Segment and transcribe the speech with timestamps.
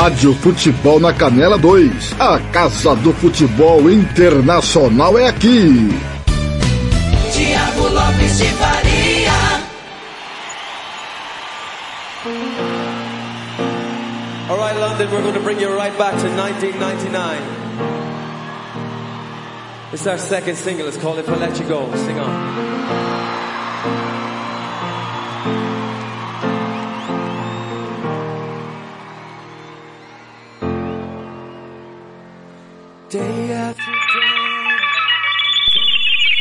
[0.00, 2.14] Rádio Futebol na Canela 2.
[2.20, 5.88] A Casa do Futebol Internacional é aqui.
[7.32, 9.32] Tiago Lopes de Faria.
[14.48, 17.42] All right, London, we're going to bring you right back to 1999.
[19.92, 20.86] It's our second single.
[20.86, 21.90] It's called If I Let You Go.
[21.96, 22.97] Sing on.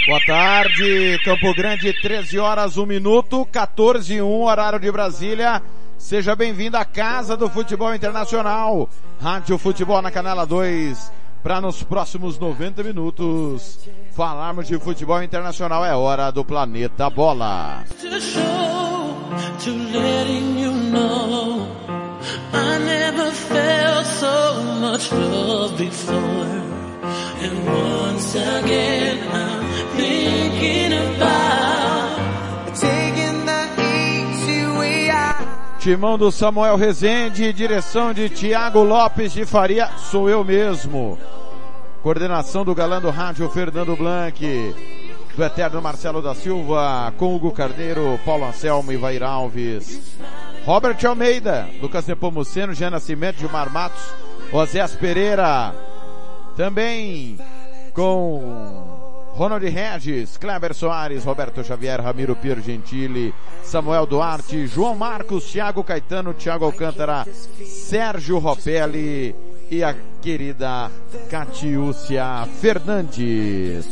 [0.05, 5.61] Boa tarde, Campo Grande, 13 horas, 1 minuto, 14 e 1, horário de Brasília.
[5.97, 8.89] Seja bem-vindo à Casa do Futebol Internacional.
[9.21, 11.09] Rádio Futebol na Canela 2.
[11.41, 13.79] Para nos próximos 90 minutos
[14.11, 17.85] falarmos de futebol internacional é hora do Planeta Bola.
[19.63, 19.71] To
[24.91, 26.47] much love before.
[27.43, 29.63] And once again, I'm
[29.97, 35.45] thinking about taking the easy way out.
[35.79, 41.17] Timão do Samuel Rezende, direção de Tiago Lopes de Faria, sou eu mesmo.
[42.01, 44.39] Coordenação do galã do rádio Fernando Blanc,
[45.35, 50.15] do eterno Marcelo da Silva, com Hugo Carneiro, Paulo Anselmo e Vair Alves.
[50.65, 55.73] Robert Almeida, Lucas Nepomuceno, Jean Nascimento, Gilmar Matos, Osés Pereira.
[56.55, 57.37] Também
[57.93, 58.97] com
[59.35, 66.33] Ronald Regis, Kleber Soares, Roberto Xavier, Ramiro Piero Gentili, Samuel Duarte, João Marcos, Thiago Caetano,
[66.33, 67.25] Thiago Alcântara,
[67.63, 69.35] Sérgio Ropelli
[69.69, 70.89] e a querida
[71.29, 73.85] Catiúcia Fernandes.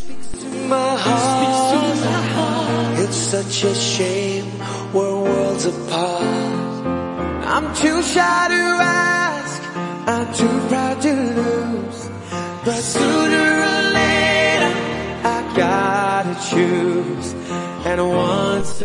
[10.08, 12.10] I'm too proud to lose.
[12.64, 14.74] But sooner or later,
[15.24, 17.36] I gotta choose.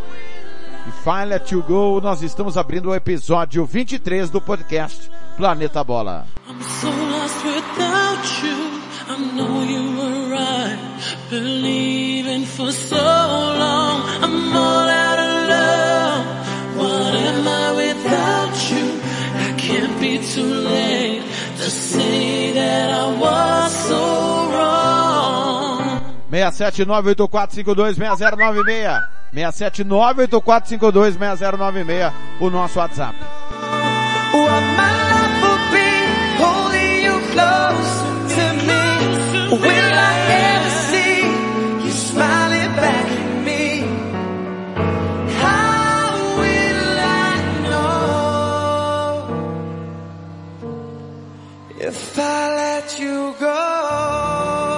[0.88, 6.28] If I Let You Go, nós estamos abrindo o episódio 23 do podcast Planeta Bola.
[26.52, 29.04] 67984526096.
[29.34, 33.16] 67984526096, o nosso WhatsApp.
[51.78, 54.76] If I let you go?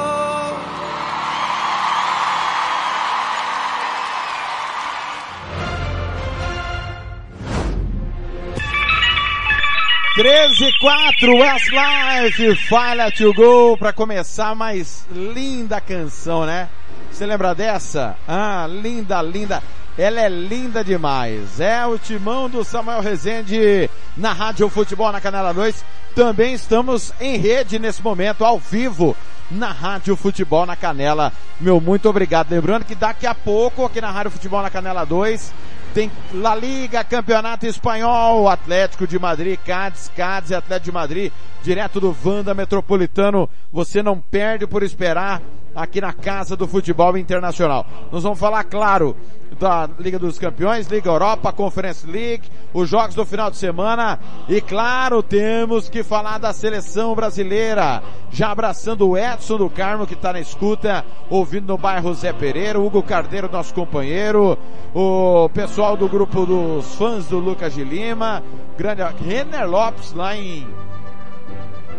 [10.16, 16.70] 13 4 Westlife, Let You Go, pra começar mais linda canção, né?
[17.12, 18.16] Você lembra dessa?
[18.28, 19.62] Ah, linda, linda.
[19.98, 21.60] Ela é linda demais.
[21.60, 25.84] É o timão do Samuel Rezende na Rádio Futebol na Canela 2.
[26.14, 29.18] Também estamos em rede nesse momento, ao vivo,
[29.50, 31.34] na Rádio Futebol na Canela.
[31.60, 32.52] Meu muito obrigado.
[32.52, 35.52] Lembrando que daqui a pouco, aqui na Rádio Futebol na Canela 2,
[35.96, 41.32] Tem La Liga, Campeonato Espanhol, Atlético de Madrid, Cádiz, Cádiz e Atlético de Madrid,
[41.64, 43.50] direto do Vanda Metropolitano.
[43.72, 45.42] Você não perde por esperar
[45.78, 47.86] aqui na Casa do Futebol Internacional.
[48.12, 49.16] Nós vamos falar, claro,
[49.60, 54.20] da Liga dos Campeões, Liga Europa, Conference League, os jogos do final de semana
[54.50, 58.02] e claro, temos que falar da seleção brasileira.
[58.32, 62.80] Já abraçando o Edson do Carmo que está na escuta, ouvindo no bairro Zé Pereira,
[62.80, 64.58] Hugo Carneiro, nosso companheiro,
[64.96, 68.44] o pessoal do grupo dos fãs do Lucas de Lima,
[68.76, 70.68] grande Renner Lopes lá em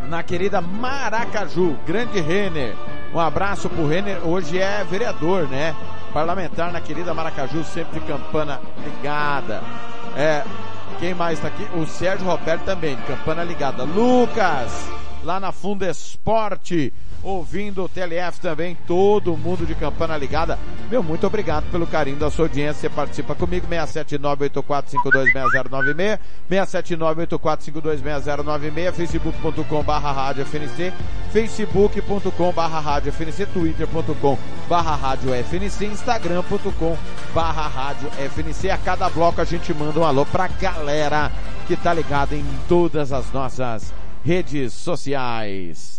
[0.08, 2.74] na querida Maracaju, grande Renner.
[3.12, 5.74] Um abraço pro Renner, hoje é vereador, né?
[6.12, 9.62] Parlamentar na querida Maracaju, sempre de campana ligada.
[10.16, 10.42] É,
[10.98, 11.66] quem mais tá aqui?
[11.76, 13.84] O Sérgio Roberto também, campana ligada.
[13.84, 14.88] Lucas,
[15.22, 16.92] lá na Funda Esporte,
[17.22, 20.58] ouvindo o TLF também, todo mundo de campana ligada.
[20.90, 22.88] Meu, muito obrigado pelo carinho da sua audiência.
[22.88, 26.18] Você participa comigo, 67984526096,
[26.50, 30.92] 67984526096, facebook.com barra rádio FNC,
[31.32, 34.38] facebook.com barra rádio FNC, twitter.com
[34.68, 36.96] barra rádio FNC, instagram.com
[37.34, 38.70] barra rádio FNC.
[38.70, 41.30] A cada bloco a gente manda um alô pra galera
[41.66, 43.92] que tá ligada em todas as nossas
[44.24, 45.98] redes sociais.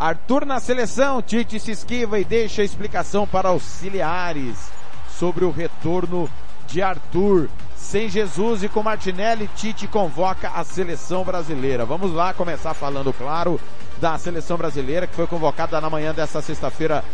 [0.00, 4.72] Arthur na seleção, Tite se esquiva e deixa a explicação para auxiliares
[5.10, 6.26] sobre o retorno
[6.66, 7.50] de Arthur.
[7.76, 11.84] Sem Jesus e com Martinelli, Tite convoca a seleção brasileira.
[11.84, 13.60] Vamos lá começar falando, claro,
[14.00, 17.04] da seleção brasileira que foi convocada na manhã dessa sexta-feira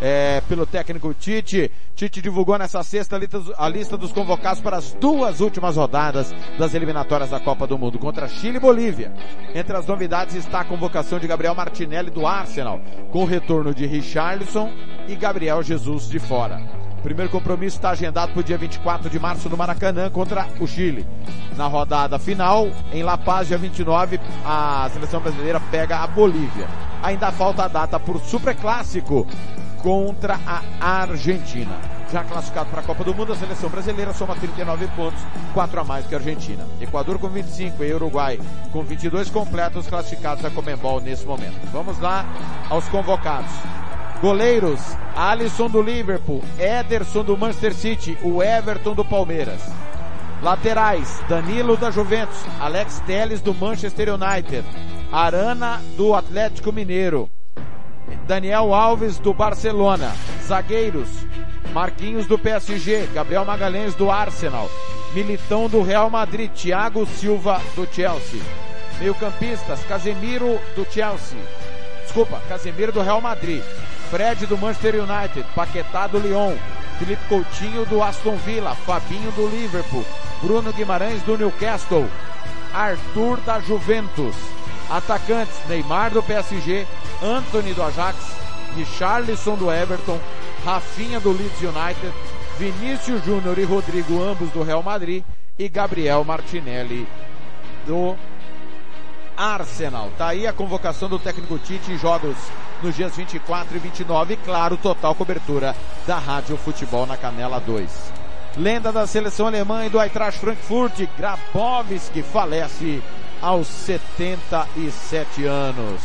[0.00, 1.70] é, pelo técnico Tite.
[1.94, 3.18] Tite divulgou nessa sexta
[3.56, 7.98] a lista dos convocados para as duas últimas rodadas das eliminatórias da Copa do Mundo
[7.98, 9.12] contra Chile e Bolívia.
[9.54, 13.86] Entre as novidades está a convocação de Gabriel Martinelli do Arsenal, com o retorno de
[13.86, 14.70] Richarlison
[15.08, 16.60] e Gabriel Jesus de fora.
[16.98, 20.66] O primeiro compromisso está agendado para o dia 24 de março no Maracanã contra o
[20.66, 21.06] Chile.
[21.56, 26.66] Na rodada final, em La Paz, dia 29, a seleção brasileira pega a Bolívia.
[27.02, 29.26] Ainda falta a data por Superclássico
[29.86, 31.78] contra a Argentina.
[32.10, 35.22] Já classificado para a Copa do Mundo, a seleção brasileira soma 39 pontos,
[35.54, 36.66] 4 a mais que a Argentina.
[36.80, 38.40] Equador com 25 e Uruguai
[38.72, 41.54] com 22 completos classificados a Comembol nesse momento.
[41.72, 42.26] Vamos lá
[42.68, 43.52] aos convocados.
[44.20, 44.80] Goleiros,
[45.14, 49.62] Alisson do Liverpool, Ederson do Manchester City, o Everton do Palmeiras.
[50.42, 54.64] Laterais, Danilo da Juventus, Alex Telles do Manchester United,
[55.12, 57.30] Arana do Atlético Mineiro,
[58.26, 60.12] Daniel Alves do Barcelona.
[60.42, 61.08] Zagueiros,
[61.72, 64.70] Marquinhos do PSG, Gabriel Magalhães do Arsenal,
[65.14, 68.40] Militão do Real Madrid, Thiago Silva do Chelsea.
[68.98, 71.38] Meio-campistas, Casemiro do Chelsea.
[72.02, 73.62] Desculpa, Casemiro do Real Madrid.
[74.10, 76.54] Fred do Manchester United, Paquetá do Lyon,
[76.98, 80.04] Felipe Coutinho do Aston Villa, Fabinho do Liverpool,
[80.40, 82.08] Bruno Guimarães do Newcastle,
[82.72, 84.55] Arthur da Juventus.
[84.90, 86.86] Atacantes, Neymar do PSG,
[87.22, 88.16] Anthony do Ajax,
[88.76, 90.18] Richarlison do Everton,
[90.64, 92.12] Rafinha do Leeds United,
[92.58, 95.24] Vinícius Júnior e Rodrigo, ambos do Real Madrid,
[95.58, 97.06] e Gabriel Martinelli
[97.86, 98.16] do
[99.36, 100.10] Arsenal.
[100.16, 102.36] Tá aí a convocação do técnico Tite em jogos
[102.82, 105.74] nos dias 24 e 29 e claro, total cobertura
[106.06, 108.12] da Rádio Futebol na Canela 2.
[108.56, 113.02] Lenda da seleção alemã e do Eintracht Frankfurt, Grabowski falece
[113.46, 116.00] aos 77 anos.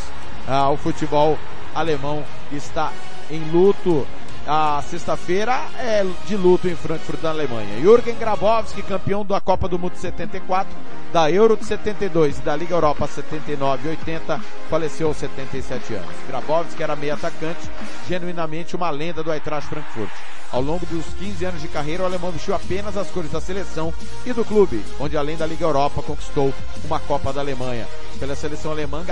[0.48, 1.40] Ah, o futebol
[1.74, 2.94] alemão está
[3.32, 4.06] em luto.
[4.48, 7.80] A sexta-feira é de luto em Frankfurt, na Alemanha.
[7.80, 10.68] Jürgen Grabowski, campeão da Copa do Mundo 74,
[11.14, 16.16] da Euro de 72 e da Liga Europa 79 e 80, faleceu aos 77 anos.
[16.28, 17.70] Grabowski era meio atacante,
[18.08, 20.12] genuinamente uma lenda do Eintracht Frankfurt.
[20.52, 23.94] Ao longo dos 15 anos de carreira, o alemão vestiu apenas as cores da seleção
[24.26, 26.52] e do clube, onde além da Liga Europa conquistou
[26.84, 27.88] uma Copa da Alemanha.
[28.22, 29.04] Pela seleção alemã,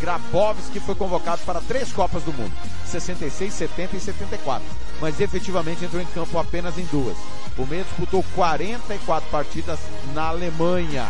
[0.00, 2.52] Grabowski foi convocado para três Copas do Mundo,
[2.86, 4.66] 66, 70 e 74,
[5.00, 7.16] mas efetivamente entrou em campo apenas em duas.
[7.56, 9.78] O meio disputou 44 partidas
[10.12, 11.06] na Alemanha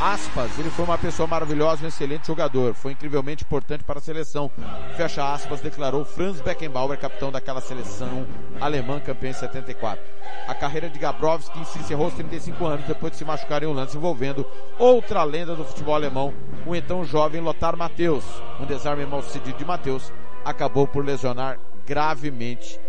[0.00, 4.50] aspas, ele foi uma pessoa maravilhosa, um excelente jogador, foi incrivelmente importante para a seleção.
[4.96, 8.26] Fecha aspas, declarou Franz Beckenbauer, capitão daquela seleção
[8.60, 10.02] alemã campeã em 74.
[10.48, 13.72] A carreira de Gabrovski se encerrou aos 35 anos depois de se machucar em um
[13.72, 14.46] lance envolvendo
[14.78, 16.32] outra lenda do futebol alemão,
[16.66, 18.24] o então jovem Lothar Matthäus.
[18.58, 20.12] Um desarme mal sucedido de Matthäus
[20.44, 22.80] acabou por lesionar gravemente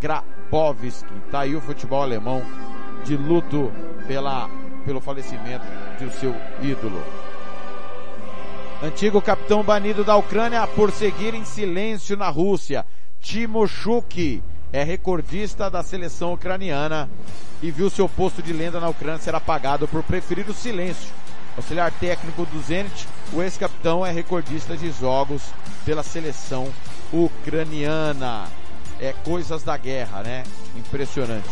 [0.00, 1.12] Grabowski.
[1.30, 2.42] Tá aí o futebol alemão
[3.04, 3.72] de luto
[4.06, 4.48] pela
[4.86, 5.66] pelo falecimento
[5.98, 7.02] de seu ídolo.
[8.82, 12.86] Antigo capitão banido da Ucrânia por seguir em silêncio na Rússia.
[13.20, 17.08] Timoshuk é recordista da seleção ucraniana
[17.62, 21.12] e viu seu posto de lenda na Ucrânia ser apagado por preferir o silêncio.
[21.56, 25.42] Auxiliar técnico do Zenit, o ex-capitão é recordista de jogos
[25.84, 26.70] pela seleção
[27.10, 28.44] ucraniana.
[29.00, 30.44] É coisas da guerra, né?
[30.76, 31.48] Impressionante.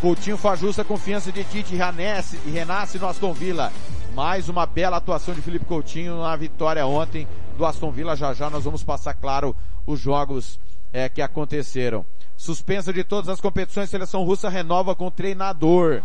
[0.00, 3.72] Coutinho faz justa confiança de Tite e renasce, renasce no Aston Villa.
[4.14, 7.26] Mais uma bela atuação de Felipe Coutinho na vitória ontem
[7.56, 8.14] do Aston Villa.
[8.14, 10.60] Já já nós vamos passar, claro, os jogos
[10.92, 12.06] é, que aconteceram.
[12.36, 16.02] Suspensa de todas as competições, seleção russa renova com treinador.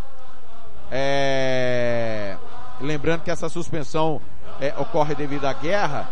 [0.90, 2.36] É...
[2.82, 4.20] Lembrando que essa suspensão
[4.60, 6.10] é, ocorre devido à guerra.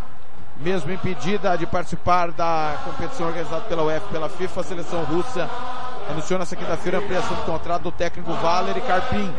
[0.58, 5.50] Mesmo impedida de participar da competição organizada pela UEFA pela FIFA, a seleção russa
[6.12, 9.34] anunciou nessa quinta-feira a ampliação do contrato do técnico Valery Karpin.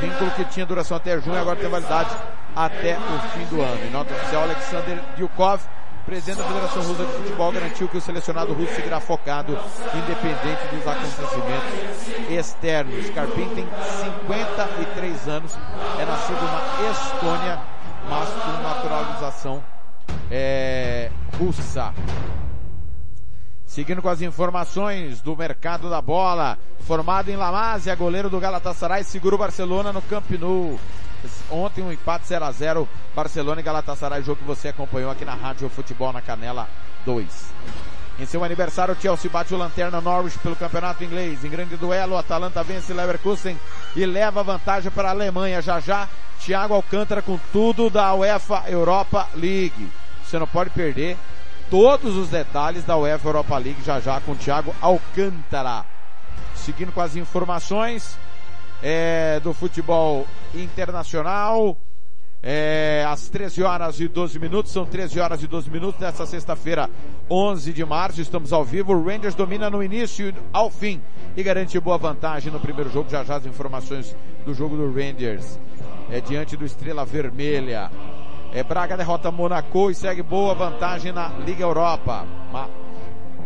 [0.00, 2.10] Vínculo que tinha duração até junho agora tem validade
[2.54, 3.84] até o fim do ano.
[3.86, 5.60] Em nota oficial, Alexander Dyukov
[6.06, 9.58] presidente da Federação Russa de Futebol garantiu que o selecionado russo seguirá focado,
[9.92, 13.10] independente dos acontecimentos externos.
[13.10, 15.58] Karpin tem 53 anos,
[15.98, 17.58] é nascido na Estônia,
[18.08, 19.64] mas com naturalização
[20.30, 21.92] é, russa.
[23.76, 29.34] Seguindo com as informações do mercado da bola, formado em Lamazia, goleiro do Galatasaray, segura
[29.34, 30.80] o Barcelona no Camp Nou.
[31.50, 35.34] Ontem um empate 0 a 0 Barcelona e Galatasaray, jogo que você acompanhou aqui na
[35.34, 36.66] Rádio Futebol na Canela
[37.04, 37.52] 2.
[38.18, 41.44] Em seu aniversário, o Chelsea bate o Lanterna Norwich pelo campeonato inglês.
[41.44, 43.60] Em grande duelo, o Atalanta vence Leverkusen
[43.94, 45.60] e leva vantagem para a Alemanha.
[45.60, 46.08] Já já,
[46.40, 49.90] Thiago Alcântara com tudo da UEFA Europa League.
[50.24, 51.18] Você não pode perder
[51.70, 55.84] todos os detalhes da UEFA Europa League já já com Thiago Alcântara.
[56.54, 58.18] Seguindo com as informações,
[58.82, 61.76] é, do futebol internacional.
[62.42, 66.88] É, às 13 horas e 12 minutos, são 13 horas e 12 minutos dessa sexta-feira,
[67.28, 68.92] 11 de março, estamos ao vivo.
[68.92, 71.02] O Rangers domina no início ao fim
[71.36, 73.10] e garante boa vantagem no primeiro jogo.
[73.10, 75.58] Já já as informações do jogo do Rangers.
[76.08, 77.90] É diante do Estrela Vermelha.
[78.56, 82.24] É Braga derrota Monaco e segue boa vantagem na Liga Europa.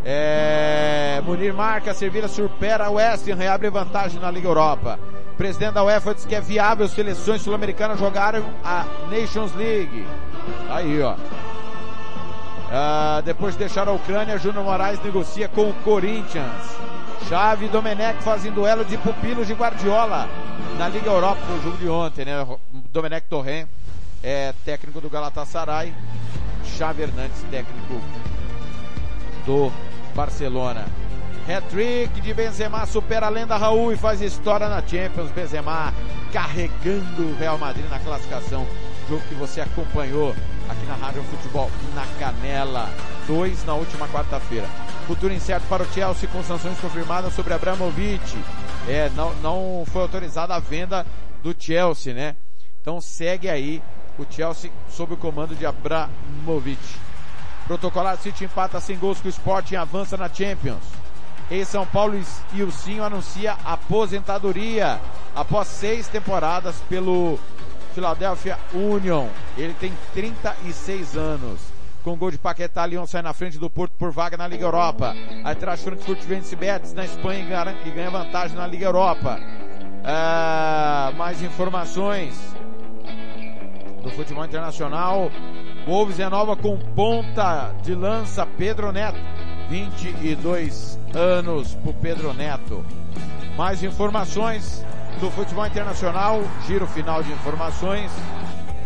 [0.04, 4.98] É, Munir marca, Sevilha supera o West reabre vantagem na Liga Europa
[5.40, 10.06] presidente da UEFA diz que é viável seleções sul-americanas jogarem a Nations League.
[10.68, 11.14] Aí, ó.
[11.14, 16.76] Uh, depois de deixar a Ucrânia, Júnior Moraes negocia com o Corinthians.
[17.26, 20.28] Chave e Domenech fazem duelo de pupilos de Guardiola
[20.76, 22.46] na Liga Europa, foi o jogo de ontem, né?
[22.92, 23.66] Domenech Torren
[24.22, 25.92] é técnico do Galatasaray,
[26.76, 28.00] Chave Hernandes, técnico
[29.46, 29.72] do
[30.14, 30.86] Barcelona.
[31.48, 35.30] Hat-trick de Benzema supera a lenda Raul e faz história na Champions.
[35.30, 35.92] Benzema
[36.32, 38.66] carregando o Real Madrid na classificação.
[39.08, 40.34] Jogo que você acompanhou
[40.68, 42.88] aqui na Rádio Futebol na Canela
[43.26, 44.68] 2 na última quarta-feira.
[45.06, 48.38] Futuro incerto para o Chelsea com sanções confirmadas sobre Abramovich.
[48.86, 51.04] É, não, não foi autorizada a venda
[51.42, 52.36] do Chelsea, né?
[52.80, 53.82] Então segue aí
[54.22, 56.98] o Chelsea sob o comando de Abramovich.
[57.66, 60.82] Protocolar City empata sem gols com o Sporting avança na Champions.
[61.50, 62.20] Em São Paulo,
[62.52, 65.00] Ilcinho anuncia aposentadoria
[65.34, 67.38] após seis temporadas pelo
[67.94, 69.26] Philadelphia Union.
[69.56, 71.60] Ele tem 36 anos.
[72.04, 75.14] Com gol de Paquetá, Lyon sai na frente do Porto por vaga na Liga Europa.
[75.44, 77.44] Aí traz Frankfurt vence Betis na Espanha
[77.84, 79.38] e ganha vantagem na Liga Europa.
[80.04, 82.34] Ah, mais informações
[84.02, 85.30] do futebol internacional.
[85.86, 89.18] Wolves renova com ponta de lança Pedro Neto.
[89.68, 92.84] 22 anos para Pedro Neto.
[93.56, 94.84] Mais informações
[95.20, 98.10] do futebol internacional, giro final de informações.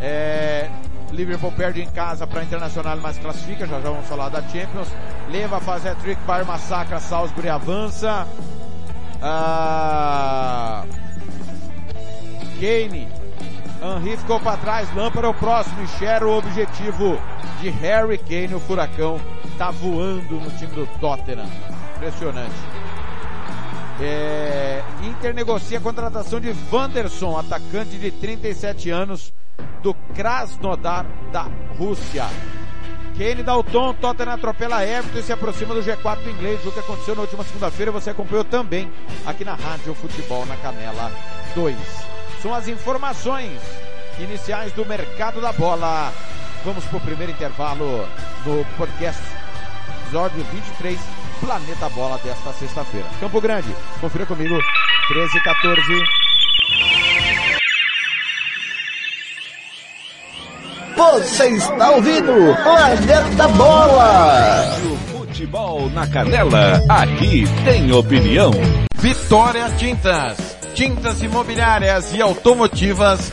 [0.00, 0.68] É,
[1.10, 4.88] Liverpool perde em casa para Internacional, mas classifica, já já vamos falar da Champions.
[5.30, 8.26] Leva, faz hat-trick, Bayern massacra, Salisbury avança.
[9.22, 10.84] Ah,
[12.60, 13.08] Kane,
[13.84, 17.20] Henry ficou para trás, Lampard é o próximo, enxerga o objetivo
[17.60, 19.20] de Harry Kane, o furacão
[19.58, 21.46] tá voando no time do Tottenham.
[21.96, 22.54] Impressionante.
[24.00, 29.34] É, Inter negocia a contratação de Wanderson, atacante de 37 anos
[29.82, 31.46] do Krasnodar da
[31.78, 32.24] Rússia.
[33.18, 36.80] Kane dá o tom, Tottenham atropela Everton e se aproxima do G4 inglês, o que
[36.80, 38.90] aconteceu na última segunda-feira, você acompanhou também
[39.26, 41.12] aqui na Rádio Futebol na Canela
[41.54, 42.13] 2.
[42.44, 43.58] São as informações
[44.18, 46.12] iniciais do mercado da bola.
[46.62, 48.06] Vamos para o primeiro intervalo
[48.44, 49.22] no podcast
[50.02, 51.00] episódio 23,
[51.40, 53.06] Planeta Bola desta sexta-feira.
[53.18, 54.58] Campo Grande, confira comigo,
[55.08, 55.82] 13 14.
[60.96, 64.66] Você está ouvindo Planeta Bola!
[65.10, 68.50] Futebol na Canela, aqui tem opinião.
[69.00, 70.63] Vitória Tintas.
[70.74, 73.32] Tintas imobiliárias e automotivas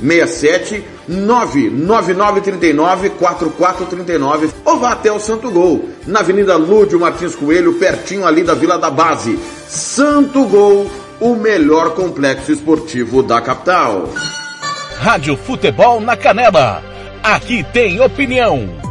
[0.00, 8.26] 67 99939 4439 ou vá até o Santo Gol, na Avenida Lúdio Martins Coelho, pertinho
[8.26, 9.38] ali da Vila da Base.
[9.68, 10.88] Santo Gol,
[11.20, 14.08] o melhor complexo esportivo da capital.
[14.98, 16.82] Rádio Futebol na Canela,
[17.22, 18.68] aqui tem opinião.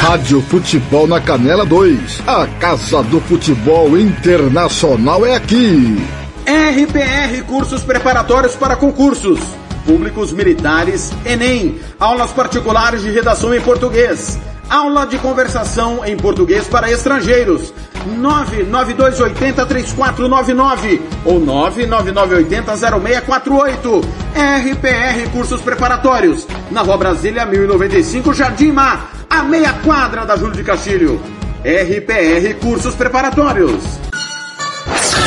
[0.00, 2.22] Rádio Futebol na Canela 2.
[2.26, 6.02] A Casa do Futebol Internacional é aqui.
[6.46, 9.38] RPR Cursos Preparatórios para Concursos.
[9.84, 11.78] Públicos Militares, Enem.
[11.98, 14.38] Aulas particulares de redação em português.
[14.70, 17.74] Aula de conversação em português para estrangeiros.
[18.20, 24.04] 992803499 ou 999800648.
[24.32, 26.46] RPR Cursos Preparatórios.
[26.70, 29.10] Na Rua Brasília 1095, Jardim Mar.
[29.28, 31.20] A meia quadra da Júlio de Castilho.
[31.64, 33.82] RPR Cursos Preparatórios.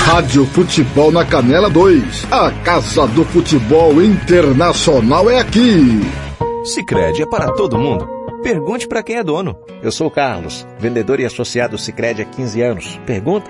[0.05, 2.27] Rádio Futebol na Canela 2.
[2.31, 5.99] A Casa do Futebol Internacional é aqui.
[6.63, 8.12] Sicredi é para todo mundo.
[8.43, 9.57] Pergunte para quem é dono.
[9.81, 12.99] Eu sou o Carlos, vendedor e associado Sicredi há 15 anos.
[13.05, 13.49] Pergunta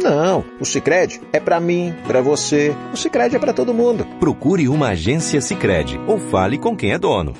[0.01, 2.75] Não, o Sicredi é para mim, para você.
[2.91, 4.05] O Sicredi é para todo mundo.
[4.19, 7.33] Procure uma agência Sicredi ou fale com quem é dono.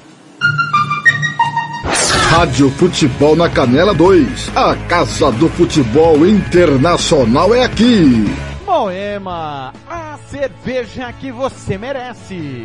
[2.30, 4.52] Rádio Futebol na Canela 2.
[4.56, 8.26] A Casa do Futebol Internacional é aqui.
[8.66, 12.64] Moema, a cerveja que você merece.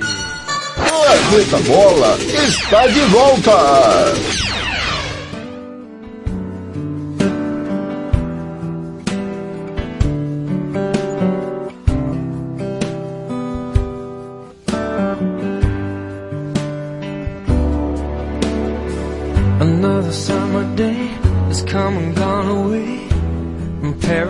[0.77, 3.53] Planeta Bola está de volta.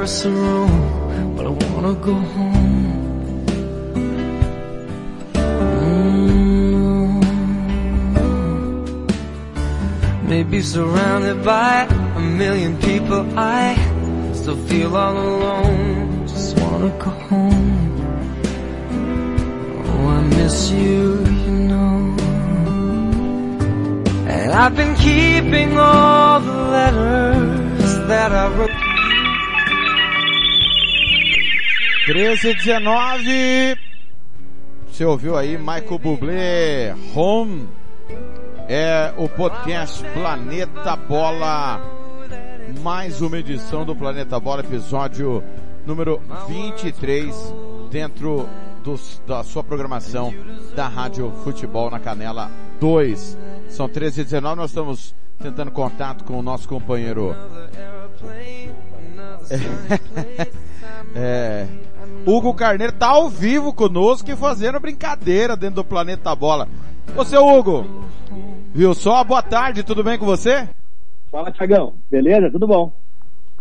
[0.07, 3.45] But I wanna go home.
[5.35, 7.23] Mm.
[10.29, 13.75] Maybe surrounded by a million people, I
[14.33, 16.29] still feel all alone.
[16.29, 17.91] Just wanna go home.
[19.87, 22.15] Oh, I miss you, you know.
[24.29, 28.86] And I've been keeping all the letters that I wrote.
[32.07, 33.77] 13 19.
[34.87, 37.69] Você ouviu aí Michael Bublé, Home.
[38.69, 41.83] É o podcast Planeta Bola.
[42.81, 45.43] Mais uma edição do Planeta Bola, episódio
[45.85, 47.35] número 23,
[47.91, 48.49] dentro
[48.85, 50.33] dos, da sua programação
[50.77, 53.37] da Rádio Futebol na Canela 2.
[53.69, 57.35] São 13 e 19, nós estamos tentando contato com o nosso companheiro
[61.15, 61.67] é.
[62.27, 66.69] Hugo Carneiro tá ao vivo conosco e fazendo brincadeira dentro do Planeta Bola.
[67.17, 67.87] Ô seu Hugo,
[68.75, 69.23] viu só?
[69.23, 70.69] Boa tarde, tudo bem com você?
[71.31, 71.95] Fala, Tiagão.
[72.11, 72.51] Beleza?
[72.51, 72.93] Tudo bom?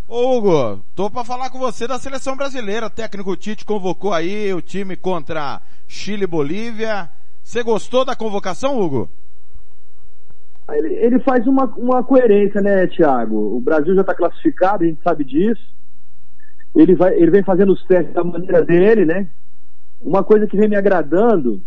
[0.08, 2.88] Ô Hugo, tô para falar com você da seleção brasileira.
[2.88, 7.10] O técnico Tite convocou aí o time contra Chile e Bolívia.
[7.44, 9.10] Você gostou da convocação, Hugo?
[10.72, 13.56] Ele, ele faz uma, uma coerência, né, Thiago?
[13.56, 15.75] O Brasil já está classificado, a gente sabe disso.
[16.76, 19.28] Ele, vai, ele vem fazendo os testes da maneira dele, né?
[20.02, 21.62] Uma coisa que vem me agradando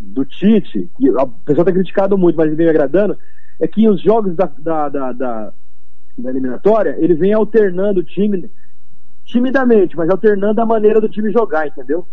[0.00, 3.18] do Tite, que o pessoal está criticado muito, mas vem me agradando,
[3.60, 5.52] é que os jogos da, da, da, da,
[6.16, 8.50] da eliminatória, ele vem alternando o time,
[9.24, 12.06] timidamente, mas alternando a maneira do time jogar, entendeu?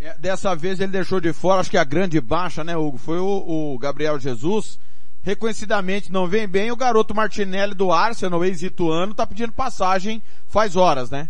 [0.00, 3.18] É, dessa vez ele deixou de fora, acho que a grande baixa, né, Hugo, foi
[3.18, 4.78] o, o Gabriel Jesus.
[5.22, 11.10] Reconhecidamente não vem bem, o garoto Martinelli do Arsenal, ex-ituano, tá pedindo passagem faz horas,
[11.10, 11.28] né?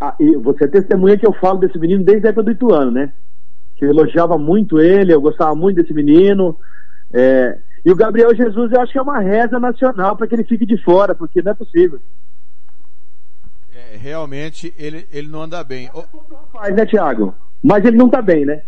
[0.00, 2.90] Ah, e você é testemunha que eu falo desse menino desde a época do Ituano,
[2.90, 3.12] né?
[3.76, 6.58] Que eu elogiava muito ele, eu gostava muito desse menino.
[7.12, 7.58] É...
[7.84, 10.64] E o Gabriel Jesus eu acho que é uma reza nacional para que ele fique
[10.64, 12.00] de fora, porque não é possível.
[13.74, 15.90] É, realmente ele, ele não anda bem.
[16.52, 17.34] Faz, né, Thiago?
[17.62, 18.62] Mas ele não tá bem, né?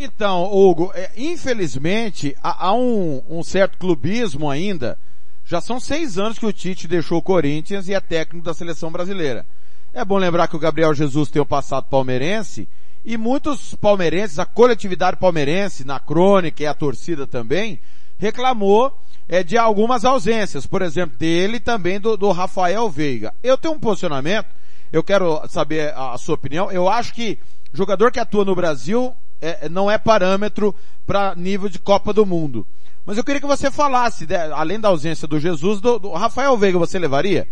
[0.00, 4.96] Então, Hugo, é, infelizmente há, há um, um, certo clubismo ainda.
[5.44, 8.92] Já são seis anos que o Tite deixou o Corinthians e é técnico da seleção
[8.92, 9.44] brasileira.
[9.92, 12.68] É bom lembrar que o Gabriel Jesus tem o passado palmeirense
[13.04, 17.80] e muitos palmeirenses, a coletividade palmeirense, na crônica e a torcida também,
[18.18, 18.96] reclamou
[19.28, 23.34] é, de algumas ausências, por exemplo, dele e também do, do Rafael Veiga.
[23.42, 24.46] Eu tenho um posicionamento,
[24.92, 26.70] eu quero saber a, a sua opinião.
[26.70, 27.36] Eu acho que
[27.72, 30.74] jogador que atua no Brasil é, não é parâmetro
[31.06, 32.66] para nível de Copa do Mundo.
[33.06, 36.56] Mas eu queria que você falasse, né, além da ausência do Jesus, do, do, Rafael
[36.58, 37.48] Veiga, você levaria?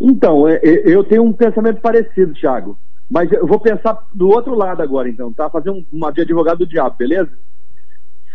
[0.00, 2.78] Então, é, é, eu tenho um pensamento parecido, Thiago.
[3.10, 5.50] Mas eu vou pensar do outro lado agora, então, tá?
[5.50, 7.30] Fazer um, uma de advogado do diabo, beleza?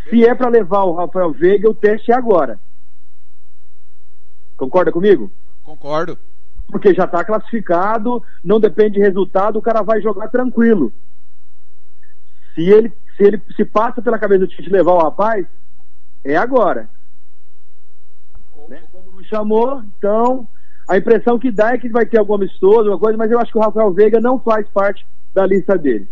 [0.10, 2.60] Se é para levar o Rafael Veiga, o teste é agora.
[4.58, 5.32] Concorda comigo?
[5.64, 6.18] Concordo.
[6.68, 10.92] Porque já está classificado, não depende de resultado, o cara vai jogar tranquilo.
[12.54, 15.46] Se ele se, ele, se passa pela cabeça do Tite levar o rapaz,
[16.24, 16.90] é agora.
[18.68, 18.82] Né?
[18.92, 20.48] Como não chamou, então
[20.88, 23.52] a impressão que dá é que vai ter algum amistoso, alguma coisa, mas eu acho
[23.52, 26.08] que o Rafael Veiga não faz parte da lista dele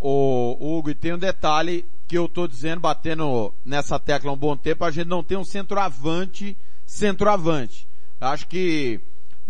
[0.00, 4.38] o, Hugo, e tem um detalhe que eu tô dizendo, batendo nessa tecla há um
[4.38, 7.86] bom tempo, a gente não tem um centroavante, centroavante.
[8.20, 9.00] Acho que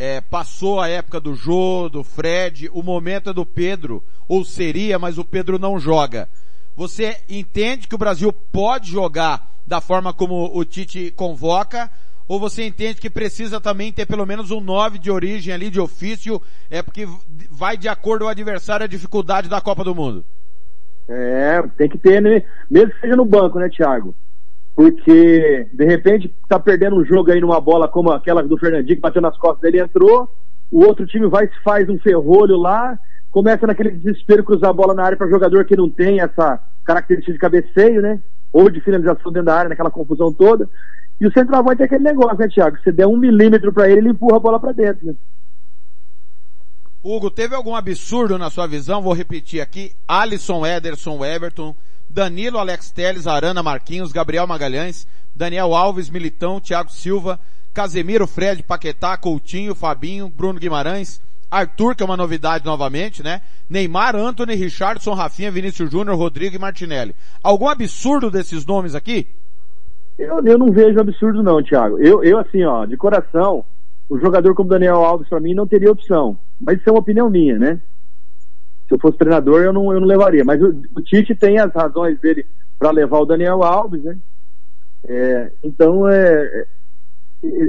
[0.01, 4.99] é, passou a época do Jô, do Fred, o momento é do Pedro, ou seria,
[4.99, 6.27] mas o Pedro não joga.
[6.75, 11.91] Você entende que o Brasil pode jogar da forma como o Tite convoca,
[12.27, 15.79] ou você entende que precisa também ter pelo menos um 9 de origem ali, de
[15.79, 17.07] ofício, é porque
[17.51, 20.25] vai de acordo com o adversário a dificuldade da Copa do Mundo?
[21.11, 22.43] É, tem que ter, né?
[22.71, 24.15] Mesmo que seja no banco, né, Thiago?
[24.75, 29.03] Porque, de repente, tá perdendo um jogo aí numa bola como aquela do Fernandinho que
[29.03, 30.29] bateu nas costas dele entrou,
[30.71, 32.99] o outro time vai faz um ferrolho lá,
[33.31, 37.33] começa naquele desespero cruzar a bola na área para jogador que não tem essa característica
[37.33, 38.21] de cabeceio, né?
[38.53, 40.69] Ou de finalização dentro da área, naquela confusão toda.
[41.21, 42.79] E o centroavante é aquele negócio, né, Thiago?
[42.83, 45.15] Se der um milímetro para ele, ele empurra a bola para dentro, né?
[47.03, 49.01] Hugo, teve algum absurdo na sua visão?
[49.01, 49.93] Vou repetir aqui.
[50.07, 51.75] Alisson, Ederson, Everton,
[52.11, 57.39] Danilo, Alex Teles, Arana, Marquinhos, Gabriel Magalhães, Daniel Alves, Militão, Thiago Silva,
[57.73, 63.41] Casemiro, Fred, Paquetá, Coutinho, Fabinho, Bruno Guimarães, Arthur, que é uma novidade novamente, né?
[63.69, 67.15] Neymar, Anthony, Richardson, Rafinha, Vinícius Júnior, Rodrigo e Martinelli.
[67.43, 69.29] Algum absurdo desses nomes aqui?
[70.19, 71.99] Eu, eu não vejo absurdo não, Thiago.
[72.01, 73.65] Eu, eu assim, ó, de coração,
[74.09, 76.37] o jogador como Daniel Alves para mim não teria opção.
[76.61, 77.81] Mas isso é uma opinião minha, né?
[78.91, 80.45] Se eu fosse treinador, eu não, eu não levaria.
[80.45, 82.45] Mas o, o Tite tem as razões dele
[82.77, 84.19] para levar o Daniel Alves, né?
[85.05, 86.67] É, então, é, é,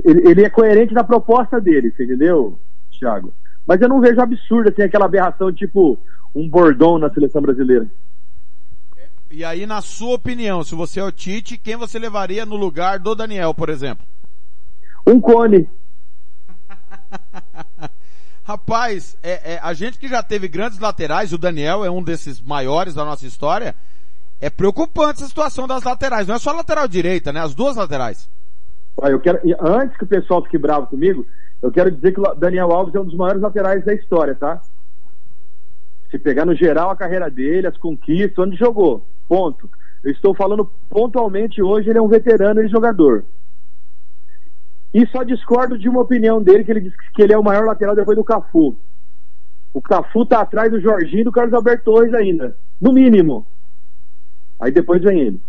[0.03, 2.57] ele, ele, é coerente na proposta dele, você entendeu,
[2.97, 3.31] Thiago?
[3.67, 5.99] Mas eu não vejo absurdo, assim, aquela aberração tipo
[6.34, 7.88] um bordão na seleção brasileira.
[9.29, 12.97] E aí, na sua opinião, se você é o Tite, quem você levaria no lugar
[12.97, 14.03] do Daniel, por exemplo?
[15.05, 15.69] Um cone.
[18.43, 22.41] Rapaz, é, é, a gente que já teve grandes laterais, o Daniel é um desses
[22.41, 23.75] maiores da nossa história,
[24.39, 26.27] é preocupante a situação das laterais.
[26.27, 27.39] Não é só a lateral direita, né?
[27.39, 28.30] As duas laterais.
[29.04, 31.25] Eu quero, antes que o pessoal fique bravo comigo,
[31.62, 34.60] eu quero dizer que o Daniel Alves é um dos maiores laterais da história, tá?
[36.10, 39.69] Se pegar no geral a carreira dele, as conquistas, onde jogou, ponto.
[40.04, 43.23] Eu estou falando pontualmente hoje, ele é um veterano e jogador.
[44.93, 47.65] E só discordo de uma opinião dele, que ele disse que ele é o maior
[47.65, 48.75] lateral depois do Cafu.
[49.73, 52.58] O Cafu tá atrás do Jorginho e do Carlos Alberto Torres ainda.
[52.80, 53.45] No mínimo.
[54.60, 55.41] Aí depois vem ele.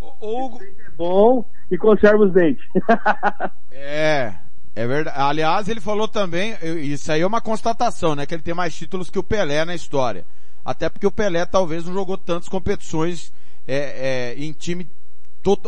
[0.00, 0.60] O Hugo...
[0.62, 2.64] É bom e conserva os dentes.
[3.70, 4.34] é,
[4.74, 5.16] é verdade.
[5.18, 8.26] Aliás, ele falou também, isso aí é uma constatação, né?
[8.26, 10.26] Que ele tem mais títulos que o Pelé na história.
[10.64, 13.32] Até porque o Pelé talvez não jogou tantas competições
[13.66, 14.88] é, é, em time.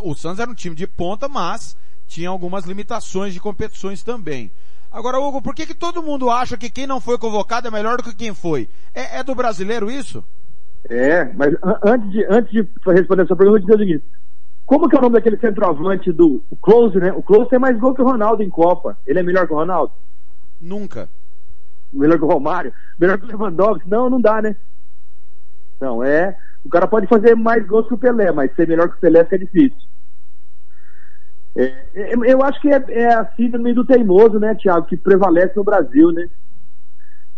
[0.02, 4.50] O Santos era um time de ponta, mas tinha algumas limitações de competições também.
[4.90, 7.98] Agora, Hugo, por que, que todo mundo acha que quem não foi convocado é melhor
[7.98, 8.68] do que quem foi?
[8.94, 10.24] É, é do brasileiro isso?
[10.88, 14.04] É, mas antes de, antes de responder essa pergunta, eu vou dizer o seguinte.
[14.64, 17.12] Como que é o nome daquele centroavante do o Close, né?
[17.12, 18.96] O Close tem mais gol que o Ronaldo em Copa.
[19.06, 19.92] Ele é melhor que o Ronaldo?
[20.60, 21.08] Nunca.
[21.92, 22.72] Melhor que o Romário?
[22.98, 23.88] Melhor que o Lewandowski?
[23.88, 24.56] Não, não dá, né?
[25.80, 26.36] Não, é.
[26.64, 29.26] O cara pode fazer mais gols que o Pelé, mas ser melhor que o Pelé
[29.30, 29.78] é difícil.
[31.56, 35.64] É, eu acho que é, é a síndrome do teimoso, né, Thiago, que prevalece no
[35.64, 36.28] Brasil, né?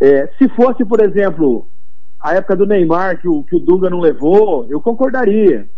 [0.01, 1.69] É, se fosse, por exemplo,
[2.21, 5.69] a época do Neymar, que o, que o Dunga não levou, eu concordaria.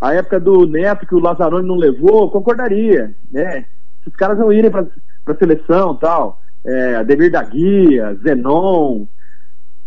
[0.00, 3.66] A época do Neto, que o Lazzaroni não levou, eu concordaria, né?
[4.02, 4.86] Se os caras não irem para
[5.26, 9.06] a seleção tal, é, Ademir da Guia, Zenon,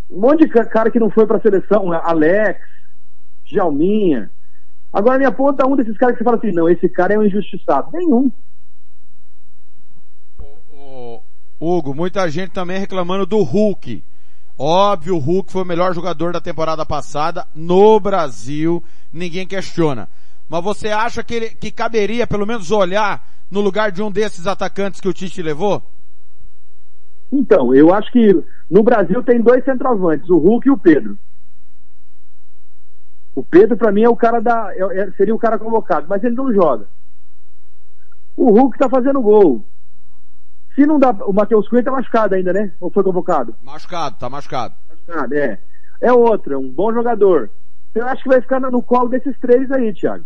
[0.09, 2.61] um monte de cara que não foi para a seleção, Alex,
[3.45, 4.29] Jalminha.
[4.93, 7.25] Agora me aponta um desses caras que você fala assim, não, esse cara é um
[7.25, 7.89] injustiçado.
[7.91, 8.31] Nenhum.
[11.59, 14.03] Hugo, muita gente também reclamando do Hulk.
[14.57, 20.07] Óbvio, o Hulk foi o melhor jogador da temporada passada no Brasil, ninguém questiona.
[20.47, 24.45] Mas você acha que, ele, que caberia pelo menos olhar no lugar de um desses
[24.45, 25.81] atacantes que o Tite levou?
[27.31, 31.17] Então, eu acho que no Brasil tem dois centroavantes, o Hulk e o Pedro.
[33.35, 34.71] O Pedro, para mim, é o cara da.
[34.75, 36.87] É, é, seria o cara convocado, mas ele não joga.
[38.37, 39.65] O Hulk tá fazendo gol.
[40.75, 41.11] Se não dá.
[41.25, 42.71] O Matheus Cunha tá machucado ainda, né?
[42.79, 43.55] Ou foi convocado?
[43.61, 44.75] Machucado, tá machucado.
[44.89, 45.59] Machucado, é.
[46.01, 47.49] É outro, é um bom jogador.
[47.95, 50.25] Eu acho que vai ficar no colo desses três aí, Thiago.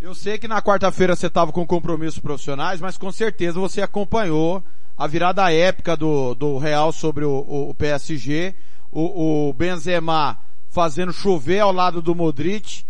[0.00, 4.62] Eu sei que na quarta-feira você estava com compromissos profissionais, mas com certeza você acompanhou
[4.96, 8.54] a virada épica do, do Real sobre o, o, o PSG.
[8.90, 10.38] O, o Benzema
[10.72, 12.84] fazendo chover ao lado do Modric.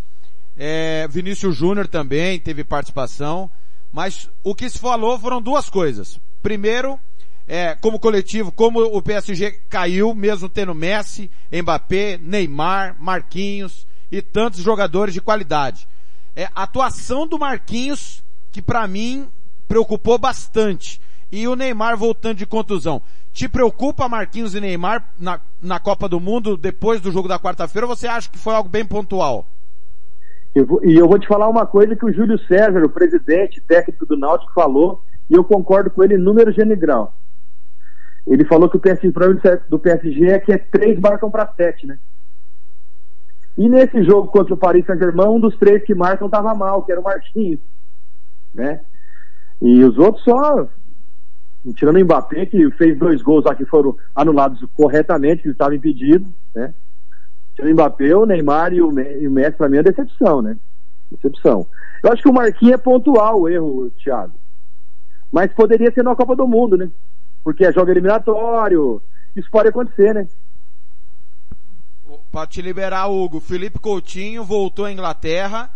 [0.56, 3.50] É, Vinícius Júnior também teve participação.
[3.92, 6.18] Mas o que se falou foram duas coisas.
[6.42, 6.98] Primeiro,
[7.46, 14.60] é, como coletivo, como o PSG caiu, mesmo tendo Messi, Mbappé, Neymar, Marquinhos e tantos
[14.60, 15.86] jogadores de qualidade.
[16.34, 19.28] É, a atuação do Marquinhos, que para mim
[19.68, 21.00] preocupou bastante.
[21.32, 23.00] E o Neymar voltando de contusão.
[23.32, 27.86] Te preocupa Marquinhos e Neymar na, na Copa do Mundo depois do jogo da quarta-feira
[27.86, 29.46] ou você acha que foi algo bem pontual?
[30.54, 33.58] Eu vou, e eu vou te falar uma coisa que o Júlio César, o presidente
[33.62, 37.14] técnico do Náutico, falou, e eu concordo com ele número general.
[38.26, 39.10] Ele falou que o PSG,
[39.70, 41.98] do PSG é que é três marcam para sete, né?
[43.56, 46.92] E nesse jogo contra o Paris Saint-Germain, um dos três que marcam estava mal, que
[46.92, 47.60] era o Marquinhos,
[48.54, 48.80] né?
[49.60, 50.68] E os outros só
[51.70, 56.26] tirando o Mbappé, que fez dois gols lá que foram anulados corretamente, que estava impedido,
[56.54, 56.74] né?
[57.54, 60.56] Tirando o Mbappé, o Neymar e o, Messi, para mim, é decepção, né?
[61.10, 61.66] Decepção.
[62.02, 64.34] Eu acho que o Marquinhos é pontual o erro, Thiago.
[65.30, 66.90] Mas poderia ser na Copa do Mundo, né?
[67.44, 69.00] Porque é jogo eliminatório.
[69.36, 70.26] Isso pode acontecer, né?
[72.30, 75.70] Para te liberar, Hugo, Felipe Coutinho voltou à Inglaterra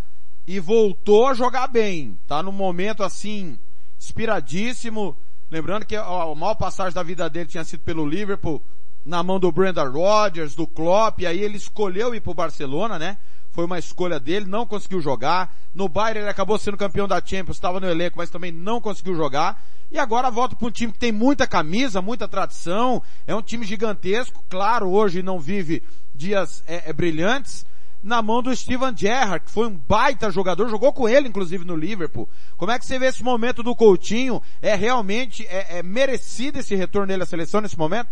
[0.47, 2.19] e voltou a jogar bem.
[2.27, 3.59] Tá num momento assim,
[3.99, 5.17] inspiradíssimo
[5.51, 8.63] Lembrando que a maior passagem da vida dele tinha sido pelo Liverpool,
[9.05, 13.17] na mão do Brandon Rodgers, do Klopp, e aí ele escolheu ir pro Barcelona, né?
[13.53, 15.55] Foi uma escolha dele, não conseguiu jogar.
[15.73, 19.15] No Bayern ele acabou sendo campeão da Champions, estava no elenco, mas também não conseguiu
[19.15, 19.63] jogar.
[19.91, 23.65] E agora volta para um time que tem muita camisa, muita tradição, é um time
[23.65, 25.83] gigantesco, claro, hoje não vive
[26.13, 27.65] dias é, é, brilhantes,
[28.07, 31.75] na mão do Steven Gerrard, que foi um baita jogador, jogou com ele inclusive no
[31.75, 32.29] Liverpool.
[32.57, 34.41] Como é que você vê esse momento do Coutinho?
[34.63, 38.09] É realmente é, é merecido esse retorno dele à seleção nesse momento?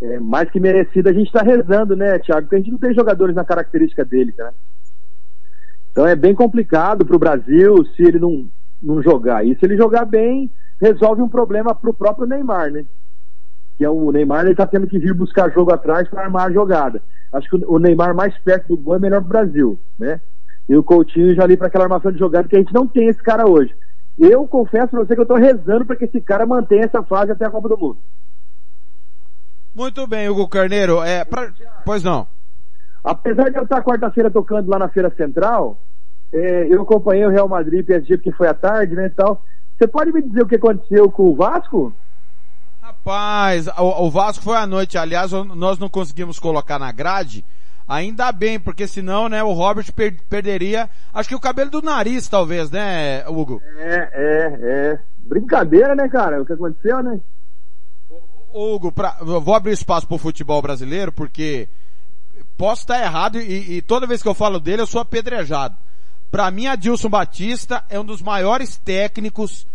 [0.00, 2.42] É mais que merecido, a gente está rezando, né, Thiago?
[2.42, 4.50] Porque a gente não tem jogadores na característica dele, né?
[5.90, 8.48] Então é bem complicado para o Brasil se ele não,
[8.80, 9.44] não jogar.
[9.44, 10.48] E se ele jogar bem,
[10.80, 12.84] resolve um problema para o próprio Neymar, né?
[13.80, 16.52] Que é o Neymar, ele está tendo que vir buscar jogo atrás para armar a
[16.52, 17.00] jogada
[17.32, 20.20] acho que o Neymar mais perto do gol é melhor pro Brasil, né?
[20.68, 23.08] E o Coutinho já ali para aquela armação de jogada que a gente não tem
[23.08, 23.74] esse cara hoje.
[24.18, 27.32] Eu confesso pra você que eu tô rezando para que esse cara mantenha essa fase
[27.32, 27.98] até a Copa do Mundo.
[29.74, 31.02] Muito bem, Hugo Carneiro.
[31.02, 31.52] É, pra...
[31.84, 32.26] Pois não.
[33.02, 35.78] Apesar de eu estar quarta-feira tocando lá na Feira Central,
[36.32, 39.42] é, eu acompanhei o Real Madrid PSG porque foi à tarde, né, e tal.
[39.78, 41.92] Você pode me dizer o que aconteceu com o Vasco?
[43.04, 44.98] Rapaz, o, o Vasco foi à noite.
[44.98, 47.44] Aliás, nós não conseguimos colocar na grade.
[47.88, 52.28] Ainda bem, porque senão, né, o Robert per perderia, acho que o cabelo do nariz,
[52.28, 53.60] talvez, né, Hugo?
[53.78, 54.98] É, é, é.
[55.18, 56.40] Brincadeira, né, cara?
[56.40, 57.18] O que aconteceu, né?
[58.52, 61.68] Hugo, pra, eu vou abrir espaço pro futebol brasileiro, porque
[62.56, 65.74] posso estar errado e, e toda vez que eu falo dele eu sou apedrejado.
[66.30, 69.66] Para mim, Adilson Batista é um dos maiores técnicos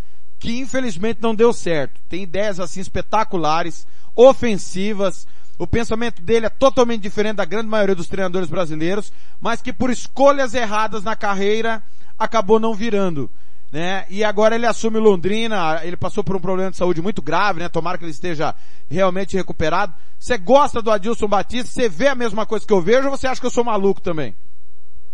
[0.45, 1.99] que infelizmente não deu certo.
[2.07, 5.27] Tem ideias assim espetaculares, ofensivas.
[5.57, 9.89] O pensamento dele é totalmente diferente da grande maioria dos treinadores brasileiros, mas que por
[9.89, 11.81] escolhas erradas na carreira
[12.19, 13.27] acabou não virando.
[13.71, 14.05] Né?
[14.07, 17.67] E agora ele assume Londrina, ele passou por um problema de saúde muito grave, né?
[17.67, 18.53] Tomara que ele esteja
[18.87, 19.95] realmente recuperado.
[20.19, 21.71] Você gosta do Adilson Batista?
[21.71, 23.99] Você vê a mesma coisa que eu vejo ou você acha que eu sou maluco
[23.99, 24.35] também?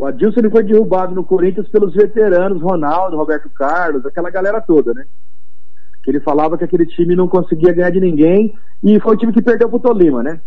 [0.01, 4.95] O Adilson ele foi derrubado no Corinthians pelos veteranos, Ronaldo, Roberto Carlos, aquela galera toda,
[4.95, 5.05] né?
[6.03, 8.51] Que ele falava que aquele time não conseguia ganhar de ninguém
[8.83, 10.41] e foi o time que perdeu pro Tolima, né?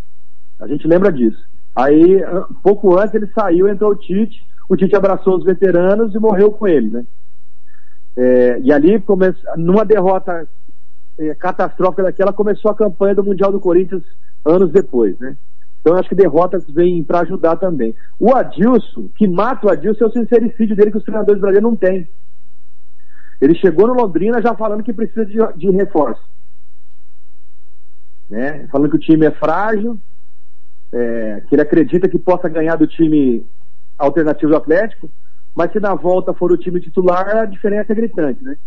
[0.59, 1.41] A gente lembra disso.
[1.73, 2.21] Aí,
[2.61, 6.67] pouco antes ele saiu, entrou o Tite, o Tite abraçou os veteranos e morreu com
[6.67, 7.05] ele, né?
[8.17, 9.33] É, e ali, come...
[9.55, 10.45] numa derrota
[11.17, 14.03] é, catastrófica daquela, começou a campanha do Mundial do Corinthians
[14.43, 15.37] anos depois, né?
[15.85, 17.93] Então eu acho que derrotas vêm para ajudar também.
[18.19, 21.77] O Adilson, que mata o Adilson, é o sincericídio dele que os treinadores brasileiros não
[21.77, 22.09] têm.
[23.39, 26.27] Ele chegou no Londrina já falando que precisa de, de reforço.
[28.27, 28.67] Né?
[28.71, 29.99] Falando que o time é frágil,
[30.91, 33.45] é, que ele acredita que possa ganhar do time
[33.95, 35.07] alternativo do Atlético,
[35.53, 38.57] mas se na volta for o time titular, a diferença é gritante, né?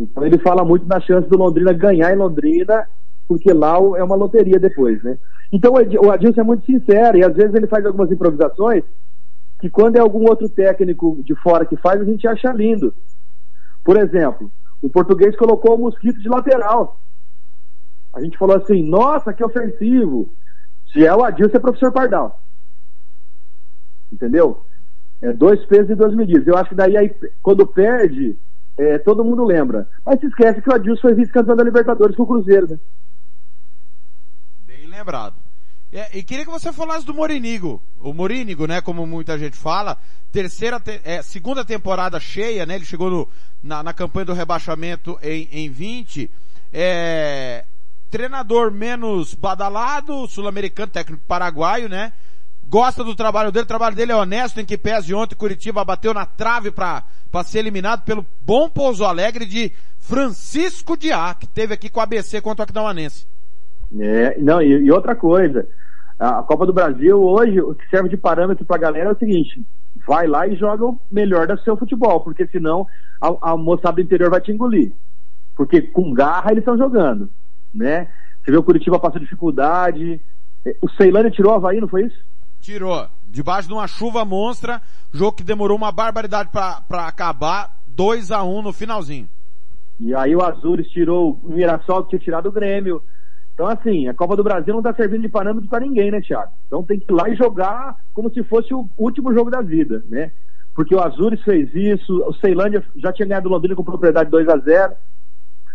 [0.00, 2.88] Então ele fala muito na chance do Londrina ganhar em Londrina,
[3.28, 5.16] porque lá é uma loteria depois, né?
[5.52, 8.84] Então o Adilson é muito sincero e às vezes ele faz algumas improvisações
[9.60, 12.94] que quando é algum outro técnico de fora que faz, a gente acha lindo.
[13.84, 14.50] Por exemplo,
[14.82, 17.00] o português colocou o mosquito de lateral.
[18.12, 20.28] A gente falou assim, nossa, que ofensivo.
[20.92, 22.40] Se é o Adilson, é professor Pardal.
[24.12, 24.62] Entendeu?
[25.22, 26.46] É dois pesos e duas medidas.
[26.46, 28.36] Eu acho que daí, aí, quando perde,
[28.76, 29.88] é, todo mundo lembra.
[30.04, 32.78] Mas se esquece que o Adilson foi vice-campeão da Libertadores com o Cruzeiro, né?
[34.96, 35.34] Lembrado.
[35.92, 37.80] É, e queria que você falasse do Morinigo.
[38.00, 39.96] O Morínigo, né, como muita gente fala,
[40.32, 43.28] terceira, te, é, segunda temporada cheia, né, ele chegou no,
[43.62, 46.30] na, na campanha do rebaixamento em, em 20,
[46.72, 47.64] é,
[48.10, 52.12] treinador menos badalado, sul-americano, técnico paraguaio, né,
[52.68, 56.12] gosta do trabalho dele, o trabalho dele é honesto, em que pese ontem Curitiba bateu
[56.12, 57.04] na trave para
[57.44, 62.40] ser eliminado pelo bom Pouso Alegre de Francisco Diá, que teve aqui com o ABC
[62.40, 63.26] contra o Aquidauanense.
[63.98, 65.66] É, não, e, e, outra coisa,
[66.18, 69.18] a Copa do Brasil hoje, o que serve de parâmetro para a galera é o
[69.18, 69.62] seguinte,
[70.06, 72.86] vai lá e joga o melhor do seu futebol, porque senão
[73.20, 74.92] a, a moçada do interior vai te engolir.
[75.56, 77.30] Porque com garra eles estão jogando,
[77.74, 78.08] né?
[78.42, 80.20] Você vê o Curitiba passando dificuldade,
[80.64, 82.18] é, o Ceilândia tirou o Havaí, não foi isso?
[82.60, 83.08] Tirou.
[83.28, 84.80] Debaixo de uma chuva monstra,
[85.12, 89.28] jogo que demorou uma barbaridade para acabar, 2 a 1 um no finalzinho.
[89.98, 93.02] E aí o Azures tirou o Mirassol que tinha tirado o Grêmio,
[93.56, 96.52] então, assim, a Copa do Brasil não está servindo de parâmetro para ninguém, né, Thiago?
[96.66, 100.04] Então tem que ir lá e jogar como se fosse o último jogo da vida,
[100.10, 100.30] né?
[100.74, 104.46] Porque o Azures fez isso, o Ceilândia já tinha ganhado o Londrina com propriedade 2
[104.46, 104.92] a 0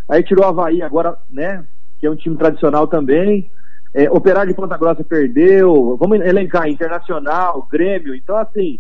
[0.08, 1.66] aí tirou o Havaí agora, né?
[2.00, 3.50] Que é um time tradicional também.
[3.96, 8.14] É, Operário de Ponta Grossa perdeu, vamos elencar, Internacional, Grêmio.
[8.14, 8.80] Então, assim,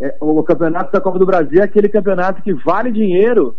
[0.00, 3.56] é, o campeonato da Copa do Brasil é aquele campeonato que vale dinheiro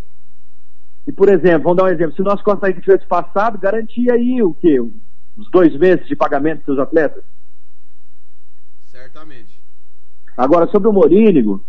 [1.07, 4.13] e, por exemplo, vamos dar um exemplo, se o nosso Costa Rica tivesse passado, garantia
[4.13, 4.79] aí o quê?
[4.79, 7.23] Os dois meses de pagamento dos seus atletas?
[8.91, 9.59] Certamente.
[10.37, 11.63] Agora, sobre o Morínigo,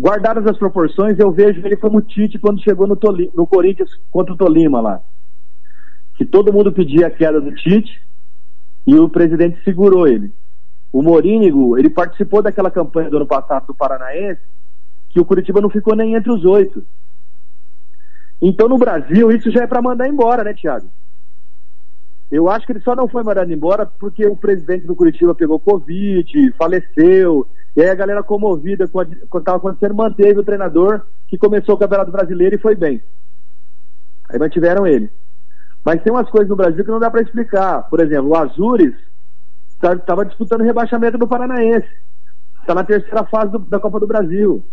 [0.00, 4.32] guardadas as proporções, eu vejo ele como Tite quando chegou no, Toli, no Corinthians contra
[4.32, 5.00] o Tolima lá.
[6.16, 8.02] Que todo mundo pedia a queda do Tite
[8.86, 10.32] e o presidente segurou ele.
[10.92, 14.40] O Morínigo, ele participou daquela campanha do ano passado do Paranaense,
[15.10, 16.84] que o Curitiba não ficou nem entre os oito.
[18.42, 20.88] Então no Brasil isso já é para mandar embora, né, Thiago?
[22.28, 25.60] Eu acho que ele só não foi mandado embora porque o presidente do Curitiba pegou
[25.60, 31.02] Covid, faleceu, e aí a galera comovida com o que estava acontecendo manteve o treinador
[31.28, 33.00] que começou o Campeonato Brasileiro e foi bem.
[34.28, 35.10] Aí mantiveram ele.
[35.84, 37.82] Mas tem umas coisas no Brasil que não dá para explicar.
[37.88, 38.94] Por exemplo, o Azures
[39.82, 41.88] estava disputando rebaixamento do Paranaense.
[42.60, 44.64] Está na terceira fase do, da Copa do Brasil.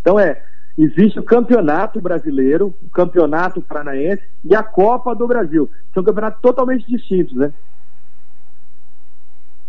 [0.00, 0.42] Então é,
[0.76, 5.70] Existe o Campeonato Brasileiro, o Campeonato Paranaense e a Copa do Brasil.
[5.92, 7.52] São campeonatos totalmente distintos, né?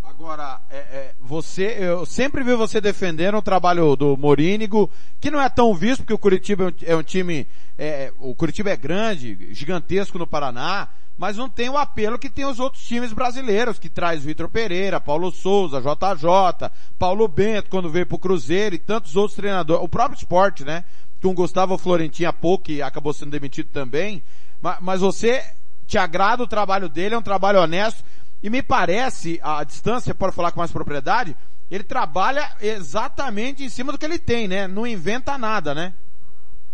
[0.04, 4.90] Agora, é, é, você, eu sempre vi você defendendo o trabalho do Morínigo,
[5.20, 7.48] que não é tão visto, porque o Curitiba é um, é um time,
[7.78, 10.88] é, o Curitiba é grande, gigantesco no Paraná,
[11.18, 15.00] mas não tem o apelo que tem os outros times brasileiros, que traz Vitor Pereira,
[15.00, 20.18] Paulo Souza, JJ, Paulo Bento, quando veio pro Cruzeiro e tantos outros treinadores, o próprio
[20.18, 20.84] esporte, né?
[21.22, 24.24] Com Gustavo Florentin há pouco, que acabou sendo demitido também,
[24.62, 25.44] mas, mas você
[25.86, 28.04] te agrada o trabalho dele, é um trabalho honesto,
[28.42, 31.36] e me parece, a distância, pode falar com mais propriedade,
[31.72, 34.68] ele trabalha exatamente em cima do que ele tem, né?
[34.68, 35.94] Não inventa nada, né?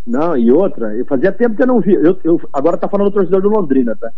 [0.06, 1.94] Não, e outra, eu fazia tempo que eu não vi.
[1.94, 4.12] Eu, eu, agora tá falando o torcedor do Londrina, tá?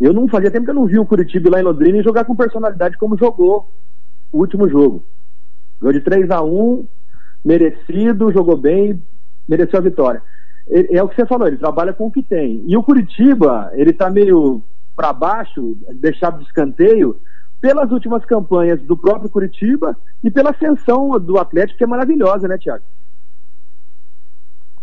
[0.00, 2.24] Eu não fazia tempo que eu não vi o Curitiba lá em Londrina e jogar
[2.24, 3.70] com personalidade como jogou
[4.32, 5.04] o último jogo.
[5.80, 6.86] Ganhou de 3 a 1
[7.44, 9.02] merecido, jogou bem,
[9.48, 10.22] mereceu a vitória.
[10.68, 12.62] É, é o que você falou, ele trabalha com o que tem.
[12.66, 14.62] E o Curitiba, ele tá meio
[14.94, 17.16] para baixo, deixado de escanteio,
[17.60, 22.56] pelas últimas campanhas do próprio Curitiba e pela ascensão do Atlético, que é maravilhosa, né,
[22.56, 22.84] Tiago?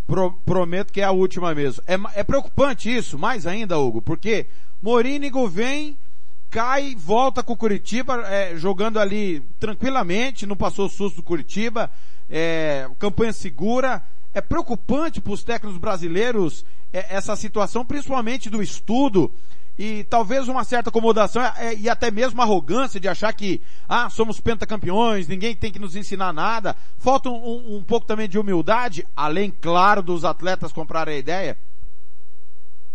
[0.08, 1.84] Pro, prometo que é a última mesmo.
[1.86, 4.45] É, é preocupante isso, mais ainda, Hugo, porque
[4.82, 5.97] Morínigo vem,
[6.49, 11.91] cai, volta com o Curitiba, é, jogando ali tranquilamente, não passou susto do Curitiba,
[12.30, 14.01] é, campanha segura.
[14.34, 19.32] É preocupante para os técnicos brasileiros é, essa situação, principalmente do estudo
[19.78, 24.40] e talvez uma certa acomodação é, e até mesmo arrogância de achar que, ah, somos
[24.40, 26.76] pentacampeões, ninguém tem que nos ensinar nada.
[26.98, 31.58] Falta um, um pouco também de humildade, além, claro, dos atletas comprarem a ideia?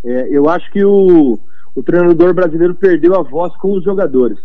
[0.05, 1.39] É, eu acho que o,
[1.75, 4.39] o treinador brasileiro perdeu a voz com os jogadores.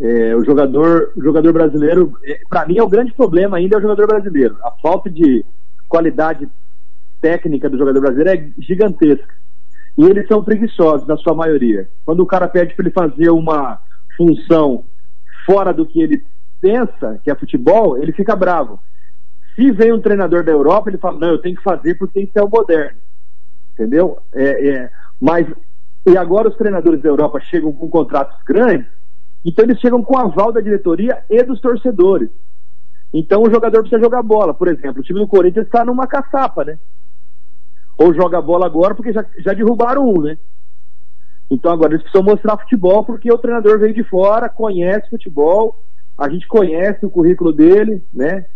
[0.00, 3.82] É, o jogador, jogador brasileiro, é, para mim é o grande problema ainda é o
[3.82, 4.56] jogador brasileiro.
[4.62, 5.44] A falta de
[5.86, 6.48] qualidade
[7.20, 9.43] técnica do jogador brasileiro é gigantesca.
[9.96, 11.88] E eles são preguiçosos, na sua maioria.
[12.04, 13.80] Quando o cara pede para ele fazer uma
[14.16, 14.84] função
[15.46, 16.24] fora do que ele
[16.60, 18.80] pensa, que é futebol, ele fica bravo.
[19.54, 22.26] Se vem um treinador da Europa, ele fala, não, eu tenho que fazer porque tem
[22.26, 22.98] que ser o moderno.
[23.72, 24.18] Entendeu?
[24.32, 24.90] É, é,
[25.20, 25.46] mas,
[26.06, 28.86] e agora os treinadores da Europa chegam com contratos grandes,
[29.44, 32.30] então eles chegam com aval da diretoria e dos torcedores.
[33.12, 34.54] Então o jogador precisa jogar bola.
[34.54, 36.78] Por exemplo, o time do Corinthians está numa caçapa, né?
[37.96, 40.36] Ou joga bola agora porque já, já derrubaram um, né?
[41.50, 45.78] Então agora eles precisam mostrar futebol porque o treinador veio de fora, conhece futebol,
[46.16, 48.46] a gente conhece o currículo dele, né?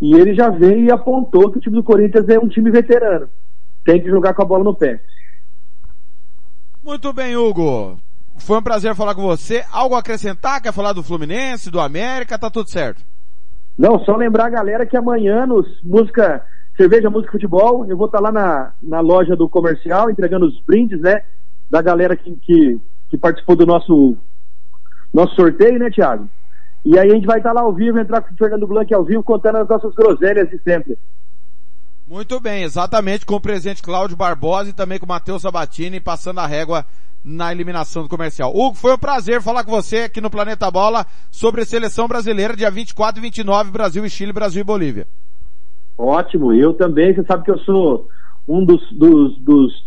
[0.00, 3.28] E ele já veio e apontou que o time do Corinthians é um time veterano.
[3.84, 5.00] Tem que jogar com a bola no pé.
[6.82, 7.98] Muito bem, Hugo.
[8.38, 9.62] Foi um prazer falar com você.
[9.70, 10.62] Algo a acrescentar?
[10.62, 12.38] Quer falar do Fluminense, do América?
[12.38, 13.04] Tá tudo certo.
[13.76, 16.44] Não, só lembrar a galera que amanhã nos música
[16.80, 17.84] cerveja, música, futebol.
[17.86, 21.22] Eu vou estar lá na, na loja do comercial entregando os brindes, né?
[21.68, 24.16] Da galera que, que, que participou do nosso,
[25.12, 26.26] nosso sorteio, né, Thiago?
[26.82, 29.04] E aí a gente vai estar lá ao vivo, entrar com o Fernando Blanc ao
[29.04, 30.96] vivo, contando as nossas groselhas de sempre.
[32.08, 36.40] Muito bem, exatamente com o presidente Cláudio Barbosa e também com o Matheus Sabatini passando
[36.40, 36.86] a régua
[37.22, 38.50] na eliminação do comercial.
[38.56, 42.56] Hugo, foi um prazer falar com você aqui no Planeta Bola sobre a seleção brasileira,
[42.56, 45.06] dia 24 e 29, Brasil e Chile, Brasil e Bolívia.
[46.02, 48.08] Ótimo, eu também, você sabe que eu sou
[48.48, 49.86] um dos, dos, dos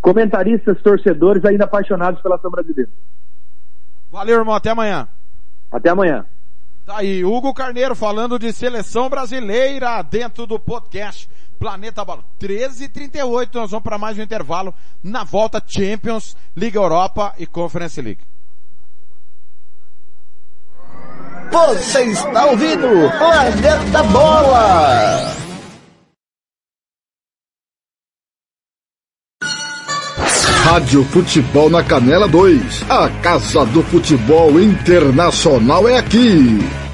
[0.00, 2.88] comentaristas, torcedores ainda apaixonados pela ação brasileira.
[4.08, 5.08] Valeu, irmão, até amanhã.
[5.72, 6.24] Até amanhã.
[6.84, 12.22] Tá aí, Hugo Carneiro falando de seleção brasileira dentro do podcast Planeta Bola.
[12.40, 14.72] 13h38, nós vamos para mais um intervalo
[15.02, 18.22] na volta Champions, Liga Europa e Conference League.
[21.56, 22.86] Você está ouvindo
[23.16, 25.32] Planeta Bola!
[30.64, 32.84] Rádio Futebol na Canela 2.
[32.90, 36.58] A Casa do Futebol Internacional é aqui.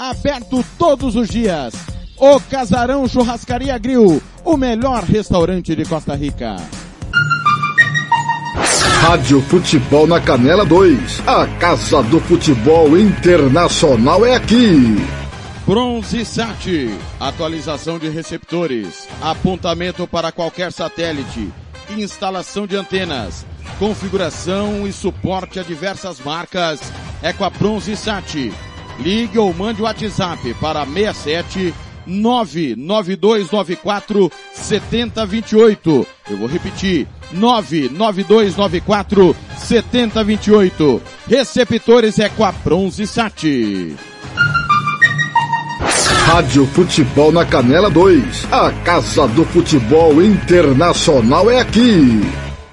[0.00, 1.74] Aberto todos os dias.
[2.16, 6.56] O Casarão Churrascaria Grill, o melhor restaurante de Costa Rica.
[9.02, 11.28] Rádio Futebol na Canela 2.
[11.28, 14.96] A Casa do Futebol Internacional é aqui.
[15.66, 16.90] Bronze Sat,
[17.20, 21.52] atualização de receptores, apontamento para qualquer satélite,
[21.90, 23.44] instalação de antenas,
[23.78, 26.80] configuração e suporte a diversas marcas
[27.22, 28.50] é com a Bronze Sat.
[29.00, 31.72] Ligue ou mande o WhatsApp para 67
[32.06, 36.06] 99294 7028.
[36.30, 37.08] Eu vou repetir.
[37.32, 41.02] 99294 7028.
[41.28, 43.96] Receptores é com a Bronze Sat.
[46.26, 48.46] Rádio Futebol na Canela 2.
[48.52, 52.20] A Casa do Futebol Internacional é aqui.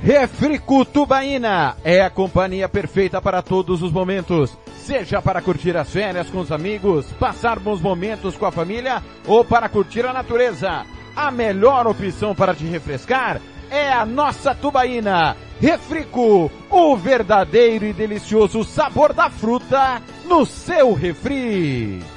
[0.02, 4.56] Refrico Tubaína é a companhia perfeita para todos os momentos.
[4.78, 9.44] Seja para curtir as férias com os amigos, passar bons momentos com a família ou
[9.44, 10.86] para curtir a natureza.
[11.16, 13.42] A melhor opção para te refrescar
[13.72, 15.36] é a nossa tubaína.
[15.60, 22.17] Refrico, o verdadeiro e delicioso sabor da fruta no seu refri.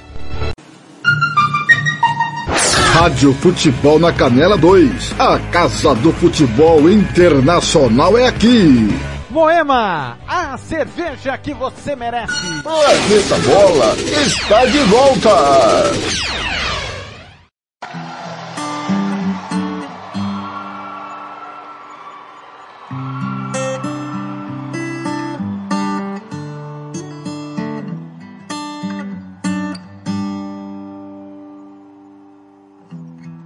[3.01, 5.15] Rádio Futebol na Canela 2.
[5.17, 8.95] A Casa do Futebol Internacional é aqui.
[9.27, 12.31] Moema, a cerveja que você merece.
[12.61, 15.31] Planeta Bola está de volta.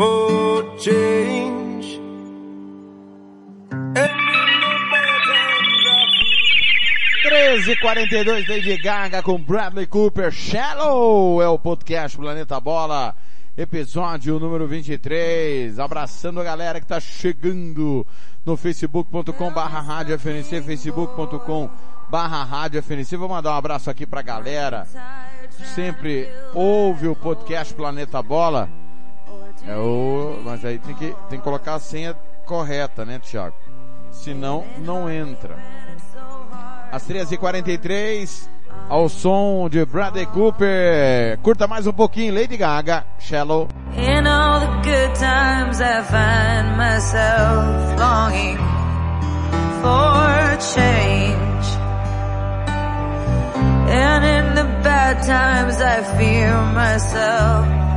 [0.00, 2.00] for change.
[7.22, 10.30] 13h42 Lady Gaga com Bradley Cooper.
[10.32, 13.14] Shallow é o podcast Planeta Bola.
[13.58, 15.78] Episódio número 23.
[15.78, 18.06] Abraçando a galera que tá chegando
[18.46, 21.68] no facebook.com barra rádio FNC, facebook.com
[22.08, 23.18] barra rádio FNC.
[23.18, 24.86] Vou mandar um abraço aqui pra galera.
[25.74, 28.79] Sempre ouve o podcast Planeta Bola.
[29.66, 33.54] É o, mas aí tem que, tem que colocar a senha correta, né, Thiago?
[34.10, 35.56] Senão, não entra.
[36.90, 38.48] Às 13h43,
[38.88, 41.38] ao som de Bradley Cooper.
[41.42, 43.68] Curta mais um pouquinho, Lady Gaga, Shallow.
[43.96, 48.58] In all the good times I find myself longing
[49.80, 51.66] for change.
[53.92, 57.89] And in the bad times I fear myself.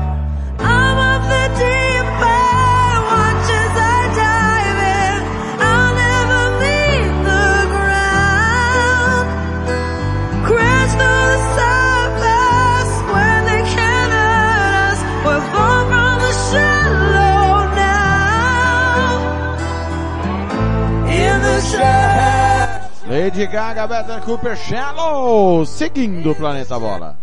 [23.33, 25.65] Lady Gaga, Bradley Cooper, Shallow.
[25.65, 27.17] Seguindo o Planeta Bola.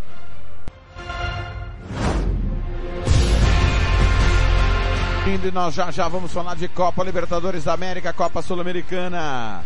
[5.24, 9.62] E nós já já vamos falar de Copa Libertadores da América, Copa Sul-Americana.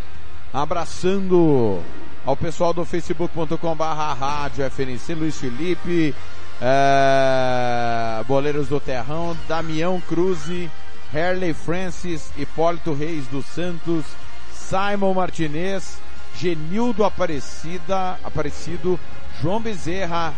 [0.52, 1.80] Abraçando
[2.26, 6.14] ao pessoal do facebook.com barra rádio FNC, Luiz Felipe,
[6.60, 10.70] é, Boleiros do Terrão, Damião Cruze,
[11.10, 14.04] Harley Francis, Hipólito Reis dos Santos,
[14.52, 16.04] Simon Martinez,
[16.36, 18.98] Genildo Aparecida, Aparecido,
[19.40, 20.34] João Bezerra,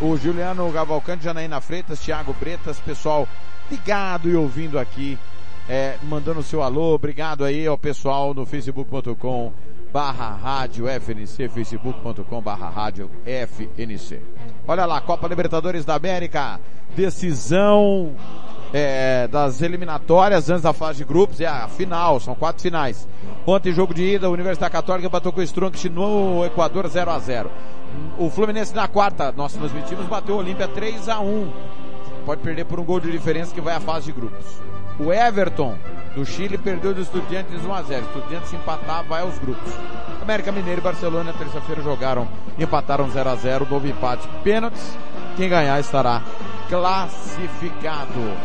[0.00, 3.28] o Juliano Gavalcante, Janaína Freitas, Thiago Bretas, pessoal
[3.70, 5.18] ligado e ouvindo aqui,
[5.68, 9.52] é, mandando seu alô, obrigado aí ao pessoal no facebook.com
[9.92, 14.20] barra rádio FNC, facebook.com barra rádio FNC.
[14.68, 16.60] Olha lá, Copa Libertadores da América,
[16.94, 18.14] decisão
[18.72, 23.08] é, das eliminatórias antes da fase de grupos, é a final, são quatro finais.
[23.46, 27.18] Ontem jogo de ida, a Universidade Católica bateu com o Strunk no Equador 0 a
[27.18, 27.50] 0
[28.18, 31.52] O Fluminense na quarta, nós transmitimos, bateu o Olímpia 3 a 1
[32.24, 34.44] Pode perder por um gol de diferença que vai à fase de grupos.
[34.98, 35.76] O Everton
[36.14, 39.72] do Chile perdeu do Estudiantes 1 a 0 Estudiantes empatar vai aos grupos.
[40.20, 42.26] América Mineiro e Barcelona terça-feira jogaram,
[42.58, 44.96] empataram 0 a 0 novo empate, pênaltis.
[45.36, 46.22] Quem ganhar estará
[46.68, 48.36] classificado.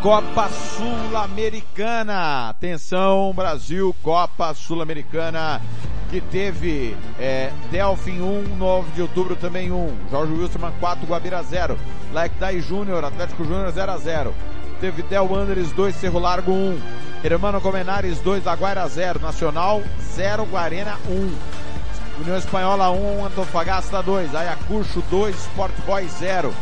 [0.00, 2.50] Copa Sul-Americana.
[2.50, 5.60] Atenção, Brasil, Copa Sul-Americana,
[6.08, 9.92] que teve é, Delfim 1, 9 de outubro também 1.
[10.08, 11.76] Jorge Wilson 4, Guabira 0.
[12.12, 14.34] Laecdai Júnior, Atlético Júnior 0 a 0.
[14.80, 16.80] Teve Del Wanderers 2, Cerro Largo 1.
[17.24, 19.18] Hermano Comenares 2, Laguaira 0.
[19.20, 19.82] Nacional
[20.14, 21.75] 0, Guarena 1.
[22.18, 24.34] União Espanhola 1, Antofagasta 2.
[24.34, 26.52] Ayacucho 2, Sport Boys 0.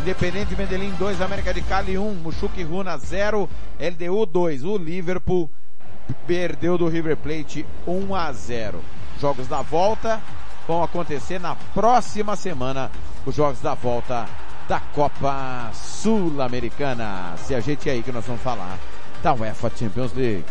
[0.00, 3.48] Independente Medellín 2, América de Cali 1, Muxuque Runa 0,
[3.78, 4.64] LDU 2.
[4.64, 5.50] O Liverpool
[6.26, 8.80] perdeu do River Plate 1 a 0.
[9.20, 10.20] Jogos da volta
[10.66, 12.90] vão acontecer na próxima semana.
[13.26, 14.26] Os jogos da volta
[14.68, 17.34] da Copa Sul-Americana.
[17.36, 18.78] Se a gente é aí que nós vamos falar
[19.22, 20.44] da UEFA Champions League.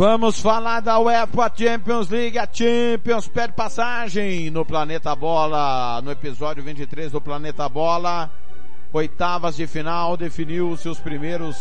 [0.00, 2.38] Vamos falar da UEFA Champions League.
[2.38, 8.30] A Champions pede passagem no Planeta Bola, no episódio 23 do Planeta Bola.
[8.94, 11.54] Oitavas de final definiu seus primeiros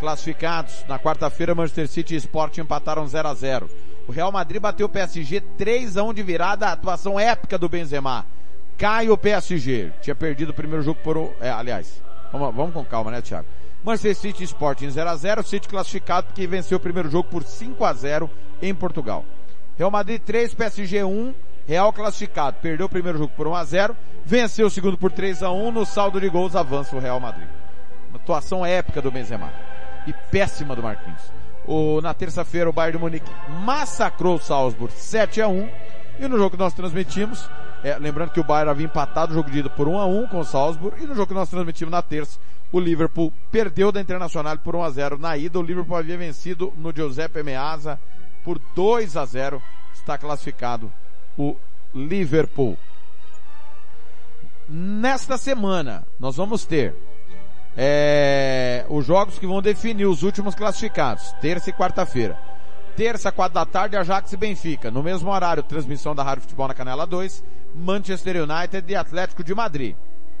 [0.00, 0.84] classificados.
[0.88, 3.70] Na quarta-feira, Manchester City e Sport empataram 0 a 0.
[4.08, 8.26] O Real Madrid bateu o PSG 3 a 1 de virada, atuação épica do Benzema.
[8.76, 9.92] Cai o PSG.
[10.02, 12.02] Tinha perdido o primeiro jogo por, é, aliás,
[12.32, 13.46] vamos, vamos com calma, né, Thiago?
[13.82, 18.30] Manchester City Sporting 0x0, City classificado porque venceu o primeiro jogo por 5 a 0
[18.60, 19.24] em Portugal.
[19.76, 21.34] Real Madrid 3, PSG 1,
[21.66, 25.42] Real classificado, perdeu o primeiro jogo por 1 a 0, venceu o segundo por 3
[25.42, 27.48] a 1, no saldo de gols avança o Real Madrid.
[28.08, 29.52] Uma atuação épica do Benzema
[30.06, 31.32] e péssima do Marquinhos.
[31.66, 33.30] O, na terça-feira o Bayern de Munique
[33.64, 35.68] massacrou o Salzburg 7 a 1
[36.20, 37.48] e no jogo que nós transmitimos,
[37.82, 40.26] é, lembrando que o Bayern havia empatado o jogo de ida por 1 a 1
[40.26, 42.38] com o Salzburg e no jogo que nós transmitimos na terça,
[42.70, 45.58] o Liverpool perdeu da Internacional por 1 a 0 na ida.
[45.58, 47.98] O Liverpool havia vencido no Giuseppe Meazza
[48.44, 49.62] por 2 a 0.
[49.94, 50.92] Está classificado
[51.38, 51.56] o
[51.94, 52.78] Liverpool.
[54.68, 56.94] Nesta semana nós vamos ter
[57.76, 62.38] é, os jogos que vão definir os últimos classificados, terça e quarta-feira.
[63.00, 64.90] Terça, quatro da tarde, Ajax e Benfica.
[64.90, 67.42] No mesmo horário, transmissão da Rádio Futebol na Canela 2,
[67.74, 69.96] Manchester United e Atlético de Madrid.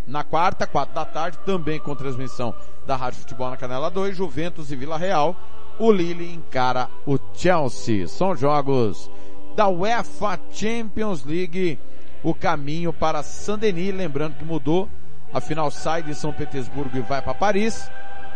[0.06, 2.54] Na quarta, quatro da tarde, também com transmissão
[2.86, 5.34] da Rádio Futebol na Canela 2, Juventus e Vila Real.
[5.78, 8.06] O Lille encara o Chelsea.
[8.06, 9.10] São jogos
[9.56, 11.78] da UEFA Champions League.
[12.22, 14.86] O caminho para Saint-Denis, lembrando que mudou.
[15.32, 17.90] A final sai de São Petersburgo e vai para Paris.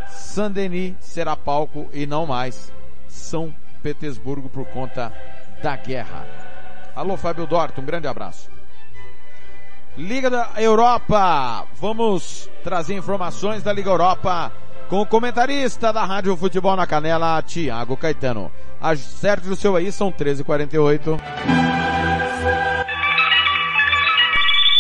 [0.09, 2.73] Saint-Denis será palco e não mais
[3.07, 3.53] São
[3.85, 5.13] Petersburgo por conta
[5.63, 6.27] da guerra.
[6.97, 8.51] Alô, Fábio Dort, um grande abraço.
[9.95, 11.67] Liga da Europa.
[11.75, 14.51] Vamos trazer informações da Liga Europa
[14.89, 18.51] com o comentarista da Rádio Futebol na Canela, Thiago Caetano.
[18.81, 21.21] Acerte o seu aí, são 13h48.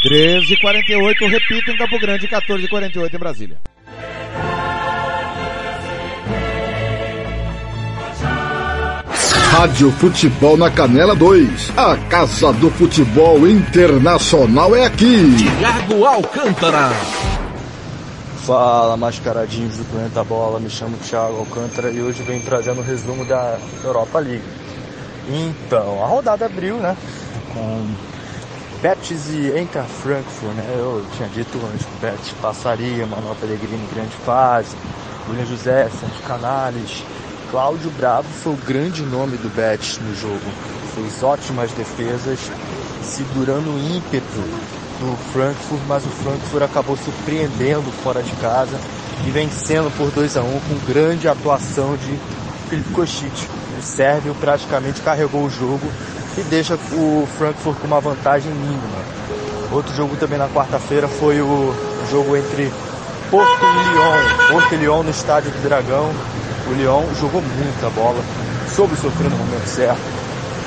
[0.03, 3.59] 13h48, repito, em Campo Grande, 14h48 em Brasília.
[9.57, 11.75] Rádio Futebol na Canela 2.
[11.77, 15.37] A Casa do Futebol Internacional é aqui.
[15.37, 16.91] Tiago Alcântara.
[18.39, 20.59] Fala, mascaradinhos do Planeta Bola.
[20.59, 24.43] Me chamo Thiago Alcântara e hoje venho trazendo o resumo da Europa League.
[25.29, 26.97] Então, a rodada abriu, né?
[27.55, 27.87] Com
[28.83, 30.65] Betis e Eintracht Frankfurt, né?
[30.77, 34.75] Eu tinha dito antes que o Betis passaria, Manuel Pellegrini em grande fase,
[35.29, 37.05] William José, Santos Canales,
[37.51, 40.41] Cláudio Bravo foi o grande nome do Betis no jogo.
[40.95, 42.39] Fez ótimas defesas,
[43.03, 44.41] segurando o ímpeto
[45.01, 48.79] do Frankfurt, mas o Frankfurt acabou surpreendendo fora de casa
[49.27, 52.19] e vencendo por 2 a 1 com grande atuação de
[52.69, 53.49] Felipe Kostic.
[53.79, 55.87] O Sérvio praticamente carregou o jogo
[56.39, 59.05] e deixa o Frankfurt com uma vantagem mínima.
[59.71, 61.75] Outro jogo também na quarta-feira foi o
[62.11, 62.73] jogo entre
[63.31, 64.49] Porto e Lyon.
[64.51, 66.13] Porto e Lyon no estádio do Dragão
[66.67, 68.19] O Lyon jogou muita bola,
[68.75, 70.01] soube sofrer no momento certo.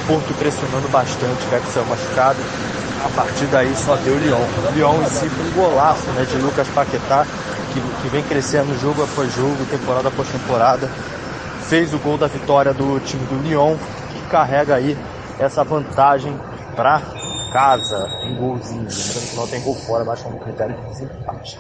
[0.06, 2.40] Porto pressionando bastante, o Pepe saiu machucado.
[3.04, 4.38] A partir daí só deu o Lyon.
[4.38, 7.26] O Lyon em si um golaço né, de Lucas Paquetá,
[7.74, 10.88] que, que vem crescendo jogo após jogo, temporada após temporada.
[11.68, 13.76] Fez o gol da vitória do time do Lyon,
[14.12, 14.98] que carrega aí
[15.40, 16.34] essa vantagem
[16.76, 17.02] para
[17.52, 18.88] casa em golzinho.
[18.88, 21.60] Lembrando que não tem gol fora, mas como critério de desempate.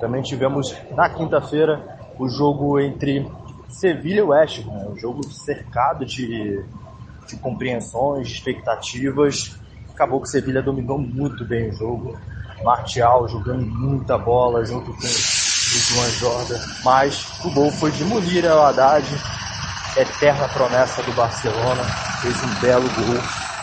[0.00, 3.30] Também tivemos na quinta-feira o jogo entre
[3.70, 6.62] Sevilha West Ham, um jogo cercado de,
[7.26, 9.56] de compreensões, de expectativas.
[9.92, 12.18] Acabou que Sevilha dominou muito bem o jogo.
[12.64, 16.58] Martial jogando muita bola junto com o João Jordan.
[16.84, 19.06] Mas o gol foi de Munir El Haddad,
[19.96, 21.84] eterna promessa do Barcelona.
[22.20, 23.22] Fez um belo gol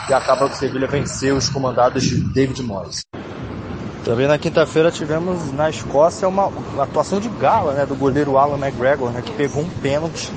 [0.10, 3.02] e acaba que o Sevilha venceu os comandados de David Moyes.
[4.08, 6.50] Também na quinta-feira tivemos na Escócia uma,
[6.82, 10.32] atuação de gala né, do goleiro Alan McGregor, né, que pegou um pênalti,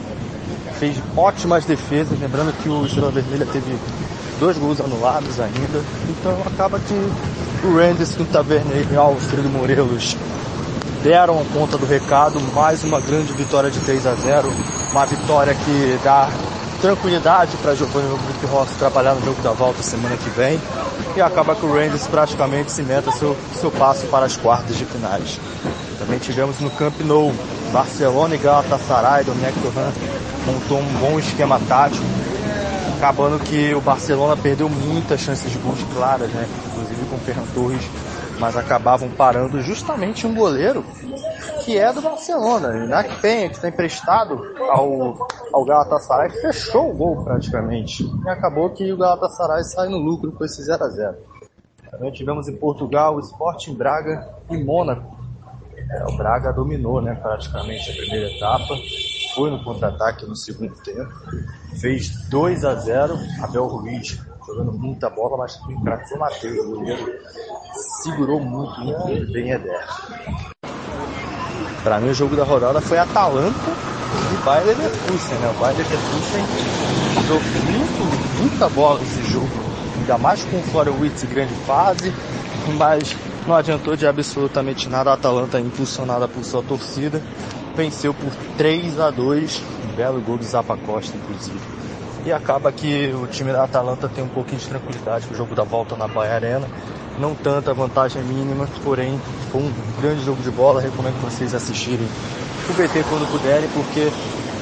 [0.80, 3.72] fez ótimas defesas, lembrando que o Estrela Vermelha teve
[4.40, 6.94] dois gols anulados ainda, então acaba que
[7.64, 10.16] o o Taverneiro e Alfredo Morelos
[11.04, 14.52] deram conta do recado, mais uma grande vitória de 3 a 0,
[14.90, 16.28] uma vitória que dá
[16.80, 20.58] tranquilidade para Giovanni Luke Rossi trabalhar no jogo da volta semana que vem
[21.14, 25.38] e acaba que o Rangers praticamente cimenta seu, seu passo para as quartas de finais.
[25.98, 27.32] Também tivemos no Camp Nou,
[27.72, 29.92] Barcelona e Galatasaray, Dominic Torran
[30.46, 32.04] montou um bom esquema tático,
[32.96, 36.48] acabando que o Barcelona perdeu muitas chances de gols claras, né?
[36.66, 37.82] inclusive com o Ferran Torres,
[38.38, 40.84] mas acabavam parando justamente um goleiro
[41.64, 47.24] que é do Barcelona, Inak Penha, que está emprestado ao, ao Galatasaray, fechou o gol
[47.24, 48.04] praticamente.
[48.24, 51.16] E acabou que o Galatasaray sai no lucro com esse 0 a 0
[51.90, 55.18] Também tivemos em Portugal o Sporting Braga e Mônaco.
[55.90, 58.74] É, o Braga dominou né, praticamente a primeira etapa,
[59.34, 61.12] foi no contra-ataque no segundo tempo,
[61.80, 67.18] fez 2 a 0 Abel Ruiz jogando muita bola, mas foi Matheus, o goleiro
[68.02, 69.86] segurou muito, muito bem Eder.
[71.82, 73.70] Para mim o jogo da rodada foi Atalanta
[74.32, 75.50] e Bayer Leverkusen, né?
[75.56, 76.44] O Bayer Leverkusen
[77.26, 77.40] jogou
[77.72, 79.48] muito, muita bola nesse jogo,
[79.98, 82.12] ainda mais com o Florowitz em grande fase,
[82.76, 83.16] mas
[83.46, 85.10] não adiantou de absolutamente nada.
[85.10, 87.22] A Atalanta, impulsionada por sua torcida,
[87.74, 91.60] venceu por 3 a 2 um belo gol do Zapa Costa, inclusive.
[92.26, 95.54] E acaba que o time da Atalanta tem um pouquinho de tranquilidade com o jogo
[95.54, 96.68] da volta na Bahia Arena
[97.20, 99.20] não tanta vantagem mínima, porém
[99.52, 100.80] foi um grande jogo de bola.
[100.80, 102.08] Recomendo que vocês assistirem
[102.68, 104.10] o BT quando puderem, porque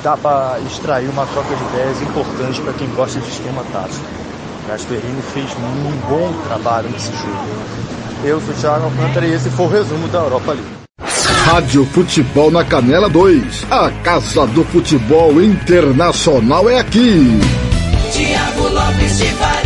[0.02, 4.04] dá para extrair uma troca de ideias importante para quem gosta de esquema tático.
[4.66, 7.88] Gasperini fez um bom trabalho nesse jogo.
[8.24, 10.78] Eu sou o Thiago Alcântara e esse foi o resumo da Europa League.
[11.46, 13.66] Rádio Futebol na Canela 2.
[13.70, 17.40] A Casa do Futebol Internacional é aqui.
[18.12, 19.57] Tiago Lopes de Faria.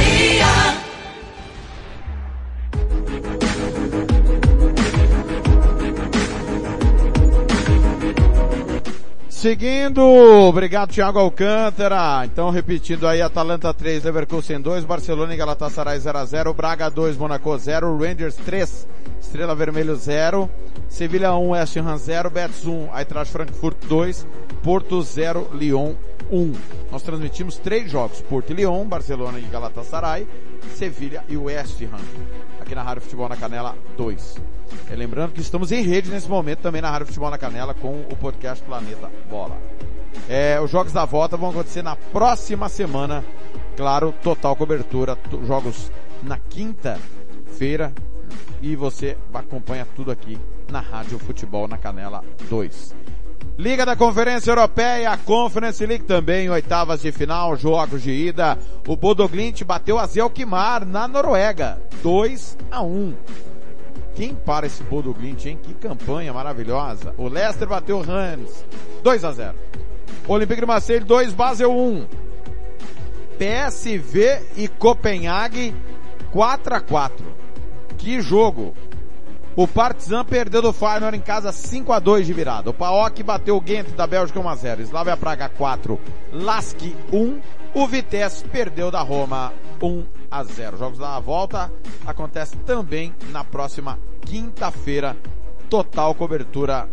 [9.43, 10.01] Seguindo,
[10.47, 12.25] obrigado Thiago Alcântara.
[12.25, 17.17] Então repetindo aí, Atalanta 3, Leverkusen 2, Barcelona e Galatasaray 0 a 0, Braga 2,
[17.17, 18.87] Monaco 0, Rangers 3,
[19.21, 20.49] Estrela Vermelho 0,
[20.89, 24.25] Sevilha 1, West Ham 0, Betis 1, Eintracht Frankfurt 2,
[24.63, 25.97] Porto 0, Lyon
[26.31, 26.53] 1.
[26.93, 30.25] Nós transmitimos três jogos, Porto e Lyon, Barcelona e Galatasaray,
[30.77, 32.52] Sevilha e West Ham.
[32.63, 34.37] Aqui na Rádio Futebol na Canela 2.
[34.89, 38.03] É, lembrando que estamos em rede nesse momento também na Rádio Futebol na Canela com
[38.03, 39.59] o podcast Planeta Bola.
[40.29, 43.25] É, os jogos da volta vão acontecer na próxima semana.
[43.77, 45.91] Claro, total cobertura, jogos
[46.23, 47.93] na quinta-feira.
[48.63, 50.39] E você acompanha tudo aqui
[50.71, 52.95] na Rádio Futebol na Canela 2.
[53.59, 58.59] Liga da Conferência Europeia, Conference League também, oitavas de final, jogos de ida.
[58.87, 63.15] O Bodoglint bateu a Zelkmar na Noruega, 2 a 1.
[64.15, 65.59] Quem para esse Bodo Glint, hein?
[65.63, 67.15] Que campanha maravilhosa.
[67.17, 68.65] O Leicester bateu o Rennes.
[69.03, 69.55] 2 a 0.
[70.29, 72.07] Olympique de Marseille 2, Basel 1.
[73.39, 75.75] PSV e Copenhague
[76.31, 77.25] 4 a 4.
[77.97, 78.75] Que jogo.
[79.55, 82.71] O Partizan perdeu do Feyenoord em casa 5 a 2 de virada.
[82.71, 84.83] O PAOK bateu o Ghent da Bélgica 1 a 0.
[84.83, 86.01] Slavia Praga 4,
[86.33, 86.81] Lask
[87.13, 87.41] 1.
[87.75, 90.79] O Vitesse perdeu da Roma 1 a 0.
[90.79, 91.71] Jogos da volta
[92.07, 95.15] acontece também na próxima quinta-feira.
[95.69, 96.89] Total cobertura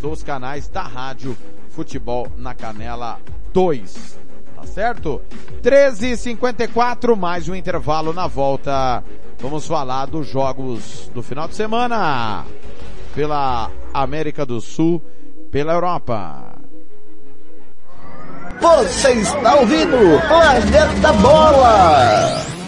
[0.00, 1.36] dos canais da Rádio
[1.68, 3.20] Futebol na Canela
[3.52, 4.18] 2.
[4.60, 5.22] Tá certo?
[5.62, 9.02] 13h54, mais um intervalo na volta.
[9.38, 12.44] Vamos falar dos jogos do final de semana
[13.14, 15.02] pela América do Sul,
[15.50, 16.56] pela Europa.
[18.60, 19.96] Você está ouvindo
[20.28, 22.59] Planeta Bola!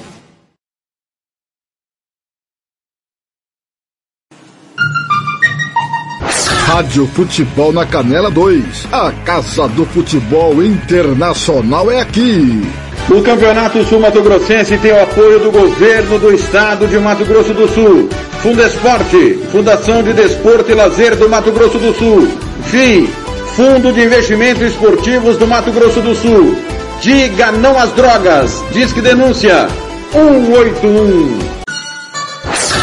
[6.73, 8.89] Rádio Futebol na Canela 2.
[8.91, 12.63] A Casa do Futebol Internacional é aqui.
[13.11, 17.53] O Campeonato Sul Mato Grossense tem o apoio do governo do estado de Mato Grosso
[17.53, 18.09] do Sul.
[18.41, 22.27] Fundesporte, Fundação de Desporto e Lazer do Mato Grosso do Sul.
[22.65, 23.07] FII,
[23.55, 26.57] Fundo de Investimentos Esportivos do Mato Grosso do Sul.
[27.03, 28.65] Diga não às drogas.
[28.73, 29.69] Disque denúncia
[30.13, 31.62] 181.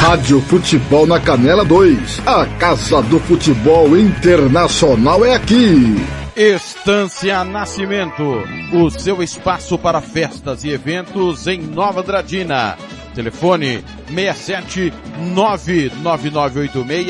[0.02, 2.24] Rádio Futebol na Canela 2.
[2.26, 5.96] A Casa do Futebol Internacional é aqui.
[6.36, 12.78] Estância Nascimento, o seu espaço para festas e eventos em Nova Dradina.
[13.14, 14.94] Telefone 67
[15.34, 17.06] 99986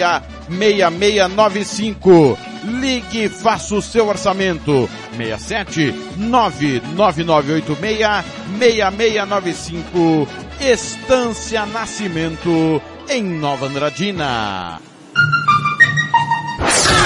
[0.49, 2.35] 6695.
[2.63, 4.89] Ligue e faça o seu orçamento.
[5.15, 8.25] 67 99986
[8.57, 10.27] 6695.
[10.59, 14.90] Estância Nascimento em Nova Andradina.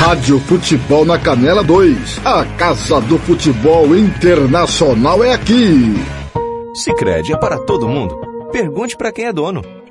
[0.06, 2.22] Rádio Futebol na Canela 2.
[2.24, 5.96] A Casa do Futebol Internacional é aqui.
[6.76, 8.16] Sicredi é para todo mundo.
[8.52, 9.64] Pergunte para quem é dono.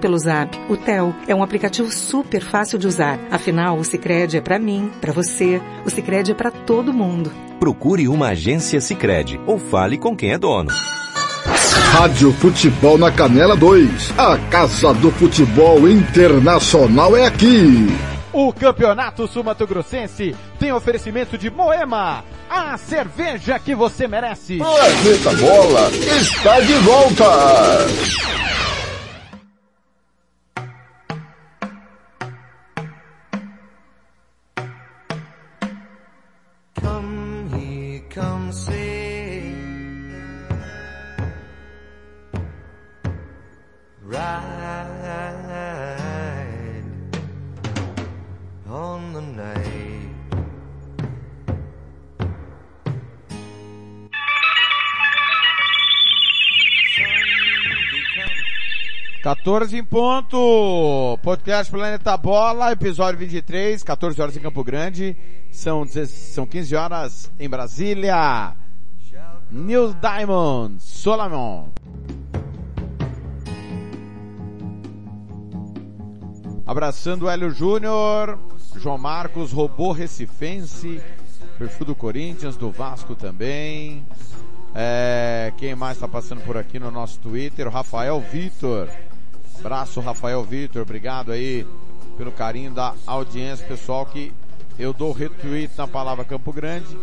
[0.00, 1.14] pelo Zap, o Tel.
[1.26, 3.18] É um aplicativo super fácil de usar.
[3.30, 5.60] Afinal, o Sicredi é para mim, para você.
[5.84, 7.30] O Sicredi é para todo mundo.
[7.60, 10.70] Procure uma agência Sicredi ou fale com quem é dono.
[11.92, 14.12] Rádio Futebol na Canela 2.
[14.18, 17.88] A Casa do Futebol Internacional é aqui.
[18.32, 24.58] O Campeonato Sumato Grossense tem oferecimento de Moema, a cerveja que você merece.
[24.58, 27.24] Planeta Bola está de volta.
[38.48, 38.87] Here, come
[59.28, 61.18] 14 em ponto.
[61.22, 65.14] Podcast Planeta Bola, episódio 23, 14 horas em Campo Grande.
[65.50, 68.56] São, 10 são 15 horas em Brasília.
[69.50, 71.68] News Diamond, Solomon.
[76.64, 78.38] Abraçando o Hélio Júnior,
[78.76, 81.02] João Marcos, robô recifense,
[81.58, 84.06] perfil do Corinthians, do Vasco também.
[84.74, 87.66] É, quem mais está passando por aqui no nosso Twitter?
[87.66, 88.88] O Rafael Vitor.
[89.60, 90.82] Abraço, Rafael Vitor.
[90.82, 91.66] Obrigado aí
[92.16, 94.32] pelo carinho da audiência, pessoal, que
[94.78, 96.96] eu dou retweet na palavra Campo Grande.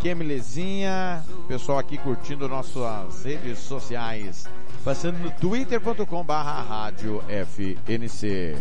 [0.00, 4.46] Kemilezinha, pessoal aqui curtindo nossas redes sociais.
[4.84, 8.56] Passando no twitter.com barra rádio FNC.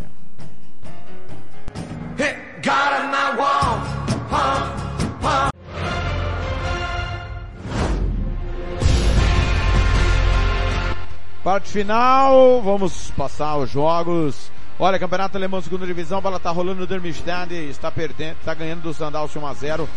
[11.47, 14.51] Parte final, vamos passar os jogos.
[14.77, 18.93] Olha, Campeonato Alemão, segunda divisão, bola tá rolando no Dermistad, está perdendo, está ganhando do
[18.93, 19.89] Sandals 1 a 0.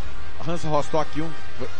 [0.47, 1.29] Hansa Rostock 1,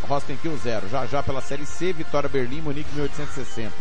[0.09, 0.89] Rostock 1 0.
[0.89, 3.73] Já já pela Série C, Vitória Berlim, Munique 1860.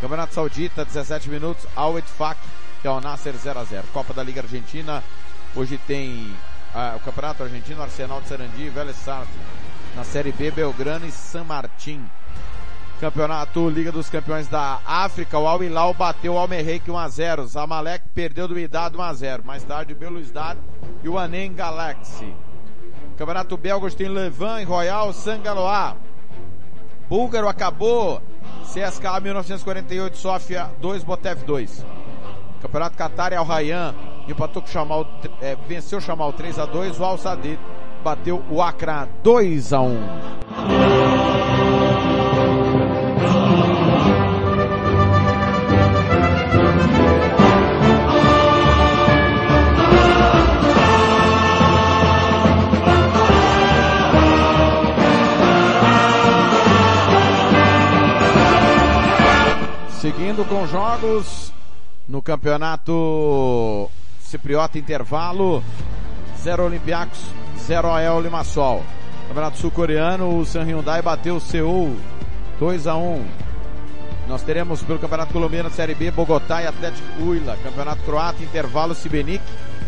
[0.00, 2.40] Campeonato Saudita, 17 minutos, Al Etfaq,
[2.80, 3.84] que é o Nasser 0 a 0.
[3.92, 5.04] Copa da Liga Argentina,
[5.54, 6.34] hoje tem
[6.74, 9.28] ah, o Campeonato Argentino, Arsenal de Sarandi, Vélez Sartre.
[9.94, 12.02] Na Série B, Belgrano e San Martín.
[13.00, 17.08] Campeonato Liga dos Campeões da África, o Al Hilal bateu o Al Merreik 1 a
[17.08, 17.46] 0.
[17.46, 19.42] Zamalek perdeu do Idad 1 a 0.
[19.44, 20.56] Mais tarde o Belouizdad
[21.02, 22.32] e o Anem Galaxy.
[23.16, 25.96] Campeonato Belga tem Levant e Royal Sangaloa.
[27.08, 28.22] Búlgaro acabou.
[28.62, 31.84] CSKA 1948, Sofia 2, Botev 2.
[32.62, 33.94] Campeonato Qatar e Al Rayyan
[34.26, 35.06] empatou com o Chamal,
[35.42, 36.98] é, venceu o Chamal 3 a 2.
[36.98, 37.58] O Al Sadid
[38.02, 40.93] bateu o Accra 2 a 1.
[60.04, 61.50] Seguindo com jogos
[62.06, 63.90] no campeonato
[64.20, 65.64] Cipriota Intervalo,
[66.42, 67.20] 0 Olympiacos,
[67.60, 68.82] 0 AEL Limassol.
[69.28, 71.96] Campeonato Sul-Coreano, o San Hyundai bateu o Seul
[72.60, 73.26] 2 a 1.
[74.28, 77.56] Nós teremos pelo Campeonato Colombiano Série B, Bogotá e Atlético Huila.
[77.64, 79.42] Campeonato Croata, Intervalo, Sibenic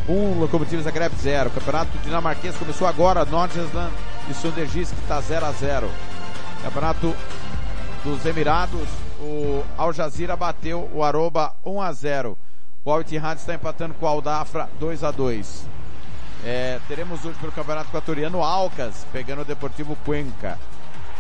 [0.09, 1.51] 1, um, Locomotiva Zagreb 0.
[1.51, 3.93] Campeonato Dinamarquês começou agora, Nordjylland
[4.31, 5.91] e Sundergisk está 0 a 0.
[6.62, 7.14] Campeonato
[8.03, 8.89] dos Emirados,
[9.21, 12.39] o Al Jazeera bateu o Aroba 1 a 0.
[12.85, 15.67] O Al Ittihad está empatando com o Aldafra 2 a 2.
[16.45, 20.59] É, teremos hoje pelo Campeonato Equatoriano Alcas pegando o Deportivo Cuenca.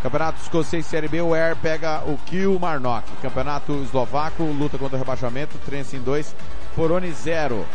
[0.02, 3.04] Campeonato Escocês Série B, o Air pega o Kiel Marnock.
[3.20, 6.34] Campeonato Eslovaco, luta contra o rebaixamento, Trensin 2,
[6.76, 7.66] Poroni 0.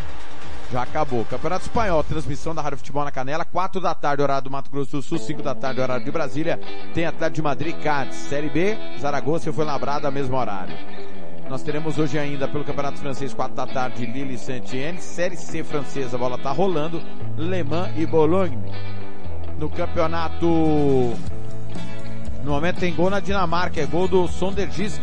[0.71, 1.25] Já acabou.
[1.25, 4.97] Campeonato Espanhol, transmissão da Rádio Futebol na Canela, 4 da tarde, horário do Mato Grosso
[4.97, 6.57] do Sul, 5 da tarde, horário de Brasília.
[6.93, 8.15] Tem Atlético de Madrid, Cádiz.
[8.15, 10.73] Série B, Zaragoza e foi labrada, mesmo horário.
[11.49, 15.01] Nós teremos hoje ainda pelo Campeonato Francês, 4 da tarde, Lille e Saint-Étienne.
[15.01, 17.01] Série C francesa, a bola tá rolando.
[17.37, 18.57] Le Mans e Bologne.
[19.59, 20.47] No campeonato...
[22.45, 25.01] No momento tem gol na Dinamarca, é gol do Sondergisk.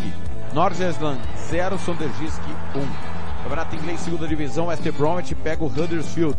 [0.55, 2.41] Nordjylland 0, Sondergisk
[2.75, 3.18] 1.
[3.49, 6.37] Campeonato Inglês, segunda divisão, West Bromwich pega o Huddersfield.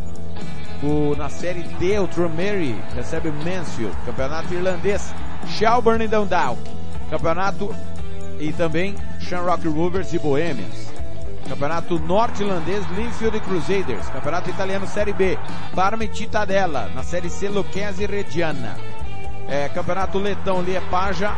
[0.83, 3.97] O, na série D, o Trumary recebe o Mansfield.
[4.05, 5.11] Campeonato irlandês,
[5.47, 6.61] Shelburne e Dundalk.
[7.09, 7.75] Campeonato
[8.39, 10.91] e também Shamrock Rovers e Bohemians.
[11.49, 14.07] Campeonato norte-irlandês, Linfield e Crusaders.
[14.09, 15.35] Campeonato italiano, Série B,
[15.73, 16.91] Parma e Cittadella.
[16.93, 18.77] Na Série C, Lucchese e Reggiana.
[19.47, 21.35] É, campeonato letão, Liepaja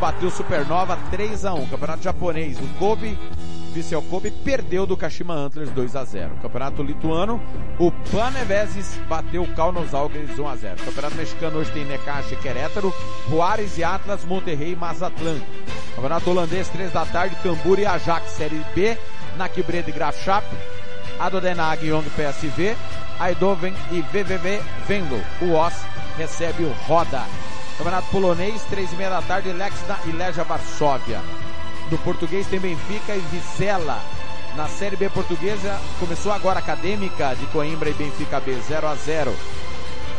[0.00, 3.18] bateu Supernova 3 a 1 Campeonato japonês, o Kobe
[3.72, 6.36] Vissel Kobe perdeu do Kashima Antlers 2 a 0.
[6.42, 7.40] Campeonato lituano,
[7.78, 10.84] o Paneveses bateu o Kaunos Algres 1 a 0.
[10.84, 12.92] Campeonato mexicano hoje tem Necaxa e Querétaro,
[13.30, 15.40] Juárez e Atlas, Monterrey e Mazatlan.
[15.94, 18.96] Campeonato holandês 3 da tarde, Cambur e Ajax Série B,
[19.38, 20.44] Nakibred e Grafschap,
[21.18, 22.76] Adodenag e Young PSV,
[23.20, 25.20] Eindhoven e VVV Venlo.
[25.40, 25.82] O OS
[26.18, 27.24] recebe o Roda.
[27.78, 31.22] Campeonato polonês, 3 e meia da tarde, Lexna e Legia Varsóvia.
[31.92, 34.00] No português tem Benfica e Vicela.
[34.56, 38.94] Na Série B portuguesa começou agora a Acadêmica de Coimbra e Benfica B 0 a
[38.94, 39.36] 0.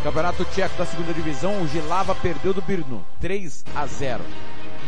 [0.04, 4.24] Campeonato Tcheco da segunda divisão, o Gilava perdeu do Birno 3 a 0.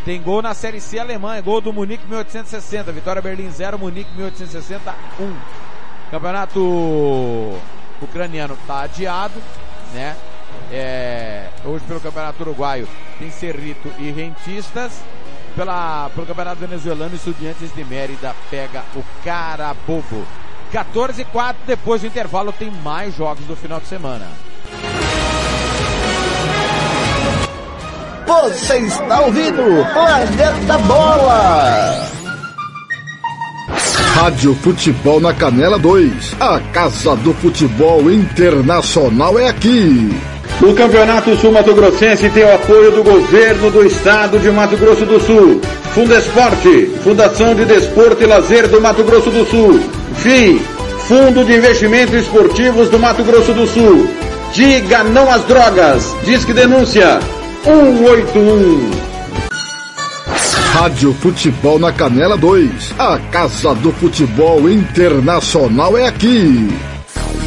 [0.05, 4.15] Tem gol na Série C alemã, é gol do Munique 1860, Vitória Berlim 0, Munique
[4.15, 5.35] 1860 1.
[6.11, 7.59] Campeonato
[7.99, 9.41] ucraniano está adiado,
[9.91, 10.15] né?
[10.71, 15.01] É, hoje pelo Campeonato Uruguaio tem Cerrito e Rentistas.
[15.55, 20.25] Pela, pelo Campeonato Venezuelano, Estudiantes de Mérida pega o Carabobo.
[20.71, 24.27] 14 e 4, depois do intervalo tem mais jogos do final de semana.
[28.27, 32.24] Você está ouvindo Planeta Bola.
[33.95, 36.35] Rádio Futebol na Canela 2.
[36.39, 40.09] A Casa do Futebol Internacional é aqui.
[40.61, 45.05] O Campeonato Sul Mato Grossense tem o apoio do governo do estado de Mato Grosso
[45.05, 45.61] do Sul.
[45.93, 49.79] Fundesporte, Fundação de Desporto e Lazer do Mato Grosso do Sul.
[50.15, 50.61] FII,
[51.07, 54.09] Fundo de Investimentos Esportivos do Mato Grosso do Sul.
[54.53, 56.15] Diga não às drogas.
[56.23, 57.19] Disque denúncia
[57.63, 59.14] 181.
[60.75, 62.95] Rádio Futebol na Canela 2.
[62.99, 66.67] A Casa do Futebol Internacional é aqui.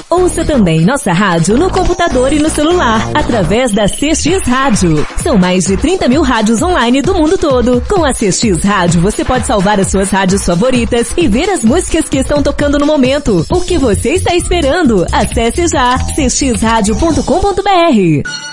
[0.09, 5.07] Ouça também nossa rádio no computador e no celular, através da CX Rádio.
[5.23, 7.83] São mais de 30 mil rádios online do mundo todo.
[7.87, 12.09] Com a CX Rádio, você pode salvar as suas rádios favoritas e ver as músicas
[12.09, 13.45] que estão tocando no momento.
[13.51, 15.05] O que você está esperando?
[15.13, 18.48] Acesse já cxradio.com.br.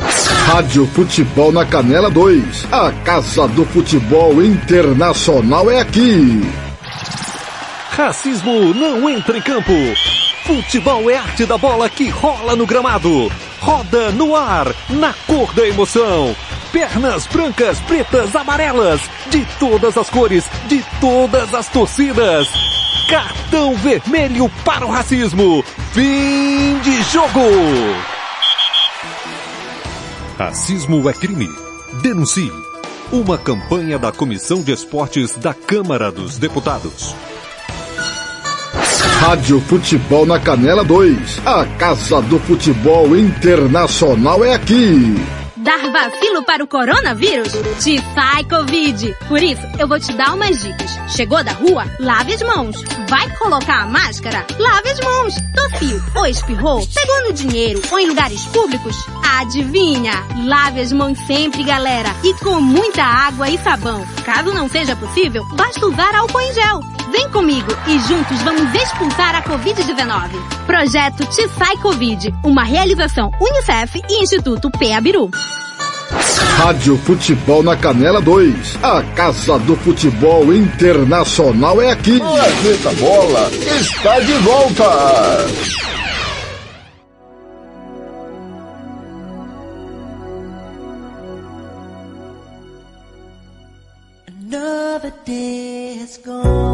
[0.00, 2.68] Rádio Futebol na Canela 2.
[2.70, 6.40] A Casa do Futebol Internacional é aqui.
[7.90, 9.72] Racismo não entra em campo.
[10.44, 13.30] Futebol é arte da bola que rola no gramado.
[13.60, 16.34] Roda no ar, na cor da emoção.
[16.72, 22.48] Pernas brancas, pretas, amarelas, de todas as cores, de todas as torcidas.
[23.10, 25.64] Cartão vermelho para o racismo.
[25.92, 28.17] Fim de jogo.
[30.38, 31.50] Racismo é crime.
[32.00, 32.52] Denuncie.
[33.10, 37.12] Uma campanha da Comissão de Esportes da Câmara dos Deputados.
[39.18, 41.40] Rádio Futebol na Canela 2.
[41.44, 45.16] A Casa do Futebol Internacional é aqui.
[45.56, 47.52] Dar vacilo para o coronavírus?
[47.82, 49.16] Te sai Covid.
[49.26, 50.98] Por isso, eu vou te dar umas dicas.
[51.08, 51.84] Chegou da rua?
[51.98, 52.76] Lave as mãos.
[53.08, 54.46] Vai colocar a máscara?
[54.56, 55.34] Lave as mãos.
[55.52, 56.86] Tossiu ou espirrou?
[56.94, 58.96] Pegou no dinheiro ou em lugares públicos?
[59.36, 60.24] Adivinha?
[60.46, 62.08] Lave as mãos sempre, galera.
[62.24, 64.04] E com muita água e sabão.
[64.24, 66.80] Caso não seja possível, basta usar álcool em gel.
[67.12, 70.30] Vem comigo e juntos vamos expulsar a Covid-19.
[70.66, 75.30] Projeto Te Sai Covid, uma realização Unicef e Instituto PEABIRU.
[76.56, 78.78] Rádio Futebol na Canela 2.
[78.82, 82.18] A Casa do Futebol Internacional é aqui.
[82.18, 85.97] Planeta Bola está de volta.
[96.22, 96.67] Gone.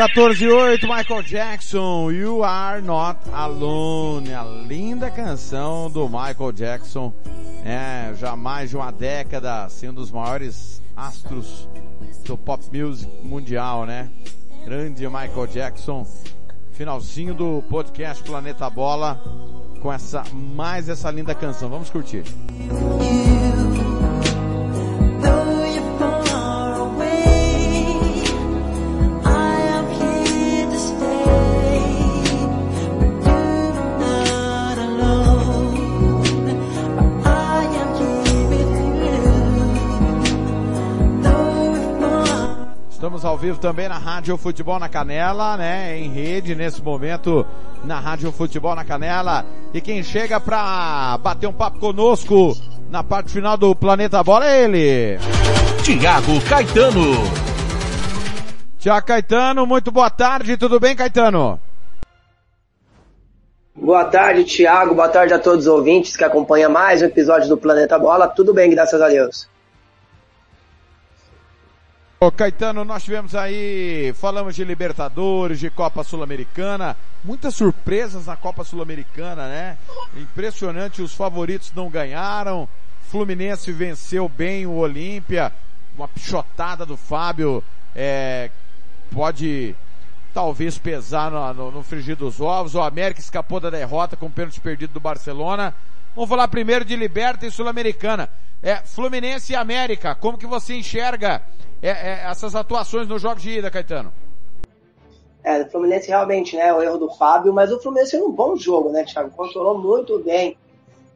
[0.00, 4.32] 14 e 8, Michael Jackson, You Are Not Alone.
[4.32, 7.12] A linda canção do Michael Jackson.
[7.62, 11.68] É, já mais de uma década, sendo um dos maiores astros
[12.24, 14.10] do pop music mundial, né?
[14.64, 16.06] Grande Michael Jackson.
[16.72, 19.22] Finalzinho do podcast Planeta Bola
[19.82, 21.68] com essa mais essa linda canção.
[21.68, 22.24] Vamos curtir.
[43.20, 45.98] Estamos ao vivo também na Rádio Futebol na Canela, né?
[45.98, 47.44] Em rede nesse momento
[47.84, 49.44] na Rádio Futebol na Canela.
[49.74, 52.56] E quem chega pra bater um papo conosco
[52.88, 55.18] na parte final do Planeta Bola é ele.
[55.82, 57.12] Tiago Caetano.
[58.78, 61.60] Tiago Caetano, muito boa tarde, tudo bem, Caetano?
[63.76, 64.94] Boa tarde, Thiago.
[64.94, 68.26] Boa tarde a todos os ouvintes que acompanham mais um episódio do Planeta Bola.
[68.28, 69.46] Tudo bem, graças a Deus.
[72.22, 76.94] Ô Caetano, nós tivemos aí, falamos de Libertadores, de Copa Sul-Americana,
[77.24, 79.78] muitas surpresas na Copa Sul-Americana, né?
[80.14, 82.68] Impressionante, os favoritos não ganharam,
[83.08, 85.50] Fluminense venceu bem o Olímpia,
[85.96, 87.64] uma pichotada do Fábio,
[87.96, 88.50] é,
[89.10, 89.74] pode
[90.34, 94.30] talvez pesar no, no, no frigir dos ovos, o América escapou da derrota com o
[94.30, 95.74] pênalti perdido do Barcelona.
[96.14, 98.28] Vamos falar primeiro de Liberta e Sul-Americana.
[98.62, 101.40] É, Fluminense e América, como que você enxerga
[101.80, 104.12] é, é, essas atuações nos jogos de ida, Caetano?
[105.42, 108.56] É, o Fluminense realmente, né, o erro do Fábio, mas o Fluminense fez um bom
[108.56, 109.30] jogo, né, Thiago?
[109.30, 110.58] Controlou muito bem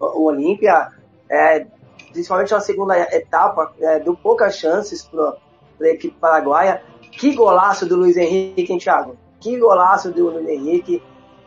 [0.01, 0.93] o, o Olímpia,
[1.29, 1.67] é,
[2.13, 5.37] principalmente na segunda etapa, é, deu poucas chances para
[5.83, 6.83] a equipe paraguaia.
[7.11, 9.17] Que golaço do Luiz Henrique, hein, Thiago?
[9.41, 11.03] Que golaço do Luiz Henrique,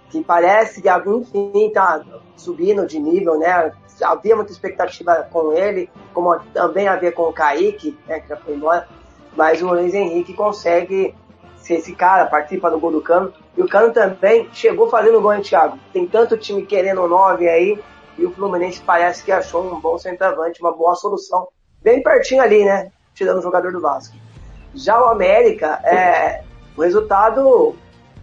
[0.09, 2.03] que parece que, enfim, tá
[2.35, 3.71] subindo de nível, né?
[4.01, 8.53] Havia muita expectativa com ele, como também havia com o Kaique, né, que já foi
[8.53, 8.87] embora,
[9.35, 11.15] mas o Luiz Henrique consegue
[11.57, 15.33] ser esse cara, participa do gol do Cano, e o Cano também chegou fazendo gol,
[15.33, 15.79] hein, Thiago?
[15.91, 17.79] Tem tanto time querendo 9 aí,
[18.17, 21.47] e o Fluminense parece que achou um bom centroavante, uma boa solução,
[21.81, 22.91] bem pertinho ali, né?
[23.13, 24.15] Tirando o jogador do Vasco.
[24.75, 26.43] Já o América, é,
[26.75, 27.75] o resultado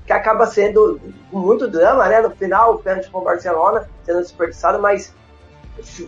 [0.07, 1.01] que acaba sendo
[1.33, 2.21] muito drama, né?
[2.21, 5.15] No final, o pênalti para o Barcelona sendo desperdiçado, mas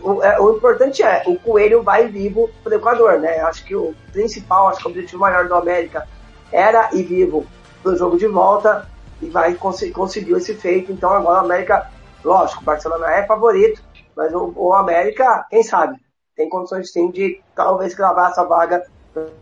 [0.01, 3.39] o, é, o, importante é, o Coelho vai vivo para o Equador, né?
[3.41, 6.07] Acho que o principal, acho que o objetivo maior do América
[6.51, 7.45] era ir vivo
[7.81, 8.87] para o jogo de volta
[9.21, 10.91] e vai cons conseguiu esse feito.
[10.91, 11.89] Então agora o América,
[12.23, 13.81] lógico, o Barcelona é favorito,
[14.15, 15.99] mas o, o América, quem sabe,
[16.35, 18.85] tem condições sim de talvez gravar essa vaga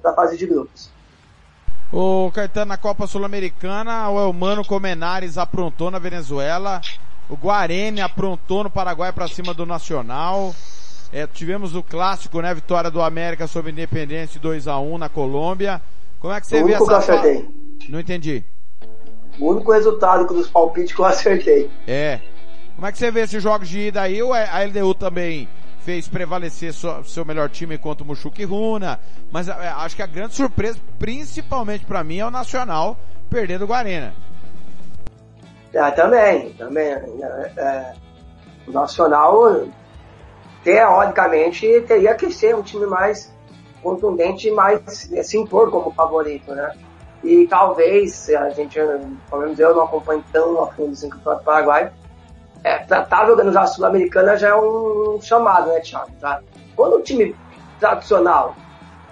[0.02, 0.95] da fase de grupos.
[1.92, 6.82] O Caetano na Copa Sul-Americana, o Elmano Comenares aprontou na Venezuela,
[7.30, 10.54] o Guarene aprontou no Paraguai para cima do Nacional.
[11.14, 12.54] É, tivemos o clássico, né?
[12.54, 15.82] Vitória do América sobre Independente 2 a 1 na Colômbia.
[16.20, 17.50] Como é que você o vê único essa que eu acertei.
[17.88, 18.44] Não entendi.
[19.40, 21.70] O único resultado dos palpites que eu acertei.
[21.88, 22.20] É.
[22.76, 24.20] Como é que você vê esses jogos de ida aí?
[24.22, 25.48] A LDU também
[25.86, 29.00] fez prevalecer sua, seu melhor time contra o Mushuki Runa,
[29.32, 32.98] mas é, acho que a grande surpresa, principalmente para mim, é o Nacional
[33.30, 34.12] perder do Guarena.
[35.72, 36.88] É, também, também.
[36.88, 37.94] É, é,
[38.68, 39.68] o Nacional,
[40.64, 43.32] teoricamente, teria que ser um time mais
[43.84, 44.82] contundente e mais
[45.24, 46.76] se impor como favorito, né?
[47.24, 48.80] E talvez, a gente,
[49.30, 51.92] pelo menos eu não acompanho tão a fundo assim, o Paraguai,
[52.66, 56.12] é, tratar de organizar a Sul-Americana já é um chamado, né, Thiago?
[56.20, 56.42] Tá?
[56.76, 57.36] Quando o time
[57.80, 58.56] tradicional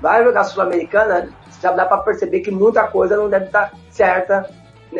[0.01, 1.29] vai jogar Sul-Americana,
[1.61, 4.49] já dá para perceber que muita coisa não deve estar certa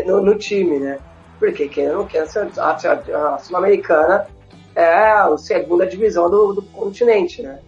[0.06, 1.00] no, no time, né?
[1.40, 2.28] Porque quem não quer
[2.60, 4.28] a Sul-Americana
[4.76, 7.60] é a segunda divisão do, do continente, né?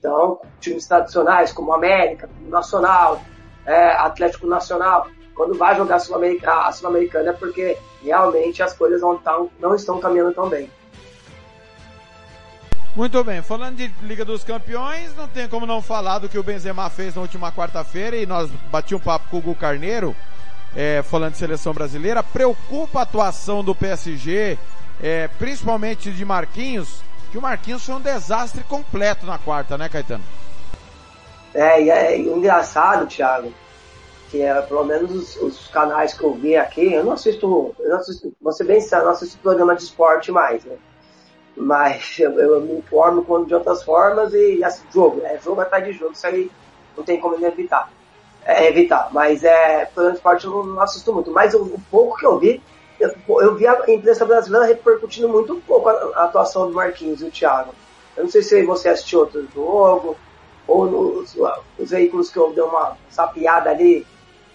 [0.00, 3.22] Então, times tradicionais como América, Nacional,
[3.64, 6.96] é, Atlético Nacional, quando vai jogar a Sul-Americana Sul
[7.28, 10.70] é porque realmente as coisas não, tão, não estão caminhando tão bem.
[12.94, 16.44] Muito bem, falando de Liga dos Campeões, não tem como não falar do que o
[16.44, 20.14] Benzema fez na última quarta-feira e nós bati um papo com o Gu Carneiro,
[20.76, 22.22] é, falando de seleção brasileira.
[22.22, 24.56] Preocupa a atuação do PSG,
[25.02, 27.02] é, principalmente de Marquinhos,
[27.32, 30.22] que o Marquinhos foi um desastre completo na quarta, né, Caetano?
[31.52, 33.52] É, e é engraçado, Thiago,
[34.34, 37.88] que é, pelo menos os, os, canais que eu vi aqui, eu não assisto, eu
[37.88, 40.76] não assisto, ser bem sério, eu não assisto programa de esporte mais, né?
[41.56, 45.60] Mas eu, eu me informo quando de outras formas e, e assim, jogo, é jogo
[45.60, 46.50] atrás de jogo, isso aí
[46.96, 47.92] não tem como evitar.
[48.44, 51.80] É, evitar, mas é, programa de esporte eu não, não assisto muito, mas o, o,
[51.88, 52.60] pouco que eu vi,
[52.98, 57.26] eu, eu vi a imprensa brasileira repercutindo muito pouco a, a atuação do Marquinhos e
[57.26, 57.72] do Thiago.
[58.16, 60.16] Eu não sei se você assistiu outro jogo,
[60.66, 61.36] ou nos,
[61.78, 64.04] os veículos que eu dei uma sapiada ali,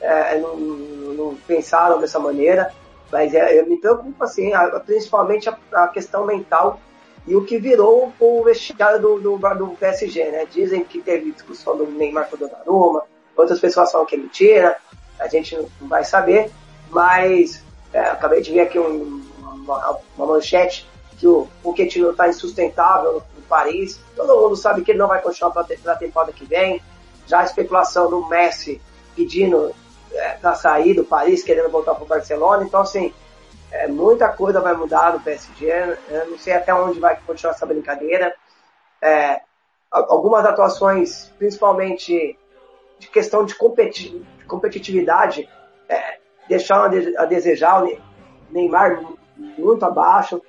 [0.02, 2.74] é, não, não, pensaram dessa maneira,
[3.12, 6.80] mas é, eu me preocupo assim, a, principalmente a, a, questão mental
[7.28, 10.48] e o que virou o vestiário do, do, do, PSG, né?
[10.50, 13.04] Dizem que teve discussão do Neymar com o Donnarumma,
[13.36, 14.78] outras pessoas falam que é mentira,
[15.20, 16.50] a gente não vai saber,
[16.90, 17.64] mas
[17.94, 23.20] é, acabei de ver aqui um, uma, uma, manchete que o Pochettino está insustentável no,
[23.20, 26.82] no, Paris, todo mundo sabe que ele não vai continuar para a temporada que vem,
[27.28, 28.82] já a especulação do Messi
[29.16, 29.74] pedindo
[30.14, 32.64] é, para sair do Paris, querendo voltar para o Barcelona.
[32.64, 33.14] Então, assim,
[33.72, 35.98] é, muita coisa vai mudar no PSG.
[36.10, 38.36] Eu não sei até onde vai continuar essa brincadeira.
[39.02, 39.42] É,
[39.92, 42.38] algumas atuações, principalmente
[42.98, 45.48] de questão de, competi de competitividade,
[45.88, 46.18] é,
[46.48, 47.84] deixaram a, de a, desejar.
[47.84, 47.98] O
[48.50, 49.04] Neymar
[49.38, 50.42] muito abaixo.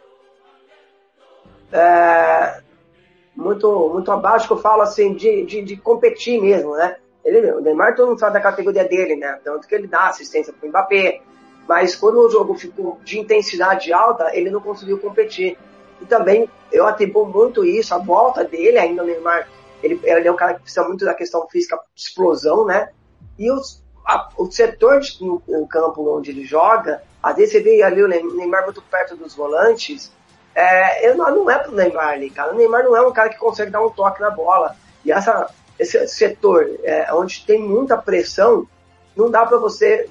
[1.73, 2.63] É,
[3.37, 6.97] muito, muito abaixo, que eu falo assim, de, de, de competir mesmo, né?
[7.25, 9.39] Ele, o Neymar todo mundo sabe da categoria dele, né?
[9.45, 11.21] Tanto que ele dá assistência pro Mbappé.
[11.69, 15.57] Mas quando o jogo ficou de intensidade alta, ele não conseguiu competir.
[16.01, 19.49] E também eu atribuo muito isso, a volta dele ainda, o Neymar.
[19.83, 22.91] Ele, ele é um cara que precisa muito da questão física, explosão, né?
[23.39, 27.61] E os, a, o setor de, no, no, campo onde ele joga, às vezes você
[27.61, 30.13] vê ali o Neymar muito perto dos volantes,
[30.55, 32.53] é, eu não, não é pro Neymar ali, cara.
[32.53, 34.77] O Neymar não é um cara que consegue dar um toque na bola.
[35.05, 35.49] E essa,
[35.81, 38.67] esse setor é, onde tem muita pressão,
[39.17, 40.09] não dá para você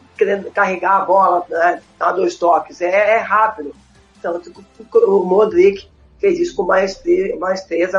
[0.53, 2.81] carregar a bola, né, dar dois toques.
[2.81, 3.73] É, é rápido.
[4.19, 5.87] Que o Modric
[6.19, 7.37] fez isso com maestria,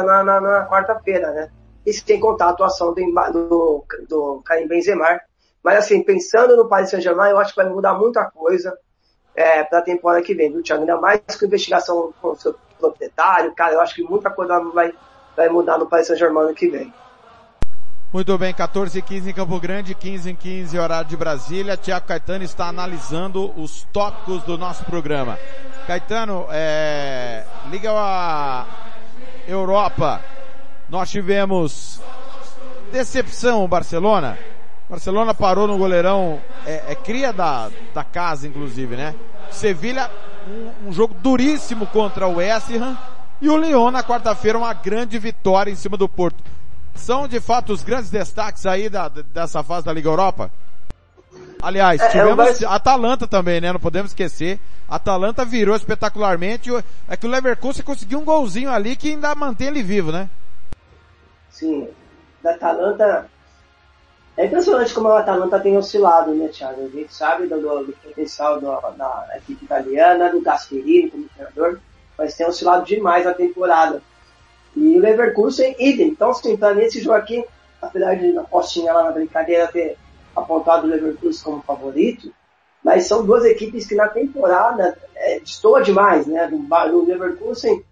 [0.02, 1.50] na, na, na quarta-feira, né?
[1.86, 3.02] E sem contar a atuação do,
[3.32, 5.20] do, do Karim Benzema.
[5.62, 8.76] Mas assim, pensando no Paris Saint-Germain, eu acho que vai mudar muita coisa
[9.34, 10.82] é, para a temporada que vem, viu, Thiago?
[10.82, 14.92] Ainda mais com investigação com o seu proprietário, cara, eu acho que muita coisa vai,
[15.36, 16.92] vai mudar no Paris Saint-Germain ano que vem.
[18.12, 21.76] Muito bem, 14 e 15 em Campo Grande, 15 em 15 horário de Brasília.
[21.76, 25.38] Tiago Caetano está analisando os tópicos do nosso programa.
[25.86, 28.66] Caetano, é, liga a
[29.46, 30.20] Europa.
[30.88, 32.00] Nós tivemos
[32.90, 34.36] decepção Barcelona.
[34.88, 39.14] Barcelona parou no goleirão, é, é cria da, da casa inclusive, né?
[39.52, 40.10] Sevilha,
[40.48, 42.98] um, um, jogo duríssimo contra o West Ham.
[43.40, 46.42] E o Lyon na quarta-feira uma grande vitória em cima do Porto.
[47.00, 50.50] São de fato os grandes destaques aí da, dessa fase da Liga Europa?
[51.62, 53.72] Aliás, É, tivemos eu a Atalanta também, né?
[53.72, 54.58] Não podemos esquecer.
[54.88, 56.70] Atalanta virou espetacularmente.
[57.08, 60.28] É que o Leverkusen conseguiu um golzinho ali que ainda mantém ele vivo, né?
[61.50, 61.88] Sim,
[62.42, 63.28] da Atalanta.
[64.36, 66.86] É impressionante como a Atalanta tem oscilado, né, Thiago?
[66.86, 71.78] A gente sabe do, do- do potencial do- da equipe italiana, do Gasperini como treinador,
[72.16, 74.02] mas tem oscilado demais a temporada.
[74.76, 76.08] E o Leverkusen, idem.
[76.08, 77.44] Então, assim, pra mim esse jogo aqui,
[77.80, 79.96] apesar de a postinha lá na brincadeira ter
[80.34, 82.32] apontado o Leverkusen como favorito,
[82.82, 86.46] mas são duas equipes que na temporada é, destoa demais, né?
[86.46, 87.84] Do Leverkusen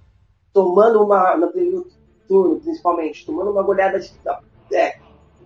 [0.53, 1.87] tomando uma, no primeiro
[2.27, 4.13] turno, principalmente, tomando uma goleada de,
[4.73, 4.99] é,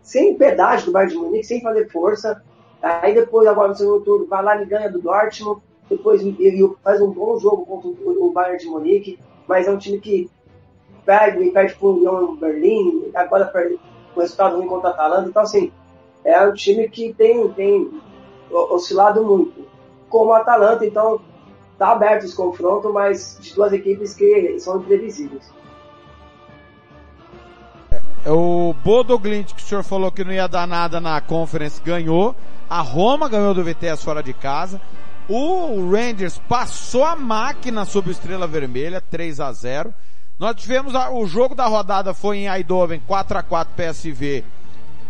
[0.02, 2.42] sem piedade do Bayern de Munique, sem fazer força.
[2.82, 5.62] Aí depois, agora no segundo turno, vai lá e ganha do Dortmund.
[5.88, 9.78] Depois ele faz um bom jogo contra o o Bayern de Munique, mas é um
[9.78, 10.30] time que
[11.04, 13.78] perde, perde pro União Berlim, agora perde
[14.14, 15.28] o resultado ruim contra a Atalanta.
[15.28, 15.72] Então, assim,
[16.24, 17.90] é um time que tem, tem
[18.50, 19.66] oscilado muito.
[20.08, 21.20] Como a Atalanta, então,
[21.78, 25.52] tá aberto esse confronto, mas de duas equipes que são imprevisíveis.
[28.24, 31.82] É O Bodo Glint, que o senhor falou que não ia dar nada na Conference,
[31.82, 32.36] ganhou.
[32.70, 34.80] A Roma ganhou do VTS fora de casa.
[35.28, 39.94] O Rangers passou a máquina sobre Estrela Vermelha, 3 a 0
[40.42, 44.42] Nós tivemos a- o jogo da rodada foi em Eindhoven, 4 a 4 PSV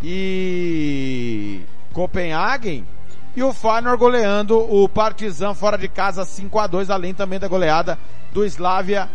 [0.02, 1.62] e
[1.94, 2.86] Copenhagen.
[3.34, 7.48] E o Feyenoord goleando o Partizan fora de casa 5 a 2 além também da
[7.48, 7.98] goleada
[8.30, 9.08] do Slavia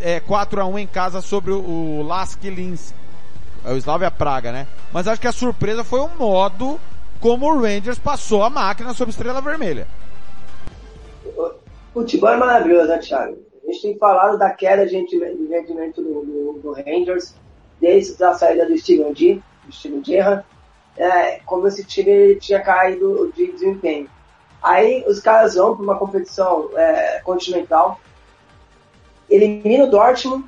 [0.00, 2.94] é, 4 a 1 em casa sobre o, o Lask Linz.
[3.62, 4.66] É o Slavia Praga, né?
[4.90, 6.80] Mas acho que a surpresa foi o modo
[7.20, 9.86] como o Rangers passou a máquina sobre Estrela Vermelha.
[11.92, 13.45] Futebol é maravilhoso, né, Thiago?
[13.66, 17.34] A gente tem falado da queda de rendimento do, do, do Rangers
[17.80, 20.44] desde a saída do Steven G, do Steven Gerrard,
[20.96, 24.08] é, como esse time tinha caído de desempenho.
[24.62, 28.00] Aí os caras vão para uma competição é, continental,
[29.28, 30.44] elimina o Dortmund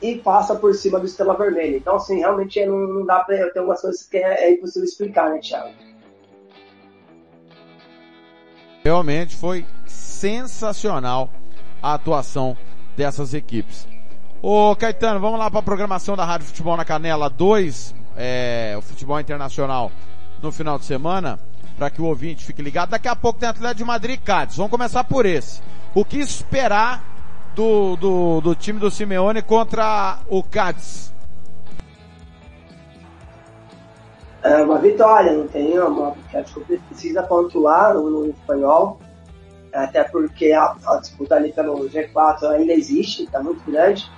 [0.00, 1.76] e passa por cima do Estrela Vermelha.
[1.76, 5.30] Então, assim, realmente não, não dá para ter algumas coisas que é, é impossível explicar,
[5.30, 5.74] né, Thiago?
[8.84, 11.30] Realmente foi sensacional
[11.82, 12.56] a atuação
[12.96, 13.86] dessas equipes.
[14.42, 18.82] Ô Caetano, vamos lá para a programação da Rádio Futebol na Canela 2, é, o
[18.82, 19.90] futebol internacional
[20.42, 21.38] no final de semana,
[21.76, 22.90] para que o ouvinte fique ligado.
[22.90, 24.56] Daqui a pouco tem Atlético de Madrid e Cádiz.
[24.56, 25.60] Vamos começar por esse.
[25.94, 27.02] O que esperar
[27.54, 31.12] do, do, do time do Simeone contra o Cádiz?
[34.42, 36.12] É uma vitória, não tem uma.
[36.12, 38.98] porque Acho que precisa pontuar no, no espanhol,
[39.84, 44.10] até porque a, a disputa ali pelo G4 ainda existe, está muito grande.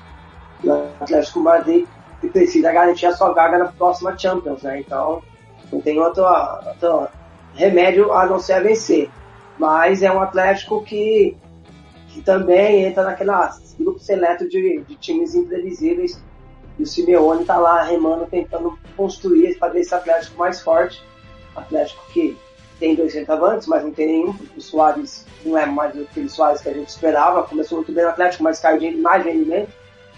[0.64, 1.86] O Atlético Madrid
[2.32, 4.80] precisa garantir a sua vaga na próxima Champions, né?
[4.80, 5.22] Então
[5.72, 7.08] não tem outro, outro
[7.54, 9.10] remédio a não ser vencer.
[9.58, 11.36] Mas é um Atlético que,
[12.08, 16.20] que também entra naquela grupo seleto de, de times imprevisíveis
[16.78, 21.02] e o Simeone está lá remando, tentando construir, fazer esse Atlético mais forte.
[21.54, 22.36] Atlético que
[22.78, 26.60] tem dois centavantes, mas não tem nenhum, porque o Soares não é mais aquele Soares
[26.60, 27.42] que a gente esperava.
[27.42, 29.70] Começou muito bem no Atlético, mas caiu de mais rendimento.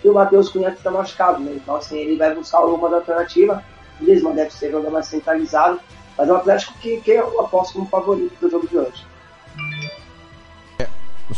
[0.02, 1.52] E o Matheus Cunha está machucado, né?
[1.54, 3.62] Então, assim, ele vai buscar alguma alternativa.
[4.00, 5.80] O Griezmann deve ser jogador mais centralizado.
[6.16, 9.10] Mas é um Atlético que, que eu aposto como favorito do jogo de hoje.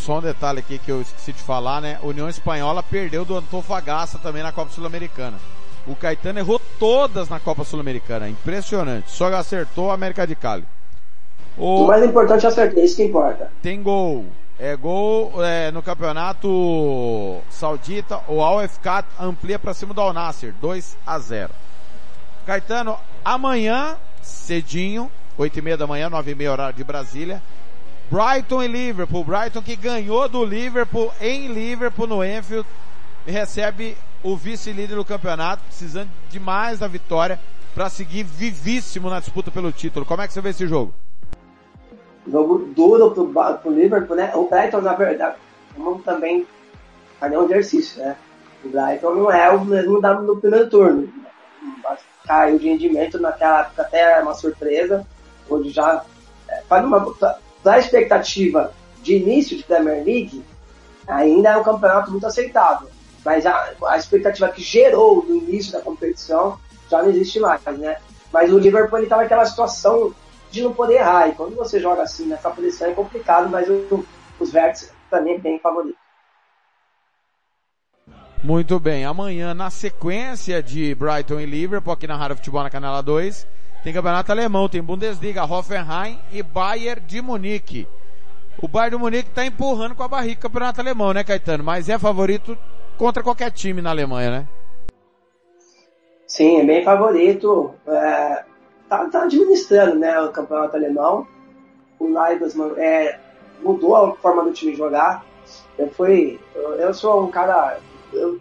[0.02, 1.96] Só um detalhe aqui que eu esqueci de falar, né?
[2.02, 5.38] União Espanhola perdeu do Antofagasta também na Copa Sul-Americana.
[5.86, 8.28] O Caetano errou todas na Copa Sul-Americana.
[8.28, 9.12] Impressionante.
[9.12, 10.64] Só acertou a América de Cali.
[11.56, 13.50] O mais importante é acertar, isso que importa.
[13.62, 14.26] Tem gol.
[14.58, 20.96] É gol é, no campeonato saudita, o AFK amplia para cima do Al Nassr, 2
[21.04, 21.50] a 0.
[22.46, 27.42] Caetano, amanhã, cedinho, 8 e meia da manhã, 9 e meia horário de Brasília,
[28.10, 29.24] Brighton e Liverpool.
[29.24, 32.68] Brighton que ganhou do Liverpool em Liverpool no Enfield
[33.26, 37.40] e recebe o vice-líder do campeonato, precisando demais da vitória
[37.74, 40.06] para seguir vivíssimo na disputa pelo título.
[40.06, 40.94] Como é que você vê esse jogo?
[42.26, 43.26] Jogo duro pro,
[43.58, 44.32] pro Liverpool, né?
[44.34, 45.36] O Brighton, na verdade,
[45.76, 46.46] vamos também
[47.18, 48.16] fazer um exercício, né?
[48.64, 51.12] O Brighton não é o mesmo da, do primeiro turno.
[52.24, 55.04] Caiu de rendimento naquela época, até uma surpresa.
[55.48, 56.04] Hoje já
[56.48, 57.12] é, faz uma
[57.64, 58.72] da expectativa
[59.02, 60.44] de início de Premier League,
[61.06, 62.88] ainda é um campeonato muito aceitável.
[63.24, 66.58] Mas a, a expectativa que gerou no início da competição
[66.88, 67.96] já não existe mais, né?
[68.32, 70.14] Mas o Liverpool ele tá naquela situação
[70.52, 71.28] de não poder errar.
[71.28, 74.04] E quando você joga assim nessa posição é complicado, mas o,
[74.38, 75.96] os vértices também é bem favorito.
[78.44, 83.00] Muito bem, amanhã na sequência de Brighton e Liverpool aqui na Rádio Futebol na Canela
[83.00, 83.46] 2,
[83.84, 87.86] tem campeonato alemão, tem Bundesliga, Hoffenheim e Bayern de Munique.
[88.60, 91.62] O Bayern de Munique está empurrando com a barriga o campeonato alemão, né, Caetano?
[91.62, 92.58] Mas é favorito
[92.98, 94.48] contra qualquer time na Alemanha, né?
[96.26, 97.74] Sim, é bem favorito.
[97.86, 98.44] É,
[98.92, 101.26] tá, tá administrando né, o campeonato alemão.
[101.98, 103.18] O Nagelsmann é,
[103.62, 105.24] mudou a forma do time jogar.
[105.78, 107.78] Eu fui, eu, eu sou um cara,
[108.12, 108.38] eu-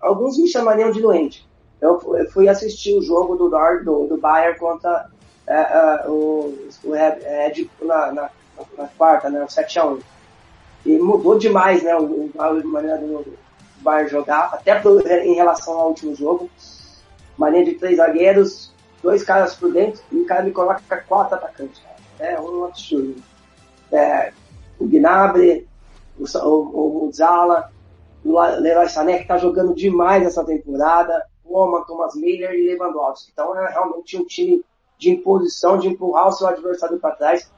[0.00, 1.46] alguns me chamariam de doente.
[1.80, 5.08] Eu, eu fui assistir o jogo do, Dor- do, do Bayern contra
[5.46, 8.30] é, é, o, o Red, Red na, na,
[8.78, 10.00] na quarta, né, o 7x1.
[10.84, 13.24] E mudou demais né, o, a maneira do
[13.78, 16.50] Bayern jogar, até pro- em relação ao último jogo
[17.38, 18.71] linha de três zagueiros,
[19.02, 21.82] dois caras por dentro e o cara me coloca quatro atacantes.
[22.18, 23.16] É um absurdo.
[23.90, 24.32] É,
[24.78, 25.68] o Gnabry,
[26.18, 27.70] o, o, o Zala,
[28.24, 33.30] o Leroy Sané que tá jogando demais essa temporada, o Oman, Thomas Miller e Lewandowski.
[33.32, 34.64] Então é realmente um time
[34.98, 37.50] de imposição, de empurrar o seu adversário para trás.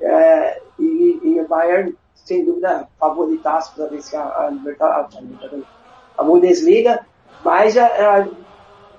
[0.00, 5.08] É, e, e o Bayern, sem dúvida, favoritaço para vencer a, a, a,
[6.18, 7.06] a Bundesliga,
[7.44, 8.26] mas a,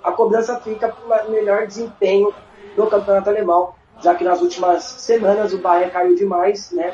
[0.04, 2.34] a cobrança fica para melhor desempenho
[2.76, 6.94] no campeonato alemão, já que nas últimas semanas o Bayern caiu demais, né,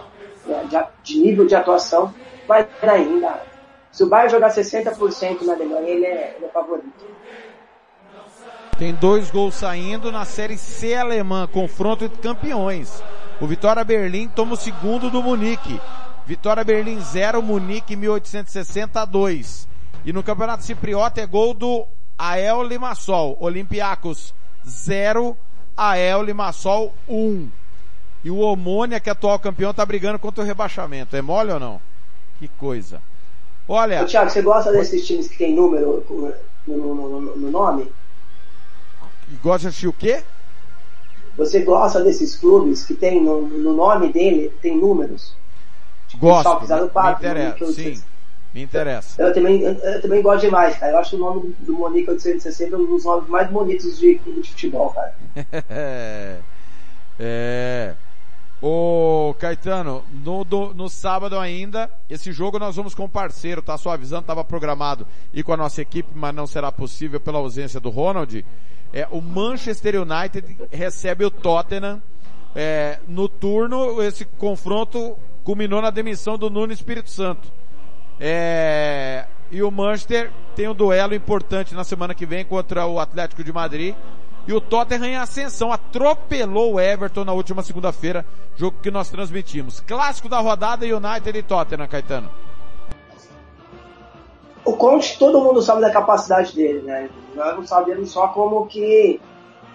[0.68, 2.14] de, de nível de atuação,
[2.48, 3.42] mas ainda,
[3.92, 7.06] se o Bayern jogar 60% na Alemanha, ele é, ele é favorito.
[8.78, 13.04] Tem dois gols saindo na Série C alemã, confronto entre campeões.
[13.42, 15.82] O Vitória Berlim toma o segundo do Munique.
[16.26, 19.68] Vitória Berlim 0, Munique 1862.
[20.06, 21.86] E no Campeonato Cipriota é gol do
[22.20, 23.38] Ael Limassol.
[23.40, 24.34] Olympiacos
[24.68, 25.36] 0,
[25.76, 27.50] Ael Limassol 1.
[28.24, 31.16] E o Omônia, que é atual campeão, tá brigando contra o rebaixamento.
[31.16, 31.82] É mole ou não?
[32.38, 33.02] Que coisa.
[33.68, 34.04] Olha.
[34.04, 36.04] Ô, Thiago, você gosta desses times que tem número
[36.68, 37.90] no, no, no, no nome?
[39.42, 40.24] Gosta de assistir o quê?
[41.38, 45.34] Você gosta desses clubes que tem no, no nome dele, tem números?
[46.18, 46.44] Gosto.
[46.44, 48.02] Só pisar no interessa, sim.
[48.54, 49.22] Me interessa.
[49.22, 50.94] Eu também, eu, eu também gosto demais, cara.
[50.94, 54.50] Eu acho o nome do, Monique 860 um dos nomes mais bonitos de clube de
[54.50, 55.14] futebol, cara.
[57.20, 57.96] é.
[58.62, 63.78] Ô Caetano, no, do- no sábado ainda, esse jogo nós vamos com um parceiro, tá
[63.78, 67.80] só avisando, estava programado e com a nossa equipe, mas não será possível pela ausência
[67.80, 68.44] do Ronald.
[68.92, 72.02] É, o Manchester United recebe o Tottenham.
[72.56, 77.48] É, no turno, esse confronto culminou na demissão do Nuno Espírito Santo.
[78.20, 83.44] É, e o Manchester tem um duelo importante na semana que vem contra o Atlético
[83.44, 83.96] de Madrid.
[84.48, 88.26] E o Tottenham em ascensão atropelou o Everton na última segunda-feira,
[88.56, 89.80] jogo que nós transmitimos.
[89.80, 92.30] Clássico da rodada United e Tottenham, Caetano.
[94.66, 97.10] O Conte, todo mundo sabe da capacidade dele, né?
[97.36, 99.20] Nós não sabemos só como que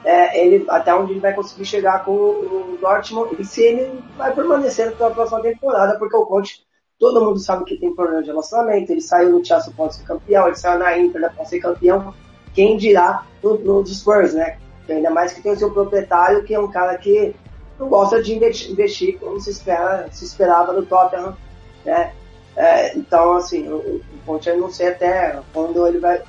[0.04, 4.32] é, ele, até onde ele vai conseguir chegar com o Dortmund e se ele vai
[4.32, 6.64] permanecer para a próxima temporada, porque o Conte,
[6.98, 10.46] todo mundo sabe que tem problema de relacionamento, ele saiu no Chelsea pode ser campeão,
[10.46, 12.14] ele saiu na Inter para ser campeão,
[12.54, 14.58] quem dirá no, no Spurs, né?
[14.88, 17.34] Ainda mais que tem o seu proprietário, que é um cara que
[17.78, 21.36] não gosta de investir, investir como se, espera, se esperava no Tottenham,
[21.84, 22.12] né?
[22.56, 26.22] É, então, assim, o, o Conte eu não sei até quando ele vai,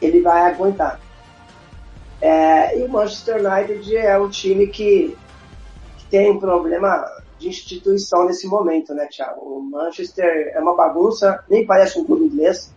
[0.00, 1.00] ele vai aguentar.
[2.20, 5.16] É, e o Manchester United é um time que,
[5.96, 7.04] que tem um problema
[7.38, 9.40] de instituição nesse momento, né, Thiago?
[9.40, 12.72] O Manchester é uma bagunça, nem parece um clube inglês,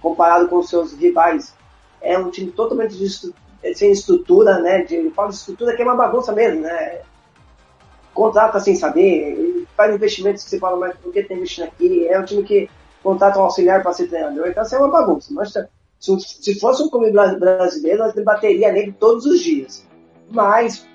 [0.00, 1.54] comparado com seus rivais.
[2.00, 2.94] É um time totalmente
[3.74, 4.82] sem estrutura, né?
[4.82, 7.00] De, eu de estrutura que é uma bagunça mesmo, né?
[8.14, 12.08] Contrata sem saber, faz investimentos que você fala, mas por que tem investindo aqui?
[12.08, 12.70] É um time que
[13.02, 15.32] contrata um auxiliar para ser treinador, então isso é uma bagunça.
[15.32, 15.52] Mas,
[16.00, 19.86] se, se fosse um clube brasileiro, nós debateria nele todos os dias.
[20.30, 20.86] Mas,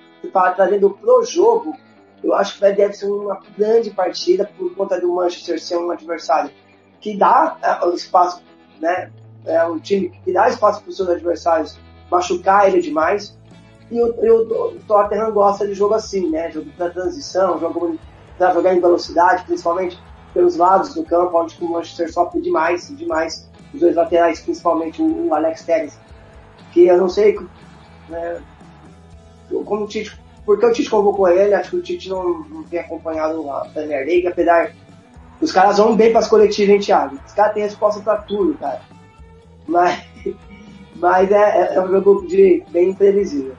[0.56, 1.76] trazendo pro jogo,
[2.24, 6.52] eu acho que deve ser uma grande partida por conta do Manchester ser um adversário
[7.00, 8.42] que dá é, o espaço,
[8.80, 9.12] né?
[9.44, 11.80] É um time que dá espaço para os seus adversários
[12.12, 13.36] machucar ele demais.
[13.90, 16.52] E o, e o, Tottenham gosta de jogo assim, né?
[16.52, 17.98] Jogo para transição, jogo
[18.38, 20.00] para jogar em velocidade, principalmente
[20.34, 23.50] pelos lados do campo, onde o Manchester sofre demais, demais.
[23.74, 26.00] Os dois laterais, principalmente o Alex Telles,
[26.72, 27.38] que eu não sei
[28.10, 28.42] né,
[29.66, 32.80] como o Tite porque o Tite convocou ele, acho que o Tite não, não tem
[32.80, 34.74] acompanhado a Premier League, apesar.
[35.40, 37.18] Os caras vão bem para as coletivas, hein, Thiago?
[37.26, 38.82] Os caras têm resposta para tudo, cara.
[39.66, 40.04] Mas,
[40.96, 43.56] mas é, é um jogo de, bem imprevisível.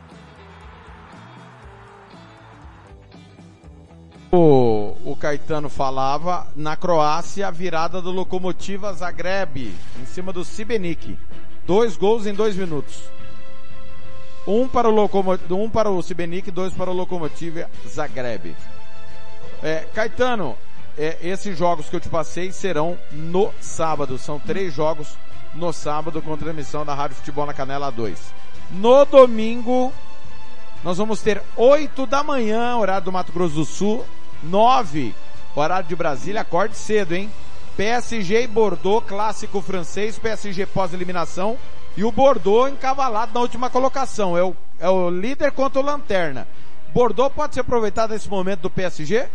[4.31, 11.19] O, o Caetano falava na Croácia a virada do Lokomotiva Zagreb em cima do Sibenik.
[11.67, 13.11] Dois gols em dois minutos.
[14.47, 18.57] Um para o Locomotiv, um para o Sibenik, dois para o Lokomotiv Zagreb.
[19.63, 20.57] É, Caetano,
[20.99, 24.19] é, esses jogos que eu te passei serão no sábado.
[24.19, 25.17] São três jogos
[25.55, 28.19] no sábado com transmissão da Rádio Futebol na Canela 2.
[28.71, 29.93] No domingo,
[30.83, 34.05] nós vamos ter 8 da manhã, horário do Mato Grosso do Sul,
[34.43, 35.15] 9,
[35.55, 37.31] horário de Brasília, acorde cedo, hein?
[37.77, 41.57] PSG e Bordeaux, clássico francês, PSG pós-eliminação,
[41.97, 44.37] e o Bordeaux encavalado na última colocação.
[44.37, 46.47] É o, é o líder contra o Lanterna.
[46.93, 49.29] Bordeaux pode se aproveitar desse momento do PSG?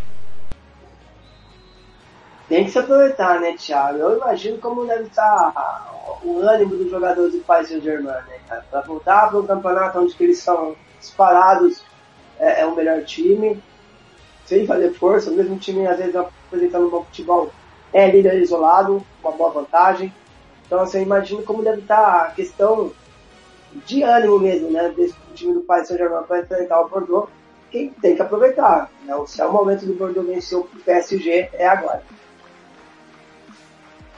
[2.48, 3.98] Tem que se aproveitar, né, Thiago?
[3.98, 8.66] Eu imagino como deve estar o ânimo dos jogadores do Paris Saint-Germain, né, cara?
[8.70, 11.84] Pra voltar para um campeonato onde eles são disparados,
[12.40, 13.62] é, é, o melhor time,
[14.46, 17.52] sem fazer força, o mesmo time às vezes apresentando um bom futebol,
[17.92, 20.14] é líder isolado, uma boa vantagem.
[20.68, 22.92] Então, assim, eu imagino como deve estar a questão
[23.86, 27.30] de ânimo mesmo, né, desse time do Paris Saint-Germain para enfrentar o Bordeaux,
[27.72, 28.90] que tem que aproveitar.
[29.04, 29.16] Né?
[29.26, 32.04] Se é o momento do Bordeaux vencer o PSG, é agora.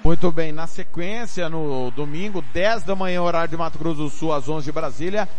[0.03, 4.33] Muito bem, na sequência, no domingo, 10 da manhã, horário de Mato Grosso do Sul,
[4.33, 5.29] às 11 de Brasília,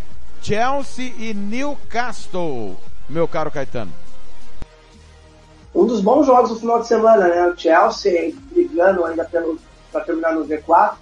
[0.42, 2.76] Chelsea e Newcastle,
[3.08, 3.92] meu caro Caetano.
[5.74, 7.46] Um dos bons jogos do final de semana, né?
[7.46, 9.58] O Chelsea brigando ainda pelo
[9.90, 10.96] para terminar no V4.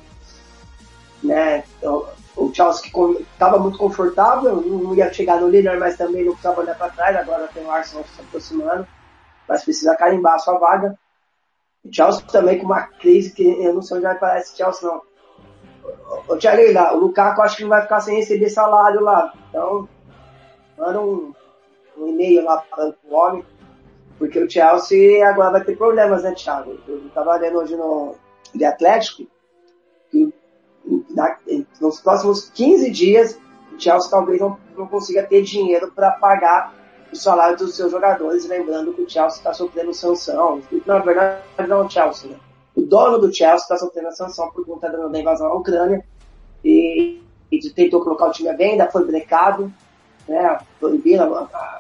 [1.23, 1.65] Né?
[1.79, 2.07] Então,
[2.39, 6.61] o Chelsea que estava muito confortável, não ia chegar no líder, mas também não precisava
[6.61, 7.17] olhar para trás.
[7.17, 8.87] Agora tem o Arsenal se aproximando,
[9.49, 10.97] mas precisa carimbar a sua vaga.
[11.85, 14.89] O Chelsea também com uma crise que eu não sei onde vai parar esse Chelsea,
[14.89, 15.03] não.
[16.29, 16.63] O Thiago,
[16.97, 19.33] o Lukaku acho que não vai ficar sem receber salário lá.
[19.49, 19.89] Então,
[20.77, 21.35] manda um,
[21.97, 23.45] um e-mail lá para o homem,
[24.19, 26.79] porque o Chelsea agora vai ter problemas, né, Thiago?
[26.87, 28.15] Eu estava lendo hoje no,
[28.55, 29.27] de Atlético,
[30.11, 30.33] que
[31.81, 33.39] nos próximos 15 dias
[33.73, 36.75] o Chelsea talvez não, não consiga ter dinheiro para pagar
[37.13, 40.61] o salário dos seus jogadores, lembrando que o Chelsea está sofrendo sanção.
[40.85, 42.37] Na verdade, não é o Chelsea, né?
[42.75, 46.05] O dono do Chelsea está sofrendo a sanção por conta da invasão à Ucrânia
[46.65, 47.21] e,
[47.51, 49.73] e tentou colocar o time à venda, foi brecado,
[50.29, 50.59] né?
[50.79, 51.79] Proibiram a, a,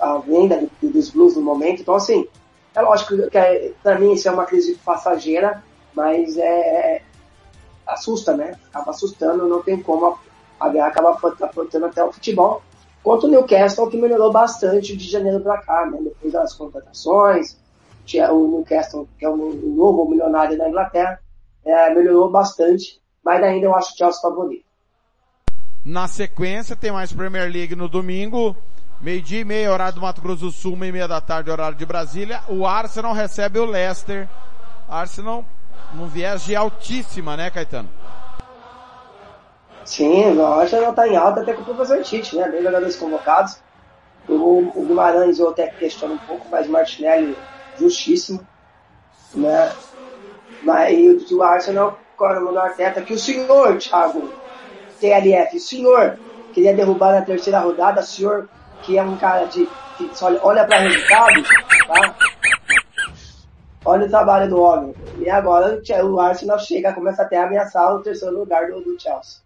[0.00, 1.80] a venda dos Blues no momento.
[1.80, 2.28] Então, assim,
[2.74, 5.62] é lógico que é, para mim isso é uma crise passageira,
[5.94, 7.02] mas é, é,
[7.86, 8.56] assusta, né?
[8.68, 10.18] Acaba assustando, não tem como
[10.58, 12.62] a, guerra acaba afetando até o futebol.
[13.02, 15.98] Quanto o Newcastle, que melhorou bastante de janeiro para cá, né?
[16.02, 17.56] Depois das contratações,
[18.30, 21.20] o Newcastle, que é o novo milionário da Inglaterra,
[21.64, 24.64] é, melhorou bastante, mas ainda eu acho o Chelsea favorito.
[25.84, 28.56] Na sequência, tem mais Premier League no domingo.
[29.00, 31.76] Meio-dia e meia, horário do Mato Grosso do Sul, meia e meia da tarde, horário
[31.76, 32.40] de Brasília.
[32.48, 34.26] O Arsenal recebe o Leicester.
[34.88, 35.44] Arsenal
[35.94, 37.88] num viés de altíssima, né, Caetano?
[39.84, 42.48] Sim, o Arsenal está em alta até com o professor Tite, né?
[42.48, 43.58] Bem jogadores convocados.
[44.26, 47.36] O, o Guimarães eu até questiono um pouco, mas Martinelli
[47.78, 48.40] justíssimo,
[49.34, 49.70] né?
[50.62, 54.32] Mas o Arsenal, o Arteta, que o senhor, Thiago,
[54.98, 56.18] TLF, o senhor
[56.54, 58.48] queria derrubar na terceira rodada, o senhor
[58.82, 59.68] que é um cara de,
[59.98, 61.48] que só olha para resultados?
[63.84, 64.94] Olha o trabalho do homem.
[65.18, 69.42] E agora o Arsenal chega, começa até a ameaçar o terceiro lugar do, do Chelsea.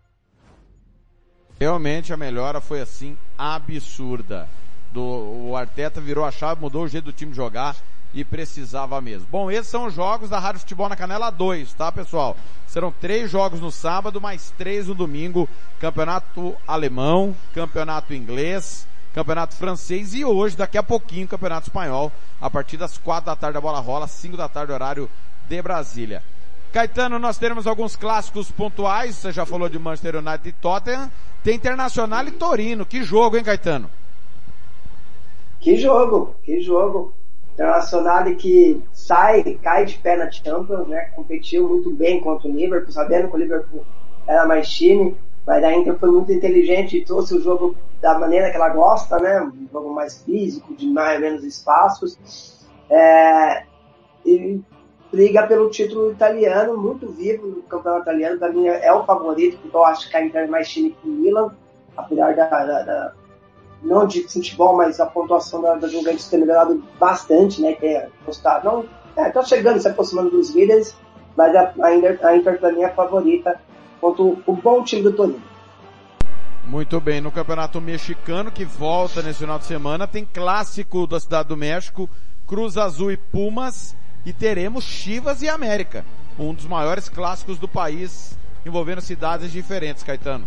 [1.59, 4.49] Realmente a melhora foi assim absurda.
[4.93, 7.77] Do, o Arteta virou a chave, mudou o jeito do time jogar
[8.15, 9.27] e precisava mesmo.
[9.31, 12.37] Bom, esses são os jogos da Rádio Futebol na Canela 2, tá pessoal?
[12.67, 15.49] Serão três jogos no sábado, mais três no domingo.
[15.81, 18.87] Campeonato alemão, campeonato inglês,
[19.19, 23.59] Campeonato Francês e hoje, daqui a pouquinho, Campeonato Espanhol, a partir das quatro da tarde
[23.59, 25.11] a bola rola, cinco da tarde horário
[25.49, 26.23] de Brasília.
[26.73, 31.11] Caetano, nós teremos alguns clássicos pontuais, você já falou de Manchester United e Tottenham,
[31.43, 33.91] tem Internacional e Torino, que jogo, hein Caetano?
[35.59, 37.13] Que jogo, que jogo.
[37.55, 41.11] Internacional que sai, cai de pé na Champions, né?
[41.17, 43.85] Competiu muito bem contra o Liverpool, sabendo que o Liverpool
[44.29, 45.17] era mais time,
[45.49, 49.19] mas a Inter foi muito inteligente e trouxe o jogo da maneira que ela gosta,
[49.19, 49.41] né?
[49.41, 52.67] Um jogo mais físico, de mais menos espaços.
[52.91, 53.63] É,
[54.27, 54.61] e
[55.11, 59.75] briga pelo título italiano, muito vivo no campeonato italiano, para mim é o favorito, porque
[59.75, 61.51] eu acho que a Inter é mais time que o Milan,
[61.97, 63.13] apesar da, da, da
[63.83, 67.73] não de futebol, mas a pontuação da, da Juventus ter melhorado bastante, né?
[67.73, 68.09] Que é.
[68.63, 68.85] Não,
[69.17, 70.95] é, tá chegando, se aproximando dos líderes,
[71.35, 73.59] mas a, a Inter, a Inter pra mim é a favorita
[74.01, 75.43] contra o, bom time do Torino.
[76.65, 81.49] Muito bem, no Campeonato Mexicano, que volta nesse final de semana, tem clássico da Cidade
[81.49, 82.09] do México,
[82.47, 86.05] Cruz Azul e Pumas, e teremos Chivas e América,
[86.39, 90.45] um dos maiores clássicos do país, envolvendo cidades diferentes, Caetano.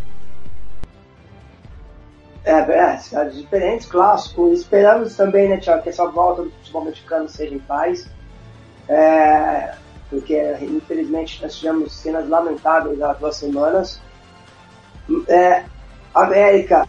[2.43, 4.51] É, é, cidades diferentes, clássico.
[4.51, 8.07] Esperamos também, né, Tiago, que essa volta do futebol mexicano seja em paz.
[8.87, 9.75] É,
[10.11, 14.01] porque, infelizmente, nós tivemos cenas lamentáveis há duas semanas.
[15.29, 15.63] É,
[16.13, 16.85] América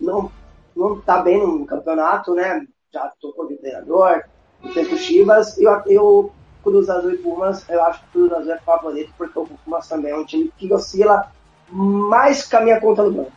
[0.00, 0.32] não,
[0.74, 2.66] não tá bem no campeonato, né?
[2.90, 4.22] Já tocou de treinador,
[4.64, 6.32] o tempo Chivas, e eu, eu
[6.64, 9.86] Cruz Azul e Pumas, eu acho que o Cruz Azul é favorito, porque o Pumas
[9.86, 11.30] também é um time que oscila
[11.70, 13.32] mais com a minha conta do banco.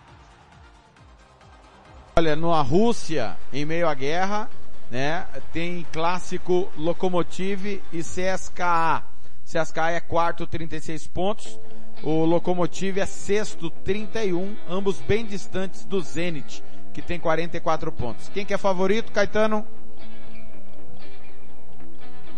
[2.17, 4.49] Olha, na Rússia, em meio à guerra,
[4.89, 9.14] né, tem clássico Lokomotiv e CSKA.
[9.45, 11.59] CSKA é quarto, 36 pontos.
[12.03, 16.63] O Lokomotiv é sexto, 31, ambos bem distantes do Zenit,
[16.93, 18.29] que tem 44 pontos.
[18.33, 19.65] Quem que é favorito, Caetano?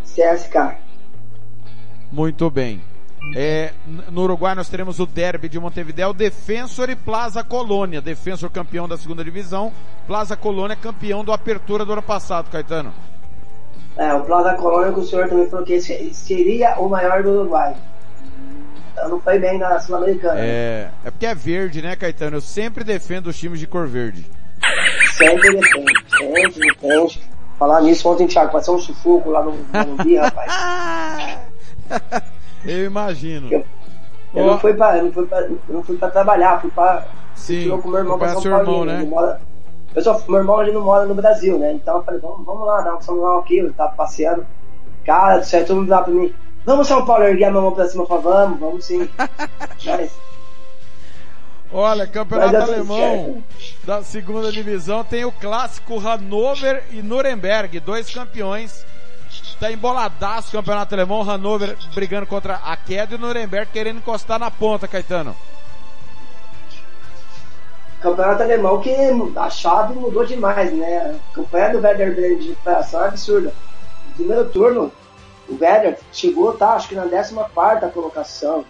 [0.03, 0.77] CSK.
[2.11, 2.81] Muito bem.
[3.35, 3.73] É,
[4.09, 8.01] no Uruguai nós teremos o derby de Montevideo, Defensor e Plaza Colônia.
[8.01, 9.73] Defensor campeão da segunda divisão,
[10.05, 12.93] Plaza Colônia campeão do Apertura do ano passado, Caetano.
[13.98, 17.76] É, o Plaza Colônia que o senhor também falou que seria o maior do Uruguai.
[18.94, 20.40] Então não foi bem na Sul-Americana.
[20.40, 22.38] É, é porque é verde, né, Caetano?
[22.38, 24.26] Eu sempre defendo os times de cor verde.
[25.15, 25.86] Sempre defendo,
[26.18, 27.22] sempre defende.
[27.57, 31.40] Falar nisso ontem, Thiago, passou um sufoco lá no, no rapaz.
[32.65, 33.48] Eu imagino.
[33.52, 33.65] Eu,
[34.36, 34.48] eu oh.
[34.48, 37.99] não fui pra, não fui pra, não fui pra trabalhar, fui pra, Sim, com meu
[37.99, 39.03] irmão pra seu irmão, né?
[39.03, 39.40] Mora,
[39.95, 41.73] eu sou, meu irmão ele não mora no Brasil, né?
[41.73, 44.45] Então eu falei, vamos, vamos lá, dar um São Paulo aqui, eu tava passeando.
[45.05, 46.34] Cara do céu, todo mundo lá pra mim,
[46.65, 49.09] vamos São Paulo, erguer a mão pra cima, eu falei, vamos, vamos sim.
[49.85, 50.11] Mas,
[51.72, 53.43] Olha, campeonato alemão
[53.84, 58.85] da segunda divisão tem o clássico Hannover e Nuremberg, dois campeões.
[59.59, 64.39] Tá emboladaço o campeonato alemão, Hannover brigando contra a queda e o Nuremberg querendo encostar
[64.39, 65.35] na ponta, Caetano.
[68.02, 68.91] Campeonato alemão que
[69.36, 71.19] a chave mudou demais, né?
[71.32, 73.53] A campanha do Werder Bremen de recuperação é absurda.
[74.10, 74.91] No primeiro turno,
[75.49, 77.34] o Werder chegou, tá, acho que na 14
[77.94, 78.65] colocação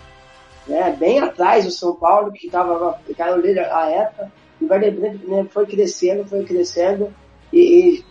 [0.67, 4.31] né, bem atrás do São Paulo, que estava era o líder à época,
[4.61, 7.13] e o Werder Bremen foi crescendo, foi crescendo
[7.51, 8.05] e, e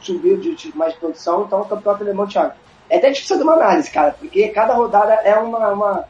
[0.00, 2.54] subiu de, de, mais produção, então o campeonato alemão, Thiago.
[2.88, 6.04] É até difícil fazer uma análise, cara, porque cada rodada é uma, uma,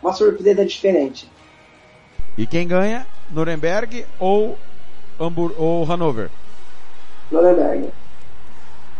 [0.00, 1.30] uma surpresa diferente.
[2.38, 3.06] E quem ganha?
[3.30, 4.58] Nuremberg ou,
[5.18, 6.30] Hambur ou Hannover?
[7.30, 7.90] Nuremberg.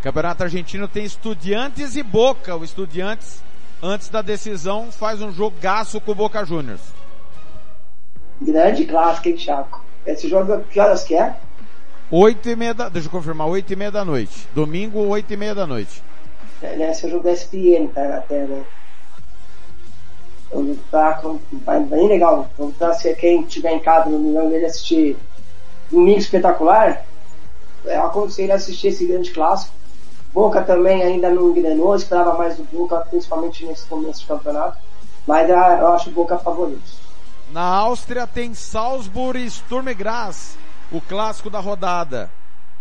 [0.01, 2.55] Campeonato argentino tem Estudiantes e Boca.
[2.55, 3.41] O Estudiantes
[3.81, 6.81] antes da decisão, faz um jogaço com o Boca Juniors.
[8.39, 9.83] Grande clássico, hein, Chaco?
[10.05, 11.35] Esse jogo, que horas que é?
[12.09, 14.47] Oito e meia da, deixa eu confirmar, oito e meia da noite.
[14.53, 16.03] Domingo, oito e meia da noite.
[16.61, 18.63] É, né, é o jogo da SPN, tá, até, né?
[20.91, 22.49] Tá bem legal.
[22.59, 25.17] Então, se quem tiver em casa no milhão dele assistir
[25.89, 27.05] Domingo Espetacular,
[27.85, 29.73] eu aconselho a assistir esse grande clássico.
[30.33, 34.77] Boca também ainda não engrenou, esperava mais do Boca, principalmente nesse começo de campeonato.
[35.27, 37.01] Mas ah, eu acho Boca favorito.
[37.51, 40.57] Na Áustria tem Salzburg e Sturm Graz,
[40.91, 42.29] o clássico da rodada.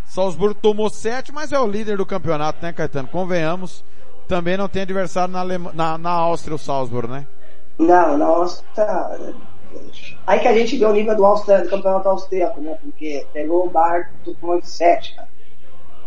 [0.06, 3.08] Salzburg tomou sete, mas é o líder do campeonato, né, Caetano?
[3.08, 3.84] Convenhamos.
[4.28, 7.26] Também não tem adversário na, na, na Áustria, o Salzburg, né?
[7.80, 9.40] Não, na Áustria.
[10.26, 12.76] Aí que a gente vê o nível do, Áustria, do campeonato austríaco, né?
[12.82, 15.28] Porque pegou o bar do ponto 7, cara.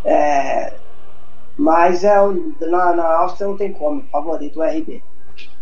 [0.06, 0.74] É,
[1.58, 2.16] mas é,
[2.62, 5.02] na, na Áustria não tem como, favorito o RB.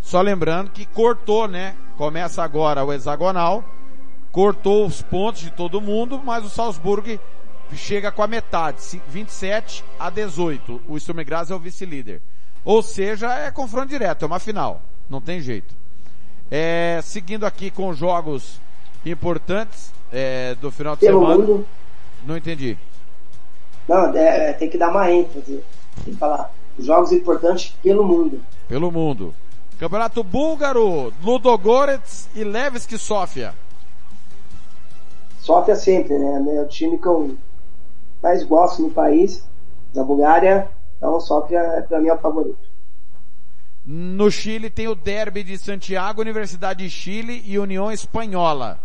[0.01, 1.75] Só lembrando que cortou, né?
[1.97, 3.63] Começa agora o hexagonal,
[4.31, 7.19] cortou os pontos de todo mundo, mas o Salzburg
[7.73, 10.81] chega com a metade, ci- 27 a 18.
[10.87, 12.21] O Sturm Graz é o vice-líder.
[12.65, 14.81] Ou seja, é confronto direto, é uma final.
[15.09, 15.73] Não tem jeito.
[16.51, 18.59] É, seguindo aqui com jogos
[19.05, 21.39] importantes é, do final de Pelo semana.
[21.39, 21.67] mundo.
[22.25, 22.77] Não entendi.
[23.87, 25.63] Não, é, é, tem que dar uma ênfase.
[26.03, 26.51] Tem que falar.
[26.77, 28.41] Jogos importantes pelo mundo.
[28.67, 29.33] Pelo mundo.
[29.79, 33.53] Campeonato Búlgaro, Ludogorets e Levski Sofia.
[35.39, 36.55] Sofia sempre, né?
[36.55, 37.35] É o time que eu
[38.21, 39.43] mais gosto no país,
[39.93, 40.67] da Bulgária.
[40.97, 42.70] Então, Sofia, é, pra mim, é o favorito.
[43.85, 48.79] No Chile tem o Derby de Santiago, Universidade de Chile e União Espanhola.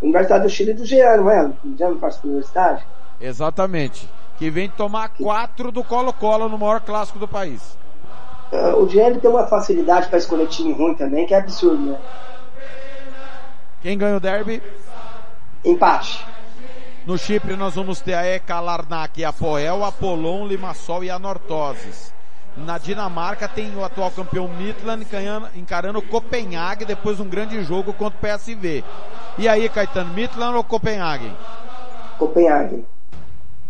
[0.00, 1.50] Universidade do Chile do Jean, não é?
[1.76, 2.86] Jean não participa da universidade?
[3.20, 4.08] Exatamente.
[4.38, 7.76] Que vem tomar quatro do Colo-Colo no maior clássico do país.
[8.52, 11.98] Ah, O Jean tem uma facilidade para escolher time ruim também, que é absurdo, né?
[13.82, 14.62] Quem ganha o Derby?
[15.64, 16.24] Empate.
[17.04, 21.10] No Chipre nós vamos ter a EK Larnac e a Poel, a Polon, Limassol e
[21.10, 22.12] a Nortoses.
[22.64, 25.06] Na Dinamarca tem o atual campeão Midland
[25.54, 28.84] encarando o Copenhague depois de um grande jogo contra o PSV.
[29.38, 31.32] E aí, Caetano, Midland ou Copenhague?
[32.18, 32.84] Copenhague.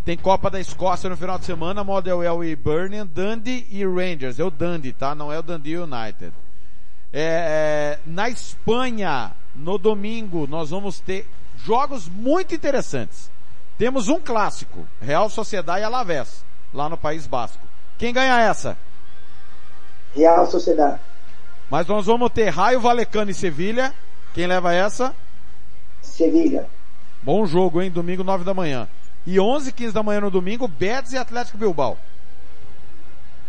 [0.03, 4.39] Tem Copa da Escócia no final de semana, Motherwell e Birmingham, Dundee e Rangers.
[4.39, 5.13] É o Dundee, tá?
[5.13, 6.33] Não é o Dundee United.
[7.13, 13.29] É, é, na Espanha, no domingo, nós vamos ter jogos muito interessantes.
[13.77, 16.43] Temos um clássico, Real Sociedade e Alavés,
[16.73, 17.68] lá no País Basco.
[17.99, 18.77] Quem ganha essa?
[20.15, 20.99] Real Sociedade.
[21.69, 23.93] Mas nós vamos ter Raio Valecano e Sevilha.
[24.33, 25.13] Quem leva essa?
[26.01, 26.65] Sevilha.
[27.21, 27.91] Bom jogo, hein?
[27.91, 28.87] Domingo, 9 da manhã.
[29.27, 31.97] E 11 15 da manhã no domingo, Betis e Atlético Bilbao.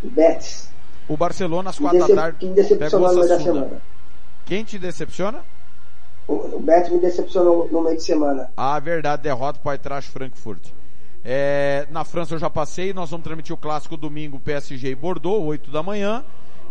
[0.03, 0.69] Betis.
[1.07, 3.39] O Barcelona às Que 4 da tarde que me pega o decepcionou no meio da
[3.39, 3.81] semana.
[4.45, 5.39] Quem te decepciona?
[6.27, 8.51] O, o Betis me decepcionou no meio de semana.
[8.57, 10.67] Ah, verdade, derrota para Eintracht Frankfurt.
[11.23, 15.43] É, na França eu já passei, nós vamos transmitir o clássico domingo PSG e Bordeaux,
[15.45, 16.23] 8 da manhã.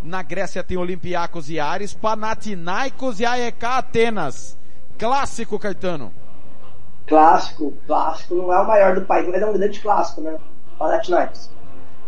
[0.02, 4.59] Na Grécia tem Olympiacos e Ares, Panathinaikos e AEK Atenas.
[4.98, 6.12] Clássico, Caetano.
[7.06, 7.72] Clássico.
[7.86, 10.36] Clássico não é o maior do país, mas é um grande clássico, né?
[10.78, 11.51] Panathinaikos.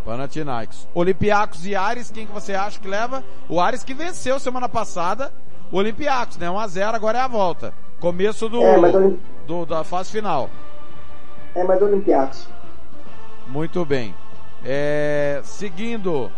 [0.04, 0.88] Panathinaikos.
[0.94, 3.22] Olympiacos e Ares, quem que você acha que leva?
[3.48, 5.32] O Ares que venceu semana passada
[5.70, 6.48] o Olympiacos, né?
[6.48, 7.72] 1x0, agora é a volta.
[8.00, 8.92] Começo do, É, mas
[9.46, 10.50] do- da fase final.
[11.54, 12.48] É, mas do Olympiacos.
[13.46, 14.14] Muito bem.
[14.64, 16.30] É, seguindo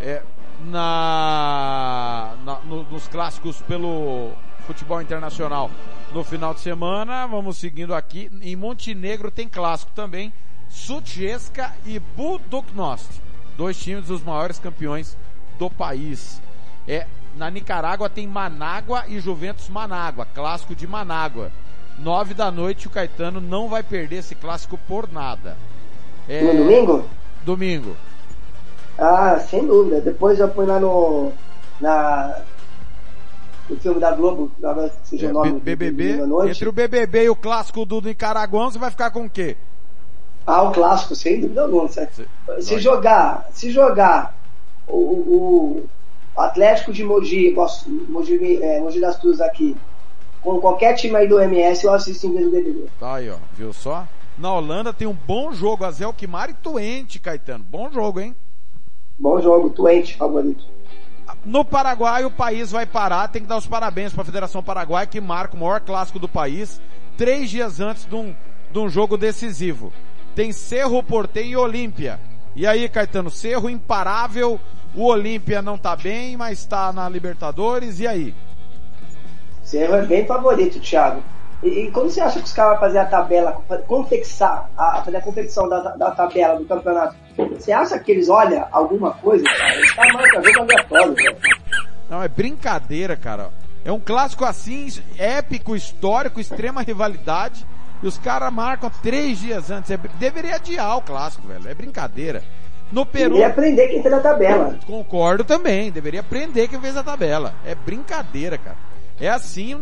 [0.00, 0.22] é,
[0.66, 4.32] na, na- no- nos clássicos pelo
[4.66, 5.70] futebol internacional
[6.12, 8.30] no final de semana, vamos seguindo aqui.
[8.42, 10.32] Em Montenegro tem clássico também.
[10.68, 13.20] Sutjeska e Buduknost.
[13.56, 15.16] Dois times dos maiores campeões
[15.58, 16.40] do país.
[16.86, 17.06] É,
[17.36, 21.50] na Nicarágua tem Manágua e Juventus Manágua, clássico de Manágua.
[22.02, 25.56] Nove da noite o Caetano não vai perder esse clássico por nada.
[26.28, 27.04] É, No domingo?
[27.44, 27.96] Domingo.
[28.98, 30.00] Ah, sem dúvida.
[30.00, 31.32] Depois eu ponho lá no.
[31.80, 32.40] Na.
[33.70, 35.48] No filme da Globo, agora seja o nome.
[35.48, 36.18] É, do BBB,
[36.48, 39.56] entre o BBB e o clássico do Nicaraguão, você vai ficar com o quê?
[40.46, 41.88] Ah, o clássico, sem dúvida alguma.
[41.88, 42.08] Se,
[42.60, 44.34] se jogar, se jogar
[44.86, 45.88] o, o-
[46.36, 47.54] o Atlético de Mogi,
[48.08, 49.76] Mogi, é, Mogi das Cruzes aqui,
[50.42, 52.86] com qualquer time aí do MS, eu assisto em vez do BBB.
[52.98, 54.06] Tá aí, ó, viu só?
[54.36, 57.64] Na Holanda tem um bom jogo, Azel Kimar e Tuente, Caetano.
[57.64, 58.34] Bom jogo, hein?
[59.18, 60.64] Bom jogo, Twente, favorito.
[61.44, 63.28] No Paraguai, o país vai parar.
[63.28, 66.28] Tem que dar os parabéns para a Federação Paraguai, que marca o maior clássico do
[66.28, 66.80] país,
[67.16, 68.34] três dias antes de um,
[68.70, 69.92] de um jogo decisivo.
[70.34, 72.18] Tem Cerro Porteño e Olímpia.
[72.56, 74.58] E aí, Caetano, Cerro imparável.
[74.94, 78.00] O Olímpia não tá bem, mas tá na Libertadores.
[78.00, 78.34] E aí?
[79.62, 81.22] Cerro é bem favorito, Thiago.
[81.62, 83.52] E, e como você acha que os caras vão fazer a tabela,
[83.86, 87.14] confecção, a, fazer a confecção da, da tabela do campeonato?
[87.36, 89.44] Você acha que eles olham alguma coisa?
[89.44, 89.74] Cara?
[89.74, 91.36] Eles tá marcando jogo aleatório, velho.
[92.10, 93.50] Não, é brincadeira, cara.
[93.84, 97.64] É um clássico assim, épico, histórico, extrema rivalidade.
[98.02, 99.90] E os caras marcam três dias antes.
[99.90, 101.68] É deveria adiar o clássico, velho.
[101.68, 102.42] É brincadeira.
[102.90, 103.30] No Peru.
[103.30, 104.78] Deveria aprender quem fez a tabela.
[104.86, 105.90] Concordo também.
[105.90, 107.54] Deveria aprender quem fez a tabela.
[107.64, 108.76] É brincadeira, cara.
[109.22, 109.76] É assim,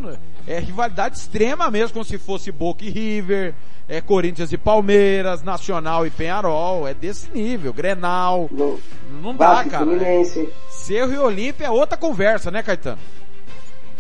[0.47, 3.55] é rivalidade extrema mesmo, como se fosse Boca e River,
[3.89, 6.87] é Corinthians e Palmeiras, Nacional e Penharol.
[6.87, 7.73] É desse nível.
[7.73, 8.51] Grenal.
[8.53, 9.85] Não dá, Vasco e cara.
[9.87, 10.53] Fluminense.
[10.69, 12.99] Cerro e Olímpia é outra conversa, né, Caetano?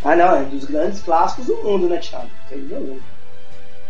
[0.04, 2.28] Ah, não, é dos grandes clássicos do mundo, né, Thiago?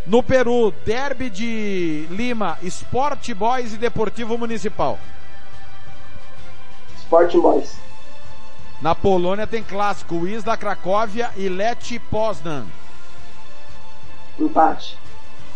[0.06, 5.00] No Peru, Derby de Lima, Sport Boys e Deportivo Municipal.
[6.98, 7.89] Sporting Boys.
[8.80, 12.64] Na Polônia tem clássico Wisla Cracóvia e Lech Poznan.
[14.38, 14.96] Empate.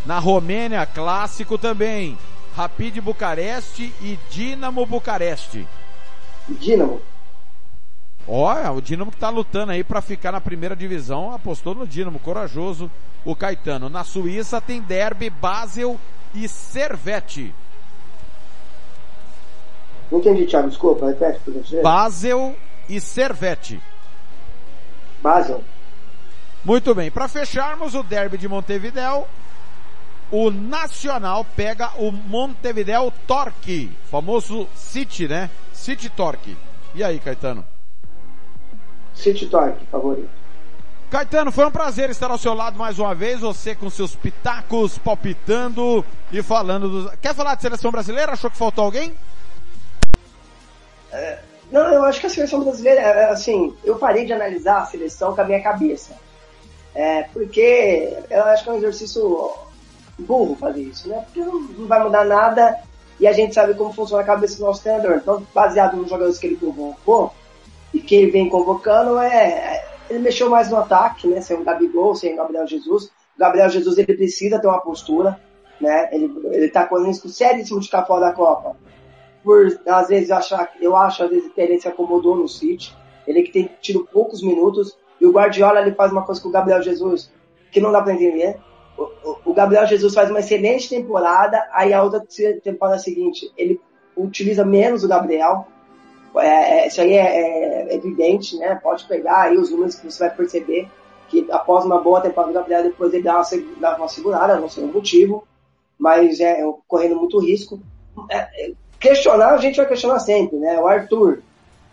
[0.05, 2.19] Na Romênia, clássico também.
[2.55, 5.67] Rapid Bucareste e Dinamo Bucareste.
[6.47, 7.01] Dinamo.
[8.29, 12.19] Olha, o Dinamo que tá lutando aí para ficar na primeira divisão, apostou no Dinamo,
[12.19, 12.91] corajoso
[13.25, 13.89] o Caetano.
[13.89, 15.99] Na Suíça tem Derby, Basel
[16.35, 17.55] e Servette.
[20.13, 21.83] Não entendi, Thiago, desculpa, repete, por gentileza.
[21.83, 22.55] Basel
[22.89, 23.81] e Servette.
[25.23, 25.63] Basel.
[26.65, 29.27] Muito bem, para fecharmos o Derby de Montevideo,
[30.31, 35.51] o Nacional pega o Montevideo Torque, famoso City, né?
[35.73, 36.57] City Torque.
[36.95, 37.65] E aí, Caetano?
[39.15, 40.31] City Torque, favorito.
[41.11, 44.99] Caetano, foi um prazer estar ao seu lado mais uma vez, você com seus pitacos,
[44.99, 47.15] palpitando e falando dos...
[47.21, 48.33] Quer falar de seleção brasileira?
[48.33, 49.15] Achou que faltou alguém?
[51.13, 51.39] É,
[51.71, 55.35] não, eu acho que a seleção brasileira, é, assim, eu parei de analisar a seleção
[55.35, 56.13] com a minha cabeça.
[56.95, 59.51] É, porque eu acho que é um exercício
[60.19, 61.25] burro fazer isso, né?
[61.25, 62.79] Porque não, vai mudar nada
[63.19, 65.17] e a gente sabe como funciona a cabeça do nosso treinador.
[65.17, 67.33] Então, baseado nos jogadores que ele convocou
[67.93, 71.41] e que ele vem convocando, é, ele mexeu mais no ataque, né?
[71.41, 73.07] Sem o Gabigol, sem o Gabriel Jesus.
[73.07, 75.41] O Gabriel Jesus ele precisa ter uma postura,
[75.81, 76.09] né?
[76.13, 78.77] Ele, ele tá com risco seríssimo de ficar fora da Copa.
[79.45, 82.97] Por, às vezes, achar, eu acho, às vezes, que ele se acomodou no City.
[83.27, 84.97] Ele que tem tido poucos minutos.
[85.21, 87.31] E o Guardiola, ele faz uma coisa com o Gabriel Jesus
[87.75, 88.57] que não dá pra entender.
[88.97, 92.25] O, o Gabriel Jesus faz uma excelente temporada, aí a outra
[92.63, 93.81] temporada seguinte, ele
[94.17, 95.67] utiliza menos o Gabriel.
[96.37, 98.77] É, isso aí é, é, evidente, né?
[98.77, 100.89] Pode pegar aí os números que você vai perceber
[101.29, 103.45] que após uma boa temporada do Gabriel, depois ele dá uma,
[103.81, 105.47] dá uma segurada, não sei o motivo,
[105.99, 107.81] mas é correndo muito risco.
[108.31, 108.73] É,
[109.05, 110.81] questionar, a gente vai questionar sempre, né?
[110.81, 111.43] O Arthur,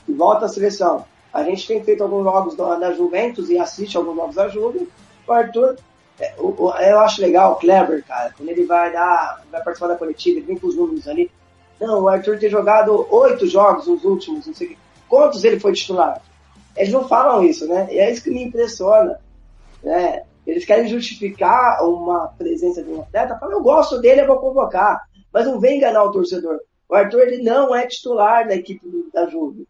[0.06, 1.06] que volta à seleção.
[1.34, 4.90] A gente tem feito alguns jogos da, Juventus e assiste alguns jogos da Juve.
[5.28, 5.76] O Arthur,
[6.20, 10.46] é, eu acho legal o cara, quando ele vai dar, vai participar da coletiva, ele
[10.46, 11.30] vem com os números ali.
[11.80, 14.78] Não, o Arthur tem jogado oito jogos nos últimos, não sei o.
[15.10, 16.22] Quantos ele foi titular?
[16.76, 17.88] Eles não falam isso, né?
[17.92, 19.20] E é isso que me impressiona.
[19.84, 20.24] Né?
[20.48, 25.06] Eles querem justificar uma presença de um atleta, falam, eu gosto dele, eu vou convocar.
[25.34, 26.60] Mas não vem enganar o torcedor.
[26.91, 29.65] O Arthur ele não é titular da equipe da Juve.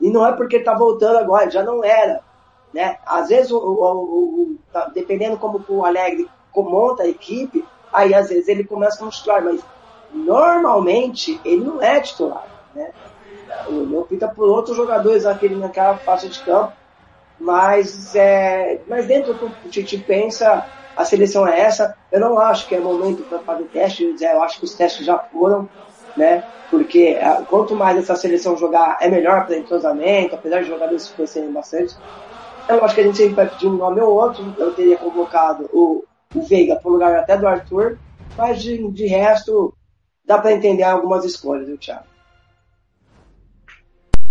[0.00, 2.22] E não é porque ele tá voltando agora, já não era.
[2.72, 2.96] Né?
[3.04, 6.26] Às vezes, o, o, o, tá, dependendo como o Alegre
[6.56, 7.62] monta a equipe,
[7.92, 9.62] aí às vezes ele começa como titular, mas
[10.14, 12.46] normalmente ele não é titular.
[12.74, 12.90] Né?
[13.68, 16.72] Ele opta por outros jogadores naquele, naquela faixa de campo,
[17.38, 20.66] mas, é, mas dentro do que o Tite pensa,
[20.96, 21.94] a seleção é essa.
[22.10, 25.18] Eu não acho que é momento para fazer teste, eu acho que os testes já
[25.18, 25.68] foram,
[26.16, 26.44] né?
[26.70, 27.18] Porque
[27.48, 31.94] quanto mais essa seleção jogar, é melhor para entrosamento, apesar de jogadores se conhecerem bastante.
[32.68, 34.54] Eu acho que a gente sempre vai pedir um nome ou outro.
[34.56, 37.98] Eu teria convocado o, o Veiga para o lugar até do Arthur,
[38.36, 39.74] mas de, de resto,
[40.24, 42.04] dá para entender algumas escolhas, viu, Thiago?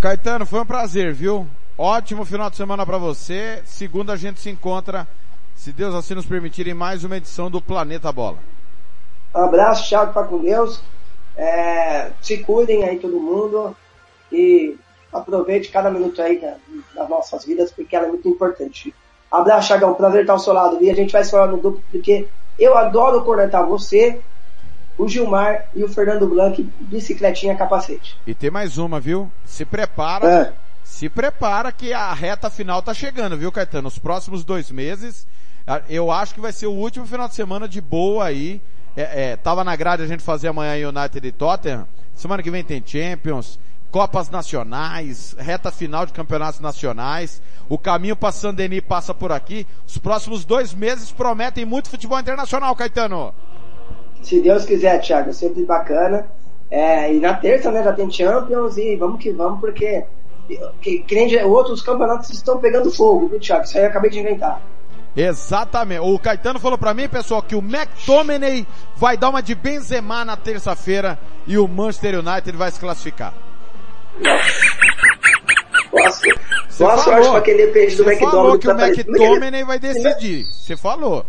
[0.02, 1.48] Caetano, foi um prazer, viu?
[1.78, 3.62] Ótimo final de semana para você.
[3.66, 5.08] Segunda a gente se encontra,
[5.54, 8.40] se Deus assim nos permitir, em mais uma edição do Planeta Bola.
[9.36, 10.82] Um abraço, Thiago, para com Deus.
[11.36, 13.76] É, se cuidem aí todo mundo
[14.32, 14.78] e
[15.12, 16.42] aproveite cada minuto aí
[16.96, 18.94] das nossas vidas porque ela é muito importante.
[19.32, 21.82] Abraço, Chagão, prazer estar ao seu lado e a gente vai se falar no duplo
[21.92, 22.28] porque
[22.60, 24.20] eu adoro cornetar você,
[24.98, 28.18] o Gilmar e o Fernando Blanc, bicicletinha capacete.
[28.28, 29.32] E tem mais uma, viu?
[29.46, 30.54] Se prepara, é.
[30.84, 33.88] se prepara que a reta final tá chegando, viu, Caetano?
[33.88, 35.26] Os próximos dois meses,
[35.90, 38.62] eu acho que vai ser o último final de semana de boa aí.
[38.96, 41.88] É, é, tava na grade a gente fazer amanhã United e Tottenham.
[42.14, 43.60] Semana que vem tem Champions,
[43.90, 47.42] Copas Nacionais, reta final de campeonatos nacionais.
[47.70, 49.66] O caminho para Saint-Denis passa por aqui.
[49.88, 53.34] Os próximos dois meses prometem muito futebol internacional, Caetano.
[54.22, 56.28] Se Deus quiser, Thiago, sempre bacana.
[56.70, 60.06] É, e na terça, né, já tem Champions e vamos que vamos, porque
[60.82, 63.64] que, que nem outros campeonatos estão pegando fogo, viu, Thiago?
[63.64, 64.62] Isso aí eu acabei de inventar.
[65.16, 66.00] Exatamente.
[66.02, 68.66] O Caetano falou para mim, pessoal, que o McTominay
[68.96, 73.34] vai dar uma de Benzema na terça-feira e o Manchester United vai se classificar.
[75.94, 76.22] Nossa,
[76.70, 78.32] Você Nossa falou, acho que depende do McDonald's.
[78.32, 80.46] falou que o McTominay vai decidir.
[80.46, 81.26] Você falou.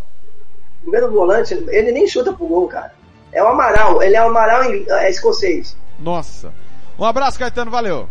[0.83, 2.93] Primeiro volante, ele nem chuta pro gol, cara.
[3.33, 5.77] É o Amaral, ele é o Amaral é escocês.
[5.99, 6.53] Nossa.
[6.99, 8.09] Um abraço, Caetano, valeu.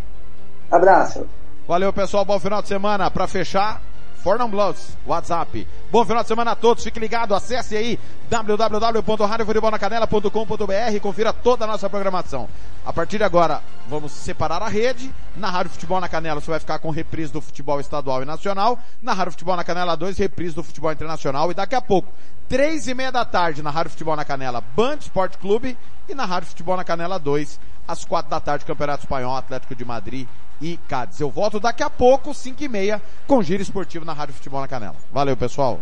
[0.69, 1.27] Abraço.
[1.67, 3.11] Valeu, pessoal, bom final de semana.
[3.11, 3.81] Para fechar,
[4.23, 5.67] Fornam Blues, WhatsApp.
[5.91, 7.99] Bom final de semana a todos, fique ligado, acesse aí
[8.29, 12.47] www.radiofutebolnacanela.com.br e confira toda a nossa programação.
[12.85, 15.11] A partir de agora, vamos separar a rede.
[15.35, 18.77] Na Rádio Futebol na Canela você vai ficar com reprise do futebol estadual e nacional.
[19.01, 21.49] Na Rádio Futebol na Canela 2, reprise do futebol internacional.
[21.51, 22.13] E daqui a pouco,
[22.47, 25.75] três e meia da tarde, na Rádio Futebol na Canela, Band Esporte Clube.
[26.07, 29.83] E na Rádio Futebol na Canela 2, às quatro da tarde, Campeonato Espanhol, Atlético de
[29.83, 30.27] Madrid
[30.61, 31.19] e Cádiz.
[31.19, 34.67] Eu volto daqui a pouco, cinco e meia, com Giro Esportivo na Rádio Futebol na
[34.67, 34.95] Canela.
[35.11, 35.81] Valeu, pessoal.